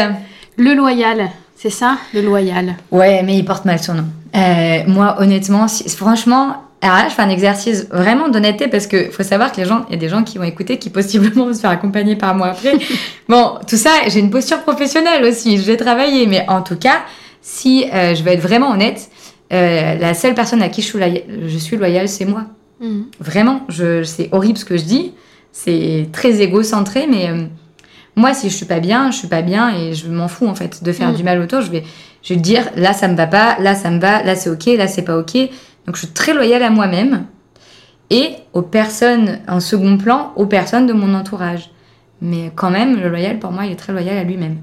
Le 0.56 0.74
loyal, 0.74 1.30
c'est 1.56 1.70
ça? 1.70 1.96
Le 2.12 2.20
loyal. 2.22 2.74
Ouais, 2.90 3.22
mais 3.22 3.36
il 3.38 3.44
porte 3.44 3.64
mal 3.64 3.78
son 3.78 3.94
nom. 3.94 4.04
Euh, 4.36 4.80
moi, 4.86 5.16
honnêtement, 5.20 5.66
si- 5.68 5.88
franchement, 5.88 6.56
alors 6.82 6.96
là, 6.98 7.08
je 7.08 7.14
fais 7.14 7.22
un 7.22 7.30
exercice 7.30 7.86
vraiment 7.90 8.28
d'honnêteté 8.28 8.68
parce 8.68 8.86
que 8.86 9.10
faut 9.10 9.22
savoir 9.22 9.50
que 9.52 9.56
les 9.60 9.66
gens, 9.66 9.86
il 9.88 9.92
y 9.94 9.96
a 9.96 9.98
des 9.98 10.08
gens 10.10 10.22
qui 10.22 10.36
vont 10.38 10.44
écouter 10.44 10.78
qui 10.78 10.90
possiblement 10.90 11.46
vont 11.46 11.54
se 11.54 11.60
faire 11.60 11.70
accompagner 11.70 12.16
par 12.16 12.34
moi 12.34 12.48
après. 12.48 12.74
bon, 13.28 13.54
tout 13.66 13.76
ça, 13.76 13.90
j'ai 14.08 14.20
une 14.20 14.30
posture 14.30 14.60
professionnelle 14.62 15.24
aussi, 15.24 15.56
je 15.56 15.62
vais 15.62 15.76
travailler, 15.78 16.26
mais 16.26 16.44
en 16.48 16.60
tout 16.62 16.76
cas, 16.76 17.02
si 17.40 17.86
euh, 17.92 18.14
je 18.14 18.22
veux 18.22 18.30
être 18.32 18.42
vraiment 18.42 18.70
honnête, 18.72 19.08
euh, 19.52 19.94
la 19.98 20.12
seule 20.14 20.34
personne 20.34 20.60
à 20.62 20.68
qui 20.68 20.82
je 20.82 20.86
suis 20.88 20.98
loyale, 20.98 21.22
je 21.46 21.58
suis 21.58 21.76
loyale, 21.76 22.08
c'est 22.08 22.24
moi. 22.26 22.42
Mhm. 22.84 23.06
Vraiment, 23.20 23.62
je, 23.68 24.02
c'est 24.04 24.28
horrible 24.32 24.58
ce 24.58 24.64
que 24.64 24.76
je 24.76 24.84
dis. 24.84 25.12
C'est 25.52 26.08
très 26.12 26.40
égocentré, 26.40 27.06
mais 27.08 27.28
euh, 27.30 27.44
moi, 28.16 28.34
si 28.34 28.50
je 28.50 28.54
suis 28.54 28.66
pas 28.66 28.80
bien, 28.80 29.10
je 29.10 29.16
suis 29.18 29.28
pas 29.28 29.42
bien 29.42 29.74
et 29.74 29.94
je 29.94 30.08
m'en 30.08 30.28
fous 30.28 30.46
en 30.46 30.54
fait 30.54 30.82
de 30.84 30.92
faire 30.92 31.10
Mm. 31.12 31.14
du 31.16 31.22
mal 31.24 31.40
autour. 31.40 31.60
Je 31.62 31.70
vais, 31.70 31.84
je 32.22 32.34
vais 32.34 32.40
dire 32.40 32.68
là, 32.76 32.92
ça 32.92 33.08
me 33.08 33.16
va 33.16 33.26
pas, 33.26 33.56
là, 33.60 33.74
ça 33.74 33.90
me 33.90 33.98
va, 34.00 34.22
là, 34.22 34.34
c'est 34.36 34.50
ok, 34.50 34.66
là, 34.76 34.86
c'est 34.88 35.02
pas 35.02 35.16
ok. 35.18 35.34
Donc, 35.86 35.96
je 35.96 36.00
suis 36.04 36.08
très 36.14 36.34
loyale 36.34 36.62
à 36.62 36.70
moi-même 36.70 37.24
et 38.10 38.30
aux 38.52 38.62
personnes 38.62 39.38
en 39.48 39.60
second 39.60 39.96
plan, 39.96 40.32
aux 40.36 40.46
personnes 40.46 40.86
de 40.86 40.92
mon 40.92 41.14
entourage. 41.14 41.70
Mais 42.20 42.50
quand 42.54 42.70
même, 42.70 43.00
le 43.00 43.08
loyal, 43.08 43.38
pour 43.38 43.50
moi, 43.52 43.66
il 43.66 43.72
est 43.72 43.76
très 43.76 43.92
loyal 43.92 44.16
à 44.18 44.24
lui-même. 44.24 44.56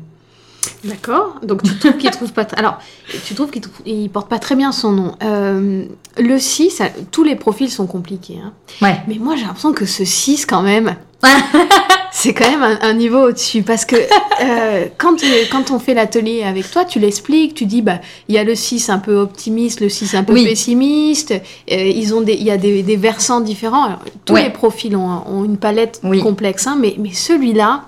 D'accord. 0.83 1.35
Donc 1.43 1.63
tu 1.63 1.77
trouves 1.77 1.97
qu'il 1.97 2.09
trouve 2.11 2.33
pas. 2.33 2.43
Alors, 2.57 2.77
tu 3.25 3.33
trouves 3.35 3.49
qu'il 3.51 3.61
il 3.85 4.09
porte 4.09 4.29
pas 4.29 4.39
très 4.39 4.55
bien 4.55 4.71
son 4.71 4.91
nom. 4.91 5.15
Euh, 5.23 5.85
le 6.17 6.39
6, 6.39 6.69
ça- 6.71 6.89
tous 7.11 7.23
les 7.23 7.35
profils 7.35 7.69
sont 7.69 7.87
compliqués. 7.87 8.39
hein. 8.43 8.51
Ouais. 8.81 8.97
Mais 9.07 9.15
moi, 9.19 9.35
j'ai 9.35 9.43
l'impression 9.43 9.73
que 9.73 9.85
ce 9.85 10.05
6, 10.05 10.45
quand 10.45 10.61
même, 10.61 10.95
c'est 12.11 12.33
quand 12.33 12.49
même 12.49 12.63
un, 12.63 12.79
un 12.81 12.93
niveau 12.93 13.27
au-dessus. 13.29 13.61
Parce 13.63 13.85
que 13.85 13.95
euh, 13.95 14.85
quand, 14.97 15.21
quand 15.51 15.71
on 15.71 15.79
fait 15.79 15.93
l'atelier 15.93 16.43
avec 16.43 16.69
toi, 16.71 16.85
tu 16.85 16.99
l'expliques, 16.99 17.53
tu 17.55 17.65
dis, 17.65 17.81
bah, 17.81 17.99
il 18.27 18.35
y 18.35 18.37
a 18.37 18.43
le 18.43 18.55
6 18.55 18.89
un 18.89 18.99
peu 18.99 19.15
optimiste, 19.15 19.79
le 19.81 19.89
6 19.89 20.13
un 20.15 20.23
peu 20.23 20.33
Oui. 20.33 20.45
pessimiste. 20.45 21.31
euh, 21.31 21.75
ils 21.75 22.13
ont 22.13 22.21
des, 22.21 22.33
il 22.33 22.43
y 22.43 22.51
a 22.51 22.57
des, 22.57 22.83
des 22.83 22.95
versants 22.97 23.41
différents. 23.41 23.83
Alors, 23.85 23.99
tous 24.25 24.33
Ouais. 24.33 24.43
les 24.43 24.49
profils 24.51 24.95
ont, 24.95 25.23
ont 25.27 25.43
une 25.43 25.57
palette 25.57 25.99
Oui. 26.03 26.19
complexe, 26.21 26.67
hein, 26.67 26.77
mais, 26.79 26.95
mais 26.99 27.11
celui-là, 27.13 27.83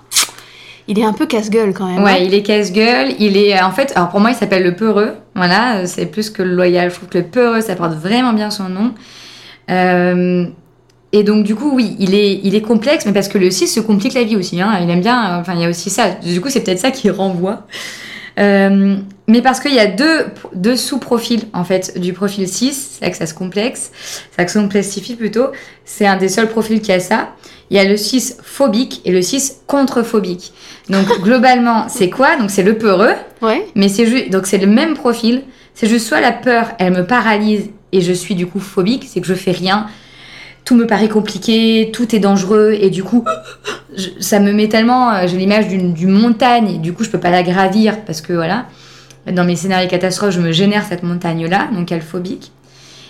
il 0.88 1.00
est 1.00 1.04
un 1.04 1.14
peu 1.14 1.26
casse-gueule 1.26 1.74
quand 1.74 1.88
même. 1.88 2.00
hein. 2.00 2.04
Ouais, 2.04 2.26
il 2.26 2.34
est 2.34 2.42
casse-gueule. 2.44 3.14
Il 3.20 3.38
est, 3.38 3.62
en 3.62 3.72
fait, 3.72 3.94
alors 3.96 4.10
pour 4.10 4.20
moi, 4.20 4.32
il 4.32 4.36
s'appelle 4.36 4.64
le 4.64 4.76
peureux. 4.76 5.14
Voilà, 5.36 5.78
euh, 5.78 5.84
c'est 5.86 6.06
plus 6.06 6.30
que 6.30 6.44
le 6.44 6.54
loyal. 6.56 6.90
Je 6.90 6.96
trouve 6.96 7.10
que 7.10 7.18
le 7.20 7.26
peureux, 7.26 7.62
ça 7.62 7.76
porte 7.76 7.94
vraiment 7.94 8.34
bien 8.34 8.50
son 8.52 8.70
nom. 8.70 8.94
Euh, 9.70 10.46
et 11.12 11.24
donc, 11.24 11.44
du 11.44 11.56
coup, 11.56 11.72
oui, 11.74 11.96
il 12.00 12.16
est, 12.16 12.40
il 12.44 12.56
est 12.56 12.62
complexe, 12.62 13.06
mais 13.06 13.14
parce 13.14 13.28
que 13.28 13.38
le 13.38 13.52
6 13.52 13.68
se 13.68 13.80
complique 13.80 14.14
la 14.14 14.24
vie 14.24 14.36
aussi. 14.36 14.60
Hein. 14.62 14.80
Il 14.82 14.90
aime 14.90 15.02
bien, 15.02 15.38
euh, 15.38 15.42
enfin, 15.42 15.54
il 15.56 15.62
y 15.62 15.66
a 15.66 15.70
aussi 15.70 15.90
ça. 15.90 16.10
Du 16.10 16.42
coup, 16.42 16.50
c'est 16.50 16.62
peut-être 16.62 16.80
ça 16.80 16.92
qui 16.92 17.10
renvoie. 17.10 17.66
Euh, 18.40 18.98
mais 19.28 19.42
parce 19.42 19.60
qu'il 19.60 19.74
y 19.74 19.80
a 19.80 19.88
deux, 19.88 20.26
deux 20.54 20.76
sous-profils, 20.76 21.46
en 21.54 21.64
fait, 21.64 22.00
du 22.00 22.14
profil 22.14 22.48
6. 22.48 22.98
C'est 23.00 23.06
là 23.06 23.12
que 23.12 23.18
ça 23.18 23.26
se 23.26 23.34
complexe. 23.34 23.92
Ça 24.38 24.48
se 24.48 24.58
complexifie 24.58 25.16
plutôt. 25.16 25.48
C'est 25.86 26.08
un 26.08 26.18
des 26.18 26.30
seuls 26.30 26.50
profils 26.50 26.82
qui 26.82 26.92
a 26.92 27.00
ça. 27.00 27.30
Il 27.70 27.78
y 27.78 27.80
a 27.80 27.86
le 27.86 27.98
6 27.98 28.38
phobique 28.42 29.02
et 29.06 29.12
le 29.12 29.22
6 29.22 29.62
contre-phobique. 29.68 30.54
Donc, 30.90 31.08
globalement, 31.22 31.88
c'est 31.90 32.10
quoi? 32.10 32.36
Donc, 32.38 32.52
c'est 32.52 32.64
le 32.64 32.78
peureux. 32.78 33.14
Ouais. 33.42 33.66
Mais 33.76 33.90
c'est 33.90 34.06
juste, 34.06 34.30
donc 34.30 34.48
c'est 34.48 34.58
le 34.58 34.68
même 34.68 34.94
profil. 34.94 35.44
C'est 35.74 35.88
juste 35.88 36.08
soit 36.08 36.22
la 36.22 36.32
peur, 36.32 36.74
elle 36.78 36.94
me 36.94 37.06
paralyse 37.06 37.70
et 37.92 38.02
je 38.02 38.14
suis 38.14 38.36
du 38.36 38.46
coup 38.48 38.60
phobique, 38.60 39.06
c'est 39.08 39.22
que 39.22 39.28
je 39.28 39.34
fais 39.34 39.52
rien. 39.52 39.88
Tout 40.66 40.76
me 40.76 40.88
paraît 40.88 41.10
compliqué, 41.10 41.90
tout 41.94 42.16
est 42.16 42.20
dangereux 42.20 42.76
et 42.80 42.90
du 42.90 43.04
coup, 43.04 43.26
je- 43.98 44.10
ça 44.22 44.40
me 44.40 44.54
met 44.54 44.70
tellement. 44.70 45.12
euh, 45.14 45.28
J'ai 45.28 45.38
l'image 45.38 45.68
d'une 45.68 45.94
d'une 45.94 46.12
montagne 46.12 46.76
et 46.76 46.78
du 46.78 46.94
coup, 46.94 47.04
je 47.04 47.10
peux 47.10 47.20
pas 47.20 47.32
la 47.32 47.44
gravir 47.44 48.06
parce 48.06 48.22
que 48.22 48.32
voilà, 48.34 48.66
dans 49.32 49.44
mes 49.44 49.56
scénarios 49.58 49.90
catastrophes, 49.90 50.32
je 50.34 50.40
me 50.40 50.52
génère 50.54 50.86
cette 50.88 51.04
montagne-là, 51.04 51.68
donc 51.74 51.92
elle 51.92 52.02
phobique. 52.02 52.52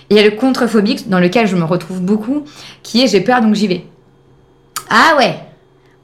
Et 0.10 0.16
il 0.16 0.18
y 0.18 0.20
a 0.20 0.24
le 0.24 0.32
contre-phobique 0.36 1.10
dans 1.10 1.20
lequel 1.20 1.48
je 1.48 1.56
me 1.56 1.64
retrouve 1.64 2.02
beaucoup, 2.02 2.44
qui 2.82 3.04
est 3.04 3.08
j'ai 3.08 3.22
peur 3.22 3.42
donc 3.42 3.54
j'y 3.56 3.68
vais. 3.68 3.86
Ah 4.90 5.16
ouais, 5.18 5.36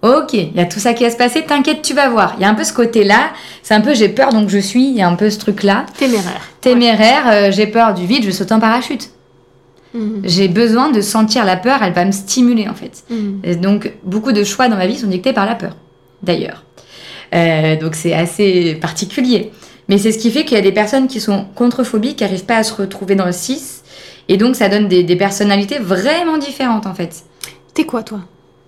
Ok, 0.01 0.33
il 0.33 0.55
y 0.55 0.61
a 0.61 0.65
tout 0.65 0.79
ça 0.79 0.93
qui 0.93 1.03
va 1.03 1.09
se 1.11 1.17
passer, 1.17 1.43
t'inquiète, 1.43 1.81
tu 1.81 1.93
vas 1.93 2.07
voir. 2.07 2.35
Il 2.37 2.41
y 2.41 2.45
a 2.45 2.49
un 2.49 2.53
peu 2.53 2.63
ce 2.63 2.71
côté-là, 2.71 3.31
c'est 3.63 3.73
un 3.73 3.81
peu 3.81 3.93
j'ai 3.93 4.07
peur 4.07 4.31
donc 4.31 4.47
je 4.47 4.57
suis, 4.57 4.87
il 4.91 4.95
y 4.95 5.01
a 5.01 5.07
un 5.09 5.15
peu 5.15 5.29
ce 5.29 5.37
truc-là. 5.39 5.85
Téméraire. 5.97 6.41
Téméraire, 6.61 7.23
euh, 7.27 7.51
j'ai 7.51 7.67
peur 7.67 7.93
du 7.93 8.05
vide, 8.05 8.23
je 8.23 8.31
saute 8.31 8.53
en 8.53 8.61
parachute. 8.61 9.09
Mhm. 9.93 10.21
J'ai 10.23 10.47
besoin 10.47 10.91
de 10.91 11.01
sentir 11.01 11.45
la 11.45 11.57
peur, 11.57 11.81
elle 11.81 11.93
va 11.93 12.05
me 12.05 12.11
stimuler 12.11 12.67
en 12.67 12.73
fait. 12.73 13.03
Mhm. 13.09 13.39
Et 13.43 13.55
donc 13.55 13.91
beaucoup 14.03 14.31
de 14.31 14.43
choix 14.43 14.67
dans 14.67 14.77
ma 14.77 14.87
vie 14.87 14.97
sont 14.97 15.07
dictés 15.07 15.33
par 15.33 15.45
la 15.45 15.55
peur, 15.55 15.75
d'ailleurs. 16.23 16.63
Euh, 17.33 17.75
donc 17.77 17.95
c'est 17.95 18.13
assez 18.13 18.75
particulier. 18.75 19.51
Mais 19.87 19.97
c'est 19.97 20.11
ce 20.11 20.19
qui 20.19 20.29
fait 20.29 20.45
qu'il 20.45 20.55
y 20.55 20.59
a 20.59 20.63
des 20.63 20.71
personnes 20.71 21.07
qui 21.07 21.19
sont 21.19 21.45
contrephobiques, 21.55 22.17
qui 22.17 22.23
n'arrivent 22.23 22.45
pas 22.45 22.57
à 22.57 22.63
se 22.63 22.73
retrouver 22.73 23.15
dans 23.15 23.25
le 23.25 23.31
6. 23.31 23.83
Et 24.27 24.37
donc 24.37 24.55
ça 24.55 24.69
donne 24.69 24.87
des, 24.87 25.03
des 25.03 25.15
personnalités 25.15 25.79
vraiment 25.79 26.37
différentes 26.37 26.85
en 26.85 26.93
fait. 26.93 27.23
T'es 27.73 27.85
quoi, 27.85 28.03
toi? 28.03 28.19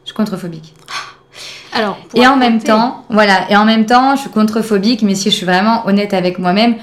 Je 0.04 0.10
suis 0.10 0.16
contrephobique. 0.16 0.74
Alors, 1.74 1.98
pour 1.98 2.20
Et 2.20 2.28
en 2.28 2.36
même 2.36 2.62
temps, 2.62 3.06
voilà, 3.10 3.50
et 3.50 3.56
en 3.56 3.66
même 3.66 3.86
temps, 3.86 4.16
je 4.16 4.22
suis 4.22 4.30
contrephobique, 4.30 5.04
mais 5.04 5.16
si 5.16 5.30
je 5.32 5.36
suis 5.36 5.46
vraiment 5.46 5.88
honnête 5.88 6.14
avec 6.14 6.38
moi-même, 6.38 6.76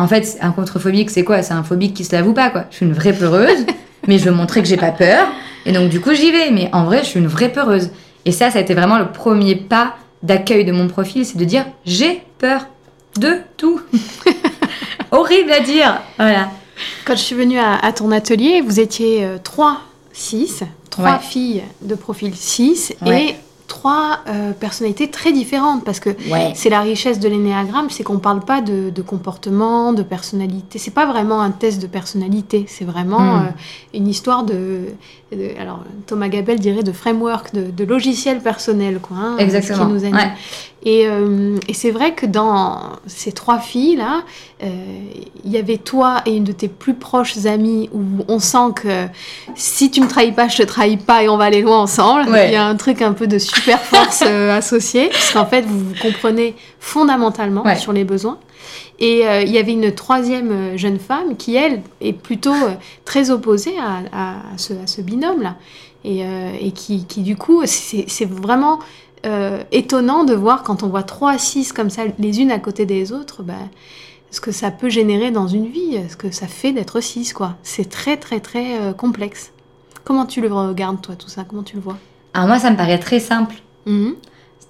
en 0.00 0.08
fait, 0.08 0.38
un 0.40 0.50
contrephobique, 0.50 1.10
c'est 1.10 1.24
quoi? 1.24 1.42
C'est 1.42 1.52
un 1.52 1.62
phobique 1.62 1.92
qui 1.92 2.04
se 2.04 2.16
l'avoue 2.16 2.32
pas, 2.32 2.48
quoi. 2.48 2.64
Je 2.70 2.76
suis 2.76 2.86
une 2.86 2.94
vraie 2.94 3.12
peureuse, 3.12 3.66
mais 4.08 4.18
je 4.18 4.24
veux 4.24 4.34
montrer 4.34 4.62
que 4.62 4.68
j'ai 4.68 4.78
pas 4.78 4.92
peur, 4.92 5.28
et 5.66 5.72
donc 5.72 5.90
du 5.90 6.00
coup, 6.00 6.14
j'y 6.14 6.32
vais. 6.32 6.50
Mais 6.50 6.70
en 6.72 6.84
vrai, 6.84 7.00
je 7.00 7.08
suis 7.08 7.20
une 7.20 7.26
vraie 7.26 7.52
peureuse. 7.52 7.90
Et 8.24 8.32
ça, 8.32 8.50
ça 8.50 8.58
a 8.58 8.62
été 8.62 8.72
vraiment 8.72 8.98
le 8.98 9.12
premier 9.12 9.56
pas 9.56 9.96
d'accueil 10.22 10.64
de 10.64 10.72
mon 10.72 10.88
profil, 10.88 11.26
c'est 11.26 11.36
de 11.36 11.44
dire 11.44 11.66
j'ai 11.84 12.22
peur 12.38 12.66
de 13.18 13.40
tout. 13.58 13.82
horrible 15.10 15.52
à 15.52 15.60
dire. 15.60 16.00
Voilà. 16.16 16.48
Quand 17.04 17.14
je 17.14 17.22
suis 17.22 17.36
venue 17.36 17.58
à, 17.58 17.92
ton 17.92 18.10
atelier, 18.10 18.62
vous 18.62 18.80
étiez 18.80 19.26
3, 19.44 19.82
6, 20.14 20.64
3 20.88 21.18
filles 21.18 21.62
de 21.82 21.94
profil 21.94 22.34
6 22.34 22.94
et 23.06 23.34
trois 23.80 24.18
euh, 24.28 24.52
personnalités 24.52 25.08
très 25.08 25.32
différentes 25.32 25.84
parce 25.84 26.00
que 26.00 26.10
c'est 26.54 26.68
la 26.68 26.82
richesse 26.82 27.18
de 27.18 27.28
l'énéagramme, 27.30 27.88
c'est 27.88 28.02
qu'on 28.02 28.18
parle 28.18 28.40
pas 28.40 28.60
de, 28.60 29.02
comportement, 29.02 29.94
de 29.94 30.02
personnalité. 30.02 30.78
C'est 30.78 30.90
pas 30.90 31.06
vraiment 31.06 31.40
un 31.40 31.50
test 31.50 31.80
de 31.80 31.86
personnalité, 31.86 32.66
c'est 32.68 32.84
vraiment 32.84 33.38
hmm. 33.38 33.46
euh, 33.46 33.96
une 33.98 34.06
histoire 34.06 34.44
de, 34.44 34.82
Alors 35.58 35.82
Thomas 36.06 36.28
Gabel 36.28 36.60
dirait 36.60 36.82
de 36.82 36.92
framework, 36.92 37.54
de, 37.54 37.84
logiciel 37.84 38.40
personnel, 38.40 39.00
quoi. 39.00 39.16
Hein, 39.16 39.36
Exactement. 39.38 39.86
qui 39.86 39.92
nous 39.94 40.04
anime. 40.04 40.32
Et, 40.82 41.06
euh, 41.06 41.58
et 41.68 41.74
c'est 41.74 41.90
vrai 41.90 42.14
que 42.14 42.24
dans 42.24 42.92
ces 43.06 43.32
trois 43.32 43.58
filles 43.58 43.96
là, 43.96 44.22
il 45.44 45.50
y 45.50 45.56
avait 45.56 45.78
toi 45.78 46.22
et 46.26 46.36
une 46.36 46.44
de 46.44 46.52
tes 46.52 46.68
plus 46.68 46.94
proches 46.94 47.46
amies 47.46 47.88
où 47.92 48.02
on 48.28 48.38
sent 48.38 48.74
que 48.76 49.06
si 49.54 49.90
tu 49.90 50.00
me 50.00 50.08
trahis 50.08 50.32
pas, 50.32 50.48
je 50.48 50.58
te 50.58 50.62
trahis 50.62 50.96
pas 50.96 51.22
et 51.22 51.28
on 51.28 51.36
va 51.36 51.44
aller 51.44 51.62
loin 51.62 51.78
ensemble. 51.78 52.26
Il 52.28 52.52
y 52.52 52.56
a 52.56 52.64
un 52.64 52.76
truc 52.76 53.02
un 53.02 53.12
peu 53.12 53.26
de 53.26 53.38
super 53.38 53.80
force 53.80 54.22
euh, 54.26 54.56
associée, 54.56 55.08
parce 55.08 55.32
qu'en 55.32 55.46
fait, 55.46 55.62
vous 55.62 55.78
vous 55.78 55.94
comprenez 56.00 56.54
fondamentalement 56.78 57.64
sur 57.76 57.92
les 57.92 58.04
besoins. 58.04 58.38
Et 58.98 59.26
euh, 59.26 59.42
il 59.42 59.50
y 59.50 59.58
avait 59.58 59.72
une 59.72 59.92
troisième 59.92 60.50
euh, 60.50 60.76
jeune 60.76 60.98
femme 60.98 61.36
qui, 61.36 61.56
elle, 61.56 61.82
est 62.00 62.12
plutôt 62.12 62.54
très 63.04 63.30
opposée 63.30 63.74
à, 63.78 64.36
ce, 64.56 65.00
binôme-là. 65.00 65.56
Et, 66.04 66.22
et 66.60 66.70
qui, 66.72 67.04
qui, 67.04 67.20
du 67.20 67.36
coup, 67.36 67.62
c'est 67.66 68.24
vraiment 68.24 68.78
étonnant 69.70 70.24
de 70.24 70.34
voir 70.34 70.62
quand 70.62 70.82
on 70.82 70.88
voit 70.88 71.02
trois, 71.02 71.38
six 71.38 71.72
comme 71.72 71.90
ça, 71.90 72.02
les 72.18 72.40
unes 72.40 72.50
à 72.50 72.58
côté 72.58 72.86
des 72.86 73.12
autres, 73.12 73.42
bah, 73.42 73.54
ce 74.30 74.40
que 74.40 74.52
ça 74.52 74.70
peut 74.70 74.88
générer 74.88 75.30
dans 75.30 75.46
une 75.46 75.66
vie, 75.66 75.98
ce 76.08 76.16
que 76.16 76.30
ça 76.30 76.46
fait 76.46 76.72
d'être 76.72 77.00
six, 77.00 77.32
quoi. 77.32 77.56
C'est 77.62 77.88
très, 77.88 78.16
très, 78.16 78.40
très 78.40 78.94
complexe. 78.96 79.52
Comment 80.04 80.26
tu 80.26 80.40
le 80.40 80.52
regardes, 80.52 81.00
toi, 81.00 81.16
tout 81.16 81.28
ça? 81.28 81.44
Comment 81.46 81.62
tu 81.62 81.76
le 81.76 81.82
vois? 81.82 81.98
Alors 82.34 82.48
moi, 82.48 82.58
ça 82.58 82.70
me 82.70 82.76
paraît 82.76 82.98
très 82.98 83.20
simple. 83.20 83.56
Mhm. 83.86 84.14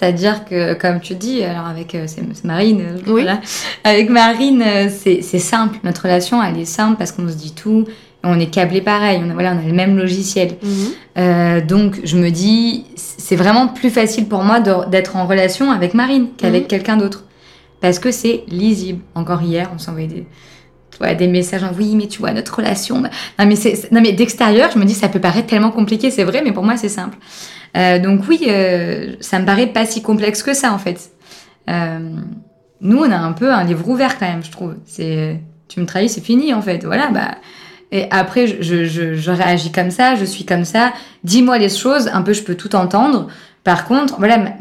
C'est-à-dire 0.00 0.46
que, 0.46 0.72
comme 0.74 1.00
tu 1.00 1.14
dis, 1.14 1.42
alors 1.42 1.66
avec 1.66 1.94
euh, 1.94 2.06
Marine, 2.42 2.80
euh, 2.80 2.98
voilà. 3.04 3.40
avec 3.84 4.08
Marine, 4.08 4.62
euh, 4.62 4.88
c'est 4.88 5.20
simple. 5.20 5.78
Notre 5.84 6.04
relation, 6.04 6.42
elle 6.42 6.58
est 6.58 6.64
simple 6.64 6.96
parce 6.96 7.12
qu'on 7.12 7.28
se 7.28 7.34
dit 7.34 7.52
tout. 7.52 7.84
On 8.22 8.38
est 8.38 8.50
câblé 8.50 8.80
pareil. 8.80 9.20
On 9.24 9.30
a, 9.30 9.34
voilà, 9.34 9.54
on 9.54 9.58
a 9.58 9.68
le 9.68 9.72
même 9.72 9.96
logiciel. 9.96 10.56
Mhm. 10.62 11.60
donc, 11.66 12.00
je 12.04 12.16
me 12.16 12.30
dis, 12.30 12.84
c'est 12.96 13.36
vraiment 13.36 13.68
plus 13.68 13.90
facile 13.90 14.26
pour 14.26 14.42
moi 14.42 14.60
d'être 14.60 15.16
en 15.16 15.26
relation 15.26 15.70
avec 15.70 15.94
Marine 15.94 16.28
qu'avec 16.36 16.62
mhm. 16.62 16.68
quelqu'un 16.68 16.96
d'autre. 16.96 17.24
Parce 17.80 17.98
que 17.98 18.10
c'est 18.10 18.44
lisible. 18.48 19.02
Encore 19.14 19.42
hier, 19.42 19.70
on 19.74 19.78
s'envoyait 19.78 20.06
des, 20.06 20.26
des 21.14 21.28
messages 21.28 21.64
en 21.64 21.72
oui, 21.72 21.94
mais 21.96 22.06
tu 22.06 22.20
vois, 22.20 22.32
notre 22.32 22.56
relation. 22.56 23.00
Bah, 23.00 23.10
non, 23.38 23.46
mais, 23.46 23.54
non, 23.90 24.00
mais 24.00 24.12
d'extérieur, 24.12 24.70
je 24.72 24.78
me 24.78 24.84
dis, 24.84 24.94
ça 24.94 25.08
peut 25.08 25.20
paraître 25.20 25.46
tellement 25.46 25.70
compliqué, 25.70 26.10
c'est 26.10 26.24
vrai, 26.24 26.42
mais 26.44 26.52
pour 26.52 26.62
moi, 26.62 26.76
c'est 26.76 26.88
simple. 26.88 27.16
Euh, 27.76 27.98
donc, 27.98 28.22
oui, 28.28 28.42
euh, 28.48 29.14
ça 29.20 29.38
me 29.38 29.46
paraît 29.46 29.68
pas 29.68 29.86
si 29.86 30.02
complexe 30.02 30.42
que 30.42 30.54
ça, 30.54 30.72
en 30.72 30.78
fait. 30.78 31.10
Euh, 31.68 32.16
nous, 32.80 32.98
on 32.98 33.10
a 33.10 33.16
un 33.16 33.32
peu 33.32 33.52
un 33.52 33.64
livre 33.64 33.88
ouvert 33.88 34.18
quand 34.18 34.26
même, 34.26 34.44
je 34.44 34.50
trouve. 34.50 34.76
C'est, 34.84 35.40
tu 35.68 35.80
me 35.80 35.86
trahis, 35.86 36.08
c'est 36.08 36.24
fini, 36.24 36.52
en 36.52 36.62
fait. 36.62 36.84
Voilà, 36.84 37.08
bah. 37.08 37.36
Et 37.92 38.06
après, 38.10 38.46
je, 38.46 38.84
je, 38.84 39.14
je, 39.14 39.30
réagis 39.30 39.72
comme 39.72 39.90
ça, 39.90 40.14
je 40.14 40.24
suis 40.24 40.44
comme 40.44 40.64
ça. 40.64 40.92
Dis-moi 41.24 41.58
les 41.58 41.68
choses, 41.68 42.08
un 42.12 42.22
peu, 42.22 42.32
je 42.32 42.42
peux 42.42 42.54
tout 42.54 42.76
entendre. 42.76 43.28
Par 43.64 43.84
contre, 43.84 44.16
voilà, 44.18 44.54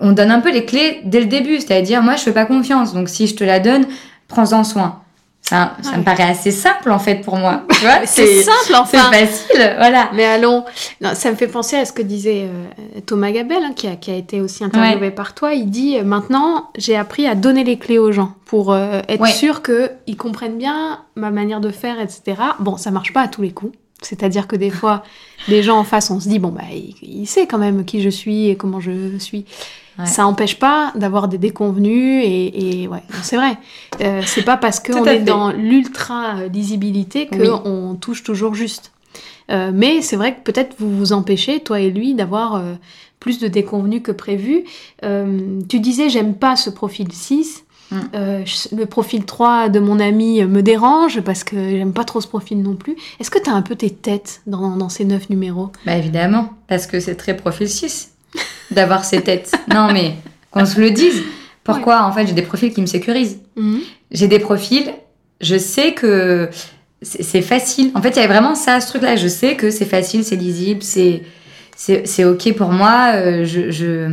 on 0.00 0.12
donne 0.12 0.30
un 0.30 0.40
peu 0.40 0.52
les 0.52 0.64
clés 0.64 1.00
dès 1.04 1.20
le 1.20 1.26
début, 1.26 1.60
c'est-à-dire, 1.60 2.02
moi, 2.02 2.16
je 2.16 2.22
fais 2.22 2.32
pas 2.32 2.46
confiance. 2.46 2.94
Donc, 2.94 3.08
si 3.08 3.26
je 3.26 3.36
te 3.36 3.44
la 3.44 3.60
donne, 3.60 3.86
prends-en 4.26 4.64
soin. 4.64 5.01
Ça, 5.42 5.76
ça 5.82 5.96
me 5.98 6.04
paraît 6.04 6.22
assez 6.22 6.52
simple 6.52 6.90
en 6.90 7.00
fait 7.00 7.16
pour 7.16 7.36
moi. 7.36 7.62
c'est 8.06 8.42
simple 8.42 8.74
enfin. 8.74 9.10
C'est 9.12 9.26
facile, 9.26 9.74
voilà. 9.76 10.08
Mais 10.14 10.24
allons, 10.24 10.64
non, 11.00 11.10
ça 11.14 11.30
me 11.30 11.36
fait 11.36 11.48
penser 11.48 11.76
à 11.76 11.84
ce 11.84 11.92
que 11.92 12.00
disait 12.00 12.44
euh, 12.44 13.00
Thomas 13.04 13.32
Gabel, 13.32 13.62
hein, 13.62 13.72
qui, 13.74 13.88
a, 13.88 13.96
qui, 13.96 14.10
a, 14.10 14.14
été 14.14 14.40
aussi 14.40 14.62
interviewé 14.62 15.10
par 15.10 15.34
toi. 15.34 15.52
Il 15.52 15.68
dit 15.68 15.98
euh, 15.98 16.04
maintenant 16.04 16.70
j'ai 16.78 16.96
appris 16.96 17.26
à 17.26 17.34
donner 17.34 17.64
les 17.64 17.76
clés 17.76 17.98
aux 17.98 18.12
gens 18.12 18.34
pour 18.46 18.72
euh, 18.72 19.00
être 19.08 19.26
sûr 19.26 19.62
qu'ils 19.62 20.16
comprennent 20.16 20.58
bien 20.58 21.00
ma 21.16 21.30
manière 21.30 21.60
de 21.60 21.70
faire, 21.70 22.00
etc. 22.00 22.40
Bon, 22.60 22.76
ça 22.76 22.90
marche 22.90 23.12
pas 23.12 23.22
à 23.22 23.28
tous 23.28 23.42
les 23.42 23.52
coups. 23.52 23.76
C'est-à-dire 24.02 24.46
que 24.46 24.56
des 24.56 24.70
fois, 24.70 25.02
les 25.48 25.62
gens 25.62 25.78
en 25.78 25.84
face, 25.84 26.10
on 26.10 26.20
se 26.20 26.28
dit 26.28 26.38
bon 26.38 26.50
bah 26.50 26.62
il 27.02 27.26
sait 27.26 27.46
quand 27.46 27.58
même 27.58 27.84
qui 27.84 28.02
je 28.02 28.08
suis 28.08 28.48
et 28.48 28.56
comment 28.56 28.80
je 28.80 29.16
suis. 29.18 29.44
Ça 30.04 30.22
n'empêche 30.22 30.58
pas 30.58 30.92
d'avoir 30.94 31.28
des 31.28 31.38
déconvenus 31.38 32.24
et, 32.24 32.88
ouais, 32.88 33.02
c'est 33.22 33.36
vrai. 33.36 33.58
Euh, 34.00 34.22
c'est 34.24 34.42
pas 34.42 34.56
parce 34.56 34.80
qu'on 34.80 35.04
est 35.04 35.20
dans 35.20 35.52
l'ultra 35.52 36.46
lisibilité 36.52 37.26
qu'on 37.26 37.96
touche 38.00 38.22
toujours 38.22 38.54
juste. 38.54 38.92
Euh, 39.50 39.70
mais 39.74 40.00
c'est 40.00 40.16
vrai 40.16 40.34
que 40.34 40.40
peut-être 40.40 40.76
vous 40.78 40.96
vous 40.96 41.12
empêchez, 41.12 41.60
toi 41.60 41.80
et 41.80 41.90
lui, 41.90 42.14
d'avoir 42.14 42.54
euh, 42.54 42.74
plus 43.20 43.38
de 43.38 43.48
déconvenus 43.48 44.02
que 44.02 44.12
prévu. 44.12 44.64
tu 45.02 45.80
disais, 45.80 46.08
j'aime 46.08 46.34
pas 46.34 46.56
ce 46.56 46.70
profil 46.70 47.12
6. 47.12 47.61
Mm. 47.92 48.44
le 48.76 48.86
profil 48.86 49.24
3 49.24 49.68
de 49.68 49.78
mon 49.78 50.00
ami 50.00 50.42
me 50.44 50.62
dérange 50.62 51.20
parce 51.20 51.44
que 51.44 51.56
j'aime 51.56 51.92
pas 51.92 52.04
trop 52.04 52.20
ce 52.20 52.26
profil 52.26 52.62
non 52.62 52.74
plus. 52.74 52.96
Est-ce 53.20 53.30
que 53.30 53.38
tu 53.38 53.50
as 53.50 53.54
un 53.54 53.62
peu 53.62 53.76
tes 53.76 53.90
têtes 53.90 54.40
dans, 54.46 54.76
dans 54.76 54.88
ces 54.88 55.04
neuf 55.04 55.28
numéros? 55.30 55.70
Bah 55.86 55.96
évidemment, 55.96 56.50
parce 56.68 56.86
que 56.86 57.00
c'est 57.00 57.16
très 57.16 57.36
profil 57.36 57.68
6 57.68 58.10
d'avoir 58.70 59.04
ces 59.04 59.20
têtes. 59.20 59.52
non, 59.72 59.92
mais 59.92 60.14
qu'on 60.50 60.64
se 60.66 60.80
le 60.80 60.90
dise. 60.90 61.22
Pourquoi 61.64 62.02
En 62.04 62.12
fait, 62.12 62.26
j'ai 62.26 62.32
des 62.32 62.42
profils 62.42 62.72
qui 62.72 62.80
me 62.80 62.86
sécurisent. 62.86 63.38
Mhm. 63.56 63.80
J'ai 64.10 64.26
des 64.26 64.38
profils, 64.38 64.92
je 65.40 65.56
sais 65.56 65.92
que 65.94 66.50
c'est 67.02 67.42
facile. 67.42 67.90
En 67.94 68.02
fait, 68.02 68.10
il 68.10 68.16
y 68.16 68.22
a 68.22 68.26
vraiment 68.26 68.54
ça, 68.54 68.80
ce 68.80 68.88
truc-là. 68.88 69.16
Je 69.16 69.28
sais 69.28 69.56
que 69.56 69.70
c'est 69.70 69.84
facile, 69.84 70.24
c'est 70.24 70.36
lisible, 70.36 70.82
c'est 70.82 71.22
c'est 71.76 72.24
ok 72.24 72.54
pour 72.54 72.70
moi. 72.70 73.12
Euh, 73.14 73.44
je, 73.44 73.70
je 73.70 74.06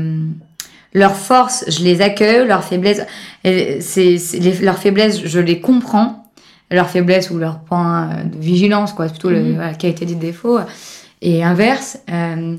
leurs 0.94 1.16
forces, 1.16 1.66
je 1.68 1.84
les 1.84 2.02
accueille. 2.02 2.48
Leurs 2.48 2.64
faiblesses, 2.64 3.02
c'est 3.44 4.18
leurs 4.62 4.78
faiblesses, 4.78 5.22
je 5.26 5.40
les 5.40 5.60
comprends. 5.60 6.26
Leurs 6.72 6.90
faiblesses 6.90 7.32
ou 7.32 7.38
leurs 7.38 7.60
points 7.60 8.24
de 8.26 8.38
vigilance, 8.38 8.94
quoi, 8.94 9.08
c'est 9.08 9.14
plutôt 9.14 9.32
le, 9.32 9.42
mhm. 9.42 9.78
qui 9.78 9.88
a 9.88 9.90
été 9.90 10.06
dit 10.06 10.16
défaut. 10.16 10.60
Et 11.22 11.44
inverse. 11.44 12.00
Euh, 12.12 12.56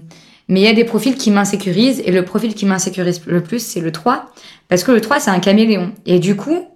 mais 0.48 0.60
il 0.60 0.64
y 0.64 0.68
a 0.68 0.72
des 0.72 0.84
profils 0.84 1.14
qui 1.14 1.30
m'insécurisent 1.30 2.02
et 2.04 2.10
le 2.10 2.24
profil 2.24 2.54
qui 2.54 2.66
m'insécurise 2.66 3.22
le 3.26 3.40
plus, 3.40 3.64
c'est 3.64 3.80
le 3.80 3.92
3. 3.92 4.32
Parce 4.68 4.82
que 4.82 4.90
le 4.90 5.00
3, 5.00 5.20
c'est 5.20 5.30
un 5.30 5.38
caméléon. 5.38 5.92
Et 6.06 6.18
du 6.18 6.34
coup, 6.34 6.66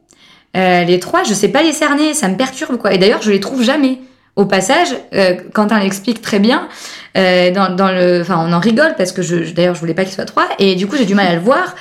euh, 0.57 0.85
les 0.85 1.01
3, 1.01 1.25
je 1.25 1.35
sais 1.35 1.49
pas 1.49 1.63
les 1.63 1.73
cerner, 1.73 2.15
ça 2.15 2.29
me 2.29 2.37
perturbe 2.37 2.77
quoi. 2.79 2.95
Et 2.95 2.99
d'ailleurs, 2.99 3.23
je 3.23 3.33
les 3.33 3.41
trouve 3.41 3.63
jamais. 3.63 3.99
Au 4.37 4.47
passage, 4.47 4.89
euh, 5.15 5.37
Quentin 5.53 5.79
l'explique 5.79 6.21
très 6.21 6.41
bien. 6.41 6.69
Euh, 7.17 7.53
dans, 7.53 7.75
dans, 7.75 7.93
le, 7.93 8.23
enfin, 8.23 8.45
on 8.47 8.53
en 8.53 8.59
rigole 8.59 8.95
parce 8.97 9.13
que 9.13 9.23
je, 9.23 9.53
d'ailleurs, 9.53 9.75
je 9.75 9.81
voulais 9.81 9.95
pas 9.95 10.05
qu'il 10.05 10.13
soit 10.13 10.25
3. 10.25 10.45
Et 10.59 10.75
du 10.75 10.87
coup, 10.87 10.97
j'ai 10.97 11.05
du 11.05 11.15
mal 11.15 11.27
à 11.27 11.35
le 11.35 11.41
voir. 11.41 11.75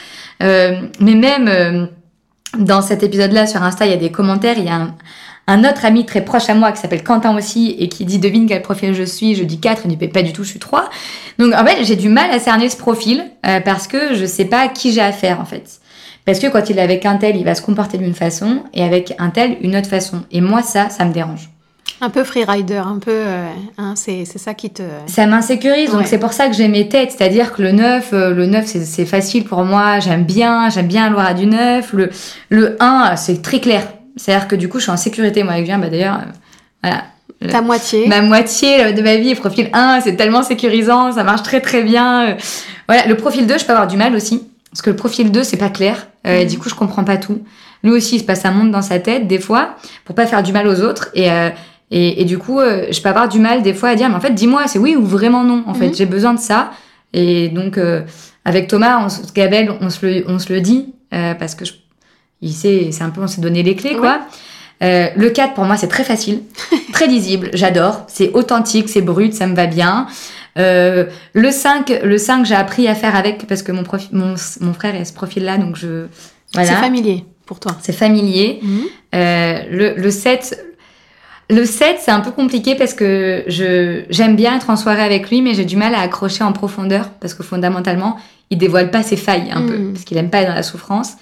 Euh, 0.44 0.82
mais 1.00 1.16
même 1.16 1.48
euh, 1.48 1.86
dans 2.58 2.82
cet 2.82 3.02
épisode-là 3.02 3.48
sur 3.48 3.62
Insta, 3.64 3.86
il 3.86 3.92
y 3.92 3.96
a 3.96 3.98
des 3.98 4.12
commentaires. 4.12 4.56
Il 4.58 4.66
y 4.66 4.70
a 4.70 4.76
un, 4.76 4.96
un 5.48 5.64
autre 5.64 5.86
ami 5.86 6.06
très 6.06 6.24
proche 6.24 6.50
à 6.50 6.54
moi 6.54 6.72
qui 6.72 6.80
s'appelle 6.80 7.04
Quentin 7.04 7.36
aussi 7.36 7.76
et 7.80 7.90
qui 7.90 8.06
dit 8.06 8.20
devine 8.20 8.48
quel 8.48 8.62
profil 8.62 8.94
je 8.94 9.04
suis, 9.04 9.36
je 9.36 9.44
dis 9.44 9.60
4, 9.60 9.84
il 9.86 9.98
dit 9.98 10.08
pas 10.08 10.22
du 10.22 10.32
tout, 10.32 10.44
je 10.44 10.50
suis 10.50 10.60
3. 10.60 10.90
Donc 11.40 11.54
en 11.54 11.66
fait, 11.66 11.84
j'ai 11.84 11.96
du 11.96 12.10
mal 12.10 12.32
à 12.32 12.40
cerner 12.40 12.70
ce 12.70 12.78
profil 12.78 13.24
euh, 13.46 13.60
parce 13.60 13.88
que 13.88 14.16
je 14.16 14.26
sais 14.26 14.46
pas 14.46 14.60
à 14.60 14.68
qui 14.70 14.94
j'ai 14.94 15.02
affaire 15.02 15.42
en 15.42 15.46
fait. 15.46 15.80
Parce 16.26 16.40
que 16.40 16.48
quand 16.48 16.70
il 16.70 16.78
est 16.78 16.82
avec 16.82 17.06
un 17.06 17.18
tel, 17.18 17.36
il 17.36 17.44
va 17.44 17.56
se 17.56 17.62
comporter 17.62 17.98
d'une 17.98 18.14
façon 18.14 18.64
et 18.74 18.84
avec 18.84 19.14
un 19.20 19.30
tel, 19.30 19.58
une 19.62 19.76
autre 19.76 19.90
façon. 19.90 20.24
Et 20.32 20.40
moi, 20.40 20.62
ça, 20.62 20.90
ça 20.90 21.04
me 21.04 21.12
dérange. 21.12 21.53
Un 22.04 22.10
peu 22.10 22.26
freerider, 22.26 22.76
un 22.76 23.00
peu. 23.00 23.12
Euh, 23.14 23.48
hein, 23.78 23.94
c'est 23.96 24.26
ça 24.26 24.54
qui 24.54 24.70
te. 24.70 24.84
Ça 25.08 25.26
m'insécurise, 25.26 25.90
donc 25.92 26.06
c'est 26.06 26.18
pour 26.18 26.34
ça 26.34 26.50
que 26.50 26.54
j'ai 26.54 26.68
mes 26.68 26.90
têtes. 26.90 27.12
C'est-à-dire 27.18 27.54
que 27.54 27.62
le 27.62 27.72
9, 27.72 28.10
euh, 28.12 28.34
le 28.34 28.46
9 28.46 28.66
c'est 28.66 29.06
facile 29.06 29.46
pour 29.46 29.64
moi, 29.64 30.02
j'aime 30.02 30.26
bien, 30.26 30.70
j'aime 30.70 30.88
bien 30.88 31.10
Loire 31.10 31.34
du 31.34 31.46
9. 31.46 31.94
Le, 31.94 32.10
le 32.50 32.76
1, 32.82 33.16
c'est 33.16 33.42
très 33.42 33.62
clair. 33.62 33.88
C'est-à-dire 34.18 34.50
que 34.50 34.58
du 34.58 34.68
coup, 34.68 34.80
je 34.80 34.84
suis 34.84 34.92
en 34.92 34.98
sécurité, 34.98 35.44
moi, 35.44 35.54
avec 35.54 35.64
Julien. 35.64 35.80
Bah, 35.80 35.88
D'ailleurs, 35.90 36.16
euh, 36.16 36.84
voilà. 36.84 37.04
Ta 37.50 37.62
moitié. 37.62 38.06
Ma 38.10 38.22
moitié 38.22 38.92
de 38.92 39.02
ma 39.02 39.16
vie, 39.16 39.34
profil 39.36 39.70
1, 39.72 40.02
c'est 40.02 40.18
tellement 40.18 40.44
sécurisant, 40.44 41.14
ça 41.14 41.24
marche 41.24 41.44
très 41.44 41.62
très 41.62 41.84
bien. 41.84 42.36
Voilà, 42.90 43.08
le 43.08 43.16
profil 43.16 43.48
2, 43.48 43.60
je 43.60 43.64
peux 43.64 43.72
avoir 43.72 43.88
du 43.88 43.96
mal 43.96 44.14
aussi. 44.14 44.44
Parce 44.74 44.82
que 44.82 44.90
le 44.90 44.96
profil 44.98 45.32
2, 45.32 45.44
c'est 45.44 45.56
pas 45.56 45.70
clair. 45.70 46.08
Euh, 46.28 46.44
mm. 46.44 46.48
Du 46.48 46.58
coup, 46.58 46.68
je 46.68 46.76
comprends 46.76 47.06
pas 47.06 47.16
tout. 47.16 47.44
Lui 47.82 47.92
aussi, 47.92 48.16
il 48.16 48.20
se 48.20 48.26
passe 48.26 48.44
un 48.44 48.52
monde 48.52 48.72
dans 48.72 48.82
sa 48.82 49.00
tête, 49.00 49.28
des 49.28 49.40
fois, 49.40 49.76
pour 50.04 50.16
pas 50.16 50.26
faire 50.26 50.44
du 50.44 50.52
mal 50.52 50.68
aux 50.68 50.82
autres. 50.82 51.10
Et, 51.14 51.30
et, 51.92 52.22
et, 52.22 52.26
du 52.26 52.38
coup, 52.38 52.60
je 52.60 53.02
peux 53.02 53.10
avoir 53.10 53.30
du 53.30 53.40
mal, 53.40 53.62
des 53.62 53.74
fois, 53.74 53.90
à 53.90 53.96
dire, 53.96 54.10
mais 54.10 54.16
en 54.16 54.22
fait, 54.22 54.34
dis-moi, 54.34 54.64
c'est 54.68 54.80
oui 54.80 54.96
ou 54.96 55.06
vraiment 55.06 55.44
non. 55.44 55.64
En 55.68 55.74
fait, 55.74 55.90
mm. 55.90 55.96
j'ai 55.96 56.06
besoin 56.06 56.34
de 56.34 56.40
ça. 56.40 56.72
Et 57.14 57.50
donc, 57.50 57.80
avec 58.46 58.68
Thomas, 58.68 59.06
on, 59.06 59.08
Gabel, 59.34 59.72
on 59.80 59.90
se 59.90 60.06
le, 60.06 60.24
on 60.28 60.40
se 60.40 60.52
le 60.52 60.62
dit, 60.62 60.94
parce 61.12 61.54
que 61.56 61.66
je 61.66 61.74
il 62.44 62.54
sait, 62.54 62.90
c'est 62.92 63.04
un 63.04 63.10
peu, 63.10 63.22
on 63.22 63.28
s'est 63.28 63.42
donné 63.42 63.64
les 63.64 63.76
clés, 63.76 63.96
quoi. 63.96 64.20
Euh, 64.84 65.08
le 65.16 65.30
4, 65.30 65.54
pour 65.54 65.64
moi, 65.64 65.78
c'est 65.78 65.88
très 65.88 66.04
facile, 66.04 66.42
très 66.94 67.08
lisible, 67.08 67.50
j'adore. 67.54 68.04
C'est 68.08 68.32
authentique, 68.34 68.90
c'est 68.90 69.02
brut, 69.02 69.34
ça 69.34 69.48
me 69.48 69.56
va 69.56 69.66
bien. 69.66 70.08
Euh, 70.60 71.06
le 71.32 71.52
5, 71.52 72.02
le 72.04 72.18
5 72.18 72.46
j'ai 72.46 72.54
appris 72.54 72.88
à 72.88 72.94
faire 72.94 73.16
avec 73.16 73.48
parce 73.48 73.64
que 73.64 73.72
mon, 73.72 73.84
mon, 74.12 74.36
mon 74.60 74.74
frère 74.74 74.94
est 74.94 75.06
ce 75.06 75.14
profil-là, 75.14 75.58
donc 75.58 75.78
je. 75.78 76.06
Voilà. 76.54 76.70
C'est 76.70 76.76
familier. 76.76 77.26
pour 77.46 77.60
toi 77.60 77.78
C'est 77.82 77.94
familier. 77.94 78.60
Mhm. 78.62 78.82
Euh, 79.16 79.60
le, 79.72 79.94
le 79.96 80.12
7, 80.12 80.73
le 81.50 81.66
7, 81.66 81.98
c'est 82.02 82.12
un 82.12 82.22
peu 82.22 82.32
compliqué 82.32 82.76
parce 82.76 82.94
que 82.94 83.44
je, 83.48 84.04
j'aime 84.10 84.36
bien 84.36 84.56
être 84.56 84.70
en 84.70 84.76
soirée 84.76 85.02
avec 85.04 85.30
lui, 85.30 85.42
mais 85.42 85.54
j'ai 85.54 85.66
du 85.66 85.76
mal 85.78 85.94
à 85.96 86.00
accrocher 86.02 86.44
en 86.44 86.54
profondeur 86.54 87.10
parce 87.20 87.34
que 87.34 87.44
fondamentalement, 87.44 88.18
il 88.50 88.58
dévoile 88.58 88.92
pas 88.92 89.04
ses 89.04 89.18
failles 89.18 89.52
un 89.54 89.62
peu 89.66 89.78
Mhm. 89.78 89.94
parce 89.94 90.06
qu'il 90.06 90.18
aime 90.18 90.30
pas 90.30 90.40
être 90.42 90.48
dans 90.50 90.56
la 90.56 90.64
souffrance. 90.64 91.14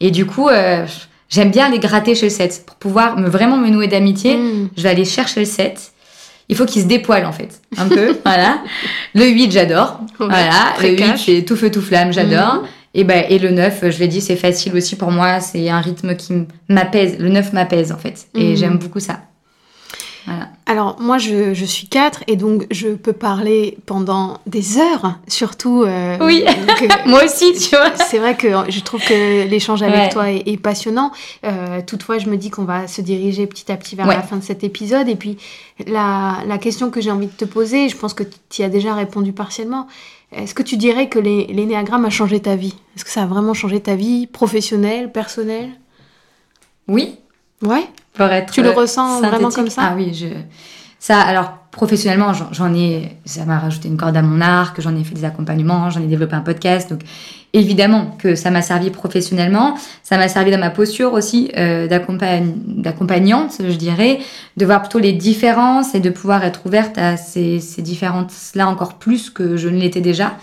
Et 0.00 0.10
du 0.10 0.26
coup, 0.26 0.48
euh, 0.48 0.84
j'aime 1.28 1.50
bien 1.50 1.68
les 1.70 1.78
gratter 1.78 2.14
chez 2.14 2.26
le 2.26 2.30
7 2.30 2.64
pour 2.66 2.76
pouvoir 2.76 3.18
me, 3.18 3.28
vraiment 3.28 3.56
me 3.56 3.68
nouer 3.68 3.88
d'amitié. 3.88 4.36
Mhm. 4.36 4.68
Je 4.76 4.82
vais 4.82 4.88
aller 4.90 5.04
chercher 5.04 5.40
le 5.40 5.46
7. 5.46 5.92
Il 6.50 6.56
faut 6.56 6.64
qu'il 6.64 6.80
se 6.82 6.86
dépoile 6.86 7.26
en 7.26 7.32
fait, 7.32 7.60
un 7.76 7.88
peu, 7.88 8.16
voilà. 8.24 8.58
Le 9.14 9.26
8, 9.26 9.52
j'adore. 9.52 10.00
Ouais, 10.18 10.26
voilà, 10.28 10.72
le 10.82 10.88
8, 10.90 10.96
cash. 10.96 11.26
c'est 11.26 11.42
tout 11.42 11.56
feu 11.56 11.70
tout 11.70 11.82
flamme, 11.82 12.12
j'adore. 12.12 12.54
Mhm. 12.62 12.68
Et, 12.94 13.04
ben, 13.04 13.24
et 13.28 13.38
le 13.38 13.50
9, 13.50 13.90
je 13.90 13.98
l'ai 13.98 14.08
dit, 14.08 14.22
c'est 14.22 14.34
facile 14.34 14.74
aussi 14.74 14.96
pour 14.96 15.10
moi. 15.12 15.40
C'est 15.40 15.68
un 15.68 15.80
rythme 15.80 16.16
qui 16.16 16.32
m'apaise. 16.70 17.16
Le 17.18 17.28
9 17.28 17.52
m'apaise, 17.52 17.92
en 17.92 17.98
fait. 17.98 18.28
Et 18.34 18.56
j'aime 18.56 18.78
beaucoup 18.78 18.98
ça. 18.98 19.20
Voilà. 20.28 20.48
Alors 20.66 21.00
moi 21.00 21.16
je, 21.18 21.54
je 21.54 21.64
suis 21.64 21.88
4 21.88 22.24
et 22.26 22.36
donc 22.36 22.66
je 22.70 22.88
peux 22.88 23.12
parler 23.14 23.78
pendant 23.86 24.38
des 24.46 24.76
heures, 24.78 25.14
surtout. 25.26 25.82
euh, 25.84 26.18
Oui. 26.20 26.44
Moi 27.06 27.24
aussi, 27.24 27.52
tu 27.54 27.70
vois. 27.74 27.94
C'est 27.96 28.18
vrai 28.18 28.36
que 28.36 28.48
je 28.68 28.80
trouve 28.80 29.00
que 29.02 29.46
l'échange 29.48 29.82
avec 29.82 29.94
Ouais. 29.96 30.08
toi 30.10 30.30
est, 30.30 30.42
est 30.46 30.56
passionnant. 30.58 31.12
Euh, 31.44 31.80
toutefois, 31.86 32.18
je 32.18 32.28
me 32.28 32.36
dis 32.36 32.50
qu'on 32.50 32.64
va 32.64 32.86
se 32.88 33.00
diriger 33.00 33.46
petit 33.46 33.72
à 33.72 33.76
petit 33.76 33.96
vers 33.96 34.06
Ouais. 34.06 34.14
la 34.14 34.22
fin 34.22 34.36
de 34.36 34.42
cet 34.44 34.62
épisode. 34.64 35.08
Et 35.08 35.16
puis, 35.16 35.38
la, 35.86 36.38
la 36.46 36.58
question 36.58 36.90
que 36.90 37.00
j'ai 37.00 37.10
envie 37.10 37.26
de 37.28 37.32
te 37.32 37.44
poser, 37.46 37.88
je 37.88 37.96
pense 37.96 38.12
que 38.12 38.24
tu 38.50 38.60
y 38.62 38.64
as 38.64 38.68
déjà 38.68 38.94
répondu 38.94 39.32
partiellement. 39.32 39.86
Est-ce 40.32 40.54
que 40.54 40.62
tu 40.62 40.76
dirais 40.76 41.08
que 41.08 41.18
l'é- 41.18 41.46
l'énéagramme 41.46 42.04
a 42.04 42.10
changé 42.10 42.40
ta 42.40 42.54
vie? 42.56 42.74
Est-ce 42.96 43.04
que 43.06 43.10
ça 43.10 43.22
a 43.22 43.26
vraiment 43.26 43.54
changé 43.54 43.80
ta 43.80 43.94
vie 43.94 44.26
professionnelle, 44.26 45.10
personnelle? 45.10 45.70
Oui, 46.88 47.16
Ouais. 47.62 47.84
pour 48.14 48.26
être. 48.26 48.52
Tu 48.52 48.62
le 48.62 48.70
euh, 48.70 48.72
ressens 48.72 49.20
vraiment 49.20 49.50
comme 49.50 49.70
ça 49.70 49.82
Ah 49.84 49.94
oui, 49.96 50.12
je. 50.14 50.26
Ça, 51.00 51.20
alors, 51.20 51.52
professionnellement, 51.70 52.32
j'en- 52.50 52.74
ai. 52.74 53.16
Ça 53.24 53.44
m'a 53.44 53.58
rajouté 53.60 53.86
une 53.88 53.96
corde 53.96 54.16
à 54.16 54.22
mon 54.22 54.40
arc, 54.40 54.80
j'en 54.80 54.96
ai 54.96 55.04
fait 55.04 55.14
des 55.14 55.24
accompagnements, 55.24 55.90
j'en 55.90 56.00
ai 56.02 56.06
développé 56.06 56.34
un 56.34 56.40
podcast. 56.40 56.90
Donc, 56.90 57.02
évidemment 57.52 58.16
que 58.18 58.34
ça 58.34 58.50
m'a 58.50 58.62
servi 58.62 58.90
professionnellement. 58.90 59.76
Ça 60.02 60.16
m'a 60.18 60.26
servi 60.28 60.50
dans 60.50 60.58
ma 60.58 60.70
posture 60.70 61.12
aussi 61.12 61.50
euh, 61.56 61.86
d'accompagnante, 61.86 63.52
je 63.60 63.74
dirais, 63.76 64.18
de 64.56 64.66
voir 64.66 64.80
plutôt 64.82 64.98
les 64.98 65.12
différences 65.12 65.94
et 65.94 66.00
de 66.00 66.10
pouvoir 66.10 66.44
être 66.44 66.66
ouverte 66.66 66.98
à 66.98 67.16
ces, 67.16 67.60
ces 67.60 67.82
différences-là 67.82 68.68
encore 68.68 68.94
plus 68.94 69.30
que 69.30 69.56
je 69.56 69.68
ne 69.68 69.78
l'étais 69.78 70.00
déjà. 70.00 70.34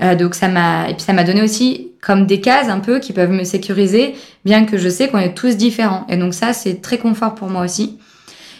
Euh, 0.00 0.14
donc 0.14 0.36
ça 0.36 0.46
m'a 0.48 0.88
et 0.88 0.94
puis 0.94 1.02
ça 1.02 1.12
m'a 1.12 1.24
donné 1.24 1.42
aussi 1.42 1.87
comme 2.00 2.26
des 2.26 2.40
cases 2.40 2.68
un 2.68 2.80
peu 2.80 3.00
qui 3.00 3.12
peuvent 3.12 3.30
me 3.30 3.44
sécuriser, 3.44 4.14
bien 4.44 4.64
que 4.64 4.78
je 4.78 4.88
sais 4.88 5.08
qu'on 5.08 5.18
est 5.18 5.34
tous 5.34 5.56
différents. 5.56 6.06
Et 6.08 6.16
donc 6.16 6.34
ça 6.34 6.52
c'est 6.52 6.80
très 6.80 6.98
confort 6.98 7.34
pour 7.34 7.48
moi 7.48 7.64
aussi. 7.64 7.98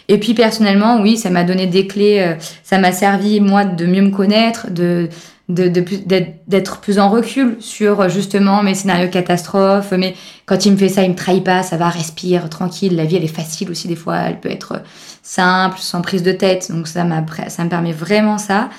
Et 0.07 0.17
puis 0.17 0.33
personnellement, 0.33 1.01
oui, 1.01 1.17
ça 1.17 1.29
m'a 1.29 1.43
donné 1.43 1.67
des 1.67 1.85
clés, 1.85 2.19
euh, 2.19 2.33
ça 2.63 2.79
m'a 2.79 2.91
servi 2.91 3.39
moi 3.39 3.63
de 3.63 3.85
mieux 3.85 4.01
me 4.01 4.09
connaître, 4.09 4.69
de 4.71 5.07
d'être 5.49 6.79
plus 6.79 6.99
en 6.99 7.09
recul 7.09 7.57
sur 7.59 8.01
euh, 8.01 8.09
justement 8.09 8.61
mes 8.61 8.75
scénarios 8.75 9.09
catastrophes. 9.09 9.91
Mais 9.97 10.15
quand 10.45 10.65
il 10.65 10.73
me 10.73 10.77
fait 10.77 10.89
ça, 10.89 11.03
il 11.03 11.09
me 11.09 11.15
trahit 11.15 11.43
pas, 11.43 11.63
ça 11.63 11.75
va, 11.75 11.89
respire, 11.89 12.49
tranquille. 12.49 12.95
La 12.95 13.05
vie 13.05 13.15
elle 13.15 13.23
est 13.23 13.27
facile 13.27 13.71
aussi 13.71 13.87
des 13.87 13.95
fois, 13.95 14.17
elle 14.17 14.39
peut 14.39 14.51
être 14.51 14.81
simple, 15.23 15.79
sans 15.79 16.01
prise 16.01 16.21
de 16.23 16.31
tête. 16.31 16.71
Donc 16.71 16.87
ça 16.87 17.03
m'a 17.03 17.25
ça 17.47 17.63
me 17.63 17.69
permet 17.69 17.93
vraiment 17.93 18.37
ça. 18.37 18.69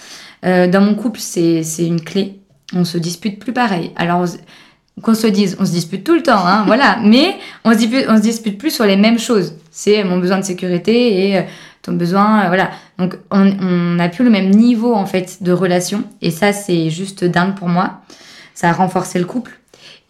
Euh, 0.46 0.68
dans 0.68 0.80
mon 0.80 0.94
couple, 0.94 1.20
c'est 1.20 1.62
une 1.78 2.00
clé. 2.00 2.40
On 2.75 2.85
se 2.85 2.99
dispute 2.99 3.39
plus 3.39 3.53
pareil. 3.53 3.93
Alors 3.97 4.21
on- 4.23 5.01
qu'on 5.03 5.14
se 5.14 5.27
dise, 5.27 5.57
on 5.59 5.64
se 5.64 5.71
dispute 5.71 6.05
tout 6.05 6.14
le 6.14 6.23
temps, 6.23 6.45
hein, 6.47 6.64
voilà. 6.66 6.99
Mais 7.05 7.37
on 7.64 7.73
se 7.73 7.79
dispute, 7.79 8.05
on 8.09 8.16
se 8.16 8.23
dispute 8.23 8.59
plus 8.59 8.71
sur 8.71 8.85
les 8.85 8.97
mêmes 8.97 9.18
choses. 9.18 9.55
C'est 9.71 10.05
mon 10.05 10.18
besoin 10.18 10.39
de 10.39 10.45
sécurité 10.45 11.29
et 11.31 11.39
euh, 11.39 11.43
ton 11.83 11.93
besoin, 11.95 12.45
euh, 12.45 12.49
voilà. 12.49 12.71
Donc 12.99 13.16
on 13.31 13.45
n'a 13.45 14.09
plus 14.11 14.25
le 14.25 14.31
même 14.31 14.51
niveau 14.51 14.95
en 14.95 15.07
fait 15.07 15.43
de 15.43 15.53
relation 15.53 16.05
et 16.21 16.31
ça 16.31 16.53
c'est 16.53 16.91
juste 16.91 17.25
dingue 17.25 17.55
pour 17.55 17.68
moi. 17.68 18.01
Ça 18.55 18.68
a 18.68 18.73
renforcé 18.73 19.18
le 19.18 19.25
couple. 19.25 19.59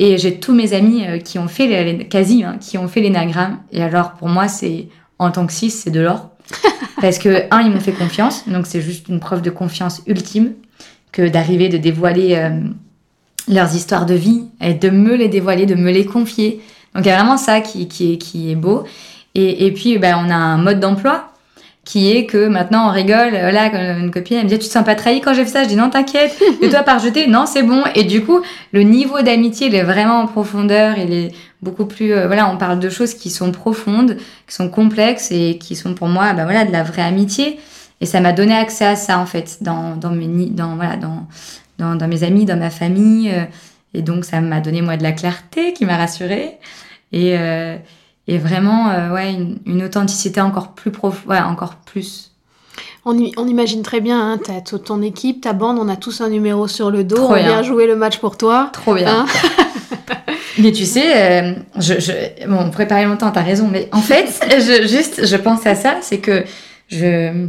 Et 0.01 0.17
j'ai 0.19 0.41
tous 0.41 0.55
mes 0.55 0.73
amis 0.73 1.05
euh, 1.07 1.19
qui 1.19 1.39
ont 1.39 1.47
fait, 1.47 1.67
les, 1.69 1.93
les- 1.93 2.09
quasi, 2.09 2.43
hein, 2.43 2.57
qui 2.61 2.77
ont 2.79 2.89
fait 2.89 3.01
l'énagramme. 3.01 3.59
Et 3.71 3.83
alors 3.83 4.13
pour 4.15 4.29
moi 4.29 4.49
c'est 4.49 4.89
en 5.19 5.31
tant 5.31 5.47
que 5.47 5.53
6, 5.53 5.71
c'est 5.71 5.91
de 5.91 6.01
l'or. 6.01 6.31
Parce 7.01 7.19
que, 7.19 7.45
un, 7.53 7.61
ils 7.61 7.71
m'ont 7.71 7.81
fait 7.81 7.93
confiance, 7.93 8.49
donc 8.49 8.67
c'est 8.67 8.81
juste 8.81 9.09
une 9.09 9.21
preuve 9.21 9.41
de 9.43 9.51
confiance 9.51 10.03
ultime 10.07 10.53
que 11.13 11.29
d'arriver 11.29 11.69
de 11.69 11.79
dévoiler 11.79 12.37
euh, 12.37 12.51
leurs 13.49 13.75
histoires 13.75 14.07
de 14.07 14.15
vie 14.15 14.43
et 14.61 14.75
de 14.75 14.91
me 14.91 15.17
les 15.17 15.29
dévoiler, 15.29 15.67
de 15.67 15.75
me 15.75 15.91
les 15.91 16.05
confier. 16.07 16.61
Donc 16.95 17.05
il 17.05 17.09
y 17.09 17.13
a 17.13 17.17
vraiment 17.17 17.37
ça 17.37 17.61
qui, 17.61 17.89
qui, 17.89 18.13
est, 18.15 18.19
qui 18.19 18.51
est 18.51 18.57
beau. 18.57 18.85
Et, 19.35 19.67
et 19.67 19.73
puis 19.73 19.99
ben, 19.99 20.17
on 20.25 20.31
a 20.31 20.35
un 20.35 20.59
mode 20.59 20.81
d'emploi 20.81 21.27
qui 21.85 22.13
est 22.13 22.27
que 22.27 22.47
maintenant 22.47 22.89
on 22.89 22.93
rigole. 22.93 23.33
Là, 23.33 23.71
quand 23.71 23.79
une 23.79 24.11
copine 24.11 24.37
elle 24.39 24.45
me 24.45 24.49
dit 24.49 24.59
tu 24.59 24.67
te 24.69 24.73
sens 24.73 24.85
pas 24.85 24.95
trahi 24.95 25.21
quand 25.21 25.35
j'ai 25.35 25.45
fait 25.45 25.51
ça, 25.51 25.63
je 25.65 25.69
dis 25.69 25.77
non 25.77 25.91
t'inquiète. 25.91 26.41
Et 26.61 26.69
toi 26.69 26.81
par 26.81 26.99
jeter, 26.99 27.27
non 27.27 27.47
c'est 27.47 27.63
bon. 27.63 27.83
Et 27.95 28.05
du 28.05 28.23
coup 28.23 28.41
le 28.73 28.83
niveau 28.83 29.23
d'amitié 29.23 29.69
il 29.69 29.75
est 29.75 29.83
vraiment 29.83 30.21
en 30.21 30.27
profondeur, 30.27 30.99
il 30.99 31.13
est 31.13 31.33
beaucoup 31.63 31.87
plus. 31.87 32.13
euh, 32.13 32.27
voilà, 32.27 32.49
on 32.51 32.57
parle 32.57 32.79
de 32.79 32.91
choses 32.91 33.15
qui 33.15 33.31
sont 33.31 33.51
profondes, 33.51 34.17
qui 34.47 34.55
sont 34.55 34.69
complexes 34.69 35.33
et 35.33 35.59
qui 35.59 35.75
sont 35.75 35.95
pour 35.95 36.09
moi 36.09 36.33
ben, 36.35 36.45
voilà 36.45 36.65
de 36.65 36.73
la 36.73 36.83
vraie 36.83 37.03
amitié. 37.03 37.59
Et 38.01 38.07
ça 38.07 38.21
m'a 38.21 38.33
donné 38.33 38.55
accès 38.55 38.87
à 38.87 38.97
ça 38.97 39.19
en 39.19 39.27
fait 39.27 39.59
dans, 39.63 39.97
dans 39.97 40.11
mes 40.11 40.47
dans 40.47 40.77
voilà 40.77 40.97
dans 40.97 41.27
dans, 41.79 41.97
dans 41.97 42.09
mes 42.09 42.23
amis, 42.25 42.45
dans 42.45 42.59
ma 42.59 42.71
famille. 42.71 43.31
euh, 43.33 43.45
et 43.93 44.03
donc, 44.03 44.25
ça 44.25 44.41
m'a 44.41 44.61
donné, 44.61 44.83
moi, 44.83 44.97
de 44.97 45.03
la 45.03 45.11
clarté 45.13 45.73
qui 45.73 45.85
m'a 45.85 45.97
rassurée. 45.97 46.59
Et, 47.11 47.37
euh, 47.39 47.77
et 48.29 48.39
vraiment, 48.39 48.89
euh, 48.91 49.13
ouais, 49.13 49.33
une, 49.33 49.59
une 49.67 49.83
authenticité 49.83 50.41
encore 50.41 50.75
plus 50.75 50.93
profonde, 50.93 51.29
ouais, 51.29 51.41
encore 51.41 51.75
plus. 51.77 52.31
On, 53.05 53.17
imagine 53.49 53.83
très 53.83 54.01
bien, 54.01 54.21
hein, 54.33 54.39
t'as 54.45 54.61
t- 54.61 54.79
ton 54.79 55.03
équipe, 55.03 55.41
ta 55.41 55.55
bande, 55.55 55.79
on 55.81 55.89
a 55.89 55.97
tous 55.97 56.21
un 56.21 56.29
numéro 56.29 56.69
sur 56.69 56.91
le 56.93 57.03
dos, 57.03 57.17
Trop 57.17 57.33
on 57.33 57.35
bien. 57.35 57.47
vient 57.47 57.63
jouer 57.65 57.87
le 57.89 57.97
match 57.97 58.19
pour 58.19 58.37
toi. 58.37 58.69
Trop 58.75 58.95
bien. 58.95 59.09
Hein 59.23 59.27
mais 60.59 60.71
tu 60.73 60.85
sais, 60.85 61.43
euh, 61.43 61.55
je, 61.79 61.95
je, 61.99 62.47
bon, 62.47 62.71
parler 62.87 63.07
longtemps, 63.07 63.31
t'as 63.31 63.43
raison. 63.43 63.69
Mais 63.73 63.89
en 63.93 64.03
fait, 64.03 64.27
je, 64.51 64.87
juste, 64.87 65.27
je 65.27 65.37
pense 65.37 65.67
à 65.67 65.75
ça, 65.75 65.97
c'est 66.03 66.19
que 66.19 66.45
je- 66.89 67.49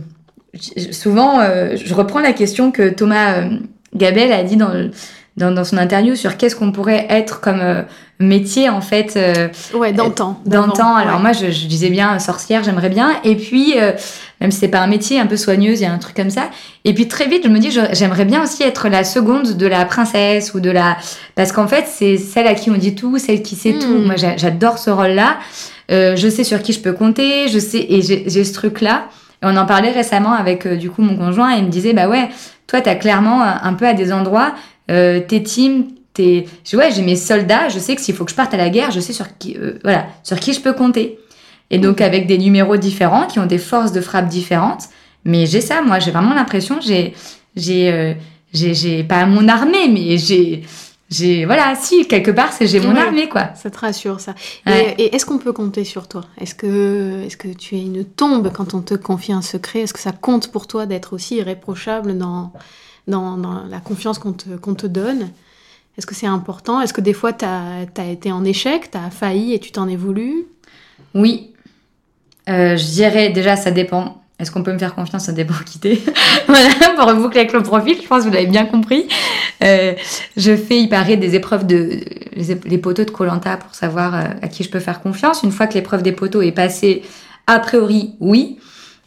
souvent, 0.92 1.40
euh, 1.42 1.76
je 1.84 1.94
reprends 1.94 2.20
la 2.20 2.34
question 2.34 2.72
que 2.72 2.90
Thomas 2.90 3.36
euh, 3.36 3.50
Gabel 3.96 4.32
a 4.32 4.44
dit 4.44 4.56
dans, 4.58 4.70
le- 4.70 4.92
dans, 5.38 5.52
dans 5.52 5.64
son 5.64 5.78
interview 5.78 6.16
sur 6.16 6.38
qu'est-ce 6.38 6.56
qu'on 6.56 6.72
pourrait 6.72 7.06
être 7.10 7.40
comme 7.42 7.60
euh, 7.62 7.84
métier, 8.20 8.70
en 8.70 8.82
fait. 8.82 9.14
euh, 9.16 9.48
Ouais, 9.74 9.94
d'antan. 9.94 10.40
D'antan. 10.46 10.74
d'avant, 10.76 10.96
Alors 10.96 11.16
ouais. 11.16 11.22
moi, 11.22 11.32
je, 11.34 11.50
je 11.52 11.66
disais 11.68 11.90
bien 11.90 12.16
euh, 12.16 12.20
sorcière, 12.20 12.64
j'aimerais 12.64 12.90
bien. 12.90 13.14
Et 13.24 13.36
puis, 13.36 13.76
euh, 13.78 13.94
même 14.42 14.52
si 14.52 14.60
c'est 14.60 14.68
pas 14.68 14.80
un 14.82 14.88
métier 14.88 15.20
un 15.20 15.26
peu 15.28 15.38
soigneuse, 15.38 15.80
il 15.80 15.84
y 15.84 15.86
a 15.88 15.92
un 15.94 15.98
truc 16.00 16.16
comme 16.16 16.30
ça. 16.30 16.50
Et 16.84 16.94
puis 16.94 17.08
très 17.08 17.28
vite, 17.28 17.44
je 17.46 17.50
me 17.50 17.60
dis, 17.60 17.72
j'aimerais 17.94 18.26
bien 18.26 18.44
aussi 18.44 18.64
être 18.64 18.90
la 18.90 19.04
seconde 19.04 19.56
de 19.56 19.68
la 19.68 19.86
princesse 19.86 20.54
ou 20.54 20.60
de 20.60 20.70
la, 20.70 20.98
parce 21.36 21.52
qu'en 21.52 21.68
fait, 21.68 21.86
c'est 21.88 22.18
celle 22.18 22.48
à 22.48 22.54
qui 22.56 22.70
on 22.70 22.76
dit 22.76 22.94
tout, 22.96 23.18
celle 23.18 23.42
qui 23.42 23.56
sait 23.56 23.74
tout. 23.80 24.00
Moi, 24.06 24.16
j'a- 24.18 24.36
j'adore 24.38 24.78
ce 24.80 24.90
rôle-là. 24.90 25.38
Euh, 25.92 26.16
je 26.16 26.28
sais 26.30 26.44
sur 26.44 26.62
qui 26.62 26.74
je 26.74 26.80
peux 26.82 26.94
compter. 26.94 27.48
Je 27.48 27.60
sais 27.60 27.86
et 27.90 28.02
j'ai 28.02 28.24
j'ai 28.28 28.44
ce 28.44 28.54
truc-là. 28.54 29.08
Et 29.42 29.46
on 29.46 29.56
en 29.58 29.66
parlait 29.66 29.92
récemment 29.92 30.34
avec 30.34 30.66
euh, 30.66 30.76
du 30.76 30.90
coup 30.90 31.02
mon 31.02 31.16
conjoint 31.16 31.56
et 31.56 31.60
il 31.60 31.66
me 31.66 31.70
disait, 31.70 31.94
bah 31.94 32.08
ouais, 32.08 32.30
toi, 32.68 32.82
t'as 32.82 32.96
clairement 32.96 33.42
euh, 33.42 33.52
un 33.62 33.74
peu 33.74 33.88
à 33.88 33.94
des 33.94 34.14
endroits, 34.14 34.54
euh, 34.90 35.20
tes 35.20 35.44
teams. 35.44 35.86
T'es... 36.14 36.46
Je, 36.66 36.76
ouais, 36.76 36.92
j'ai 36.92 37.02
mes 37.02 37.16
soldats, 37.16 37.70
je 37.70 37.80
sais 37.80 37.96
que 37.96 38.02
s'il 38.02 38.14
faut 38.14 38.26
que 38.26 38.32
je 38.32 38.36
parte 38.36 38.54
à 38.54 38.58
la 38.58 38.70
guerre, 38.70 38.92
je 38.92 39.00
sais 39.00 39.14
sur 39.14 39.38
qui, 39.38 39.58
euh, 39.58 39.80
voilà, 39.84 40.08
sur 40.24 40.40
qui 40.40 40.54
je 40.54 40.62
peux 40.62 40.74
compter. 40.74 41.18
Et 41.70 41.80
donc 41.80 42.02
avec 42.02 42.28
des 42.28 42.38
numéros 42.38 42.78
différents, 42.78 43.28
qui 43.28 43.40
ont 43.40 43.46
des 43.46 43.58
forces 43.58 43.94
de 43.94 44.02
frappe 44.02 44.28
différentes. 44.28 44.90
Mais 45.24 45.46
j'ai 45.46 45.62
ça, 45.62 45.82
moi, 45.82 46.00
j'ai 46.00 46.12
vraiment 46.12 46.34
l'impression, 46.34 46.80
j'ai, 46.82 47.14
j'ai, 47.56 47.92
euh, 47.92 48.14
j'ai, 48.54 48.74
j'ai 48.74 49.04
pas 49.04 49.26
mon 49.26 49.48
armée, 49.48 49.88
mais 49.90 50.18
j'ai, 50.18 50.64
j'ai, 51.12 51.46
voilà, 51.46 51.76
si 51.76 52.08
quelque 52.08 52.32
part, 52.32 52.54
c'est 52.54 52.66
j'ai 52.68 52.80
mon 52.80 52.94
Ouais. 52.96 53.02
armée, 53.02 53.28
quoi. 53.30 53.54
Ça 53.56 53.70
te 53.70 53.78
rassure, 53.78 54.20
ça. 54.22 54.34
Ouais. 54.66 54.96
Et, 54.98 55.04
et 55.04 55.16
est-ce 55.16 55.26
qu'on 55.26 55.38
peut 55.38 55.52
compter 55.54 55.84
sur 55.84 56.08
toi? 56.08 56.24
Est-ce 56.40 56.56
que, 56.56 57.26
est 57.26 57.36
que 57.36 57.50
tu 57.50 57.76
es 57.76 57.82
une 57.82 58.06
tombe 58.06 58.52
quand 58.54 58.74
on 58.74 58.82
te 58.82 58.94
confie 58.96 59.34
un 59.34 59.42
secret? 59.42 59.82
Est-ce 59.82 59.94
que 59.94 60.00
ça 60.00 60.14
compte 60.14 60.52
pour 60.52 60.68
toi 60.68 60.86
d'être 60.86 61.14
aussi 61.14 61.36
irréprochable 61.36 62.18
dans, 62.18 62.54
dans, 63.08 63.38
dans 63.38 63.64
la 63.66 63.80
confiance 63.82 64.18
qu'on 64.20 64.34
te, 64.34 64.50
qu'on 64.56 64.74
te 64.74 64.88
donne? 64.88 65.30
Est-ce 65.98 66.06
que 66.08 66.16
c'est 66.16 66.28
important? 66.28 66.80
Est-ce 66.80 66.94
que 66.94 67.02
des 67.02 67.14
fois, 67.14 67.34
tu 67.34 67.44
as, 67.44 67.86
été 68.10 68.32
en 68.32 68.46
échec, 68.46 68.90
tu 68.90 68.98
as 68.98 69.10
failli 69.12 69.54
et 69.54 69.60
tu 69.60 69.72
t'en 69.74 69.88
es 69.90 69.98
voulu? 69.98 70.46
Oui, 71.14 71.50
Euh, 72.50 72.76
je 72.78 72.86
dirais 72.86 73.30
déjà, 73.30 73.56
ça 73.56 73.70
dépend. 73.72 74.21
Est-ce 74.42 74.50
qu'on 74.52 74.64
peut 74.64 74.74
me 74.74 74.80
faire 74.80 74.96
confiance 74.96 75.26
Ça 75.26 75.32
dépend 75.32 75.54
qui 75.66 75.80
t'es. 75.80 76.02
voilà, 76.48 76.70
pour 76.98 77.14
boucler 77.14 77.42
avec 77.42 77.54
le 77.54 77.62
profil, 77.62 77.96
je 78.02 78.08
pense 78.08 78.24
que 78.24 78.30
vous 78.30 78.34
l'avez 78.34 78.48
bien 78.48 78.66
compris. 78.66 79.08
Euh, 79.64 79.94
je 80.36 80.56
fais, 80.56 80.80
il 80.80 80.90
paraît, 80.90 81.18
des 81.18 81.36
épreuves 81.36 81.68
de 81.68 82.00
les 82.66 82.78
poteaux 82.80 83.06
de 83.06 83.12
Colanta 83.12 83.58
pour 83.58 83.76
savoir 83.76 84.16
euh, 84.16 84.24
à 84.42 84.48
qui 84.48 84.64
je 84.64 84.70
peux 84.70 84.80
faire 84.80 85.02
confiance. 85.02 85.44
Une 85.44 85.52
fois 85.52 85.68
que 85.68 85.76
l'épreuve 85.76 86.02
des 86.02 86.12
poteaux 86.12 86.42
est 86.42 86.52
passée, 86.52 87.04
a 87.46 87.60
priori, 87.60 88.16
oui. 88.20 88.58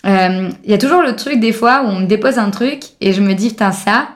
Euh, 0.07 0.51
Il 0.65 0.71
y 0.71 0.75
a 0.75 0.79
toujours 0.79 1.03
le 1.03 1.17
truc 1.17 1.41
des 1.41 1.53
fois 1.53 1.83
où 1.85 1.89
on 1.89 2.01
me 2.01 2.07
dépose 2.07 2.39
un 2.39 2.51
truc 2.51 2.83
et 3.01 3.13
je 3.13 3.21
me 3.21 3.35
dis, 3.35 3.49
putain, 3.49 3.73
ça, 3.73 4.09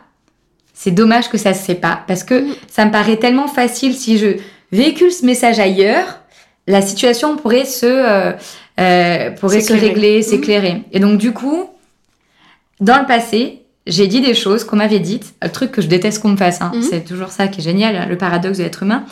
c'est 0.73 0.93
dommage 0.93 1.29
que 1.29 1.39
ça 1.39 1.55
se 1.55 1.65
sait 1.65 1.75
pas. 1.75 2.05
Parce 2.07 2.23
que 2.23 2.45
ça 2.69 2.85
me 2.85 2.93
paraît 2.93 3.17
tellement 3.17 3.49
facile 3.49 3.95
si 3.95 4.19
je 4.19 4.37
véhicule 4.71 5.11
ce 5.11 5.27
message 5.27 5.59
ailleurs, 5.59 6.21
la 6.69 6.83
situation 6.83 7.37
pourrait 7.37 7.65
se, 7.65 7.87
euh, 7.87 8.33
euh, 8.79 9.31
pourrait 9.33 9.61
se 9.61 9.73
régler, 9.73 10.19
Mhm. 10.19 10.23
s'éclairer. 10.23 10.83
Et 10.93 11.01
donc, 11.01 11.19
du 11.19 11.33
coup, 11.33 11.69
dans 12.81 12.99
le 13.01 13.07
passé, 13.07 13.63
j'ai 13.87 14.07
dit 14.07 14.21
des 14.21 14.35
choses 14.35 14.65
qu'on 14.65 14.77
m'avait 14.77 15.01
dites, 15.01 15.35
le 15.43 15.49
truc 15.49 15.73
que 15.73 15.83
je 15.83 15.89
déteste 15.89 16.21
qu'on 16.23 16.29
me 16.29 16.37
fasse, 16.37 16.61
hein. 16.61 16.71
Mhm. 16.75 16.83
c'est 16.83 17.01
toujours 17.05 17.31
ça 17.31 17.49
qui 17.49 17.61
est 17.61 17.65
génial, 17.65 17.97
hein, 17.97 18.07
le 18.09 18.17
paradoxe 18.17 18.59
de 18.59 18.63
l'être 18.63 18.83
humain, 18.83 19.05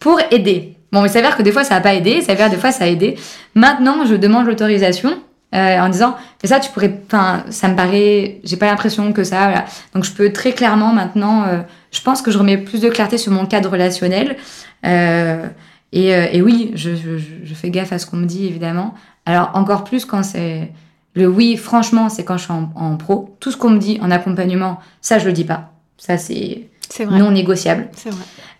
pour 0.00 0.20
aider. 0.30 0.74
Bon, 0.92 1.04
il 1.04 1.10
s'avère 1.10 1.36
que 1.36 1.42
des 1.42 1.52
fois 1.52 1.64
ça 1.64 1.74
n'a 1.76 1.80
pas 1.80 1.94
aidé, 1.94 2.16
il 2.18 2.22
s'avère 2.22 2.50
des 2.50 2.56
fois 2.56 2.72
ça 2.72 2.84
a 2.84 2.86
aidé. 2.88 3.16
Maintenant, 3.54 4.04
je 4.04 4.14
demande 4.14 4.46
l'autorisation 4.46 5.10
euh, 5.54 5.78
en 5.80 5.88
disant, 5.88 6.16
mais 6.42 6.48
ça 6.48 6.58
tu 6.60 6.70
pourrais, 6.70 6.92
enfin, 7.06 7.44
ça 7.50 7.68
me 7.68 7.76
paraît, 7.76 8.40
j'ai 8.44 8.56
pas 8.56 8.66
l'impression 8.66 9.12
que 9.12 9.22
ça, 9.24 9.44
voilà. 9.46 9.64
Donc 9.94 10.04
je 10.04 10.12
peux 10.12 10.32
très 10.32 10.52
clairement 10.52 10.92
maintenant, 10.92 11.44
euh, 11.44 11.58
je 11.92 12.00
pense 12.02 12.20
que 12.20 12.30
je 12.30 12.38
remets 12.38 12.58
plus 12.58 12.80
de 12.80 12.88
clarté 12.88 13.16
sur 13.16 13.32
mon 13.32 13.46
cadre 13.46 13.70
relationnel. 13.70 14.36
Euh, 14.84 15.46
et, 15.92 16.14
euh, 16.14 16.26
et 16.32 16.42
oui, 16.42 16.72
je, 16.74 16.94
je, 16.94 17.18
je 17.44 17.54
fais 17.54 17.70
gaffe 17.70 17.92
à 17.92 17.98
ce 17.98 18.06
qu'on 18.06 18.16
me 18.16 18.26
dit 18.26 18.46
évidemment. 18.46 18.94
Alors 19.24 19.50
encore 19.54 19.84
plus 19.84 20.04
quand 20.04 20.22
c'est 20.22 20.70
le 21.14 21.26
oui, 21.26 21.56
franchement, 21.56 22.08
c'est 22.08 22.24
quand 22.24 22.36
je 22.36 22.44
suis 22.44 22.52
en, 22.52 22.70
en 22.74 22.96
pro. 22.96 23.34
Tout 23.40 23.50
ce 23.50 23.56
qu'on 23.56 23.70
me 23.70 23.78
dit 23.78 23.98
en 24.02 24.10
accompagnement, 24.10 24.78
ça 25.00 25.18
je 25.18 25.26
le 25.26 25.32
dis 25.32 25.44
pas. 25.44 25.70
Ça 25.98 26.18
c'est 26.18 26.68
vrai. 27.04 27.18
non 27.18 27.30
négociable. 27.30 27.88
Vrai. 28.04 28.12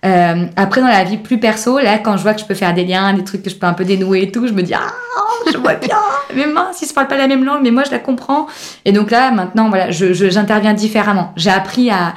Euh, 0.05 0.47
après, 0.57 0.81
dans 0.81 0.87
la 0.89 1.05
vie 1.05 1.17
plus 1.19 1.39
perso, 1.39 1.79
là, 1.79 1.99
quand 1.99 2.17
je 2.17 2.23
vois 2.23 2.35
que 2.35 2.41
je 2.41 2.45
peux 2.47 2.55
faire 2.55 2.73
des 2.75 2.85
liens, 2.85 3.13
des 3.13 3.25
trucs 3.25 3.43
que 3.43 3.51
je 3.51 3.57
peux 3.57 3.67
un 3.67 3.73
peu 3.75 3.85
dénouer 3.85 4.23
et 4.25 4.31
tout, 4.33 4.47
je 4.47 4.53
me 4.53 4.63
dis, 4.63 4.75
ah, 4.75 4.93
je 5.53 5.57
vois 5.59 5.75
bien, 5.75 5.97
mais 6.37 6.47
mince, 6.47 6.81
ils 6.83 6.87
se 6.87 6.95
parlent 6.95 7.09
pas 7.09 7.17
la 7.17 7.27
même 7.29 7.45
langue, 7.45 7.63
mais 7.63 7.71
moi, 7.71 7.83
je 7.85 7.91
la 7.91 7.99
comprends. 7.99 8.47
Et 8.85 8.93
donc 8.93 9.11
là, 9.11 9.31
maintenant, 9.33 9.69
voilà, 9.69 9.91
je, 9.91 10.13
je- 10.13 10.31
j'interviens 10.31 10.75
différemment. 10.75 11.33
J'ai 11.37 11.51
appris 11.51 11.91
à, 11.91 12.15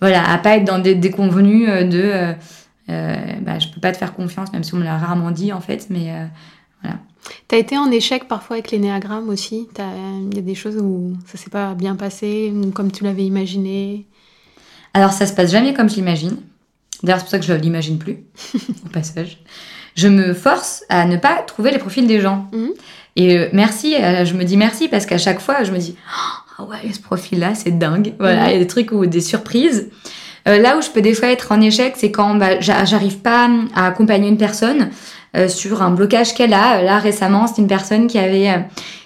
voilà, 0.00 0.28
à 0.30 0.38
pas 0.38 0.56
être 0.56 0.64
dans 0.64 0.78
des 0.78 0.94
déconvenus 0.94 1.68
euh, 1.68 1.84
de, 1.84 2.00
euh, 2.02 2.32
bah, 3.40 3.58
je 3.58 3.68
peux 3.68 3.80
pas 3.80 3.92
te 3.92 3.96
faire 3.98 4.14
confiance, 4.14 4.52
même 4.52 4.64
si 4.64 4.74
on 4.74 4.78
me 4.78 4.84
l'a 4.84 4.98
rarement 4.98 5.30
dit, 5.30 5.52
en 5.52 5.60
fait, 5.60 5.86
mais 5.90 6.10
euh, 6.12 6.88
T'as 7.48 7.58
été 7.58 7.76
en 7.76 7.90
échec 7.90 8.26
parfois 8.28 8.56
avec 8.56 8.70
l'énéagramme 8.70 9.28
aussi? 9.28 9.68
Il 9.78 10.34
y 10.34 10.38
a 10.38 10.42
des 10.42 10.54
choses 10.54 10.78
où 10.78 11.12
ça 11.26 11.36
s'est 11.36 11.50
pas 11.50 11.74
bien 11.74 11.94
passé, 11.94 12.52
comme 12.74 12.90
tu 12.90 13.04
l'avais 13.04 13.24
imaginé? 13.24 14.06
Alors, 14.94 15.12
ça 15.12 15.26
se 15.26 15.34
passe 15.34 15.50
jamais 15.52 15.74
comme 15.74 15.88
je 15.90 15.96
l'imagine. 15.96 16.38
D'ailleurs, 17.02 17.18
c'est 17.18 17.24
pour 17.24 17.30
ça 17.30 17.38
que 17.38 17.44
je 17.44 17.52
l'imagine 17.52 17.98
plus, 17.98 18.24
au 18.86 18.88
passage. 18.88 19.38
Je 19.96 20.08
me 20.08 20.32
force 20.32 20.82
à 20.88 21.04
ne 21.04 21.16
pas 21.18 21.42
trouver 21.42 21.70
les 21.70 21.78
profils 21.78 22.06
des 22.06 22.20
gens. 22.20 22.46
Mhm. 22.52 22.70
Et 23.16 23.36
euh, 23.38 23.48
merci, 23.52 23.94
euh, 23.96 24.24
je 24.24 24.34
me 24.34 24.44
dis 24.44 24.56
merci 24.56 24.88
parce 24.88 25.04
qu'à 25.04 25.18
chaque 25.18 25.40
fois, 25.40 25.62
je 25.62 25.72
me 25.72 25.78
dis 25.78 25.96
Ah 26.58 26.64
ouais, 26.64 26.90
ce 26.92 27.00
profil-là, 27.00 27.54
c'est 27.54 27.76
dingue. 27.78 28.14
Voilà, 28.18 28.44
Mhm. 28.44 28.48
il 28.48 28.52
y 28.52 28.56
a 28.56 28.58
des 28.60 28.66
trucs 28.66 28.92
ou 28.92 29.04
des 29.06 29.20
surprises. 29.20 29.90
Euh, 30.48 30.58
là 30.58 30.76
où 30.78 30.82
je 30.82 30.88
peux 30.90 31.02
des 31.02 31.14
fois 31.14 31.28
être 31.28 31.52
en 31.52 31.60
échec, 31.60 31.94
c'est 31.96 32.10
quand 32.10 32.34
bah, 32.34 32.60
j'a- 32.60 32.84
j'arrive 32.84 33.18
pas 33.18 33.48
à 33.74 33.86
accompagner 33.86 34.28
une 34.28 34.38
personne 34.38 34.90
euh, 35.36 35.48
sur 35.48 35.82
un 35.82 35.90
blocage 35.90 36.34
qu'elle 36.34 36.54
a. 36.54 36.82
Là, 36.82 36.98
récemment, 36.98 37.46
c'est 37.46 37.60
une 37.60 37.68
personne 37.68 38.06
qui 38.06 38.18
avait, 38.18 38.48
euh, 38.50 38.58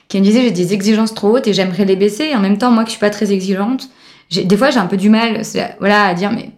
qui 0.09 0.18
me 0.18 0.24
disait 0.24 0.43
j'ai 0.43 0.51
des 0.53 0.72
exigences 0.74 1.12
trop 1.14 1.37
hautes 1.37 1.47
et 1.49 1.53
j'aimerais 1.53 1.85
les 1.85 1.97
baisser. 1.97 2.24
Et 2.32 2.35
en 2.37 2.41
même 2.41 2.59
temps, 2.59 2.70
moi, 2.70 2.85
qui 2.85 2.93
suis 2.93 3.01
pas 3.01 3.11
très 3.11 3.32
exigeante, 3.32 3.89
j'ai- 4.30 4.45
des 4.45 4.57
fois, 4.57 4.70
j'ai 4.70 4.78
un 4.78 4.87
peu 4.87 4.97
du 4.97 5.09
mal, 5.11 5.43
voilà, 5.80 6.05
à 6.07 6.14
dire 6.14 6.30
mais 6.30 6.51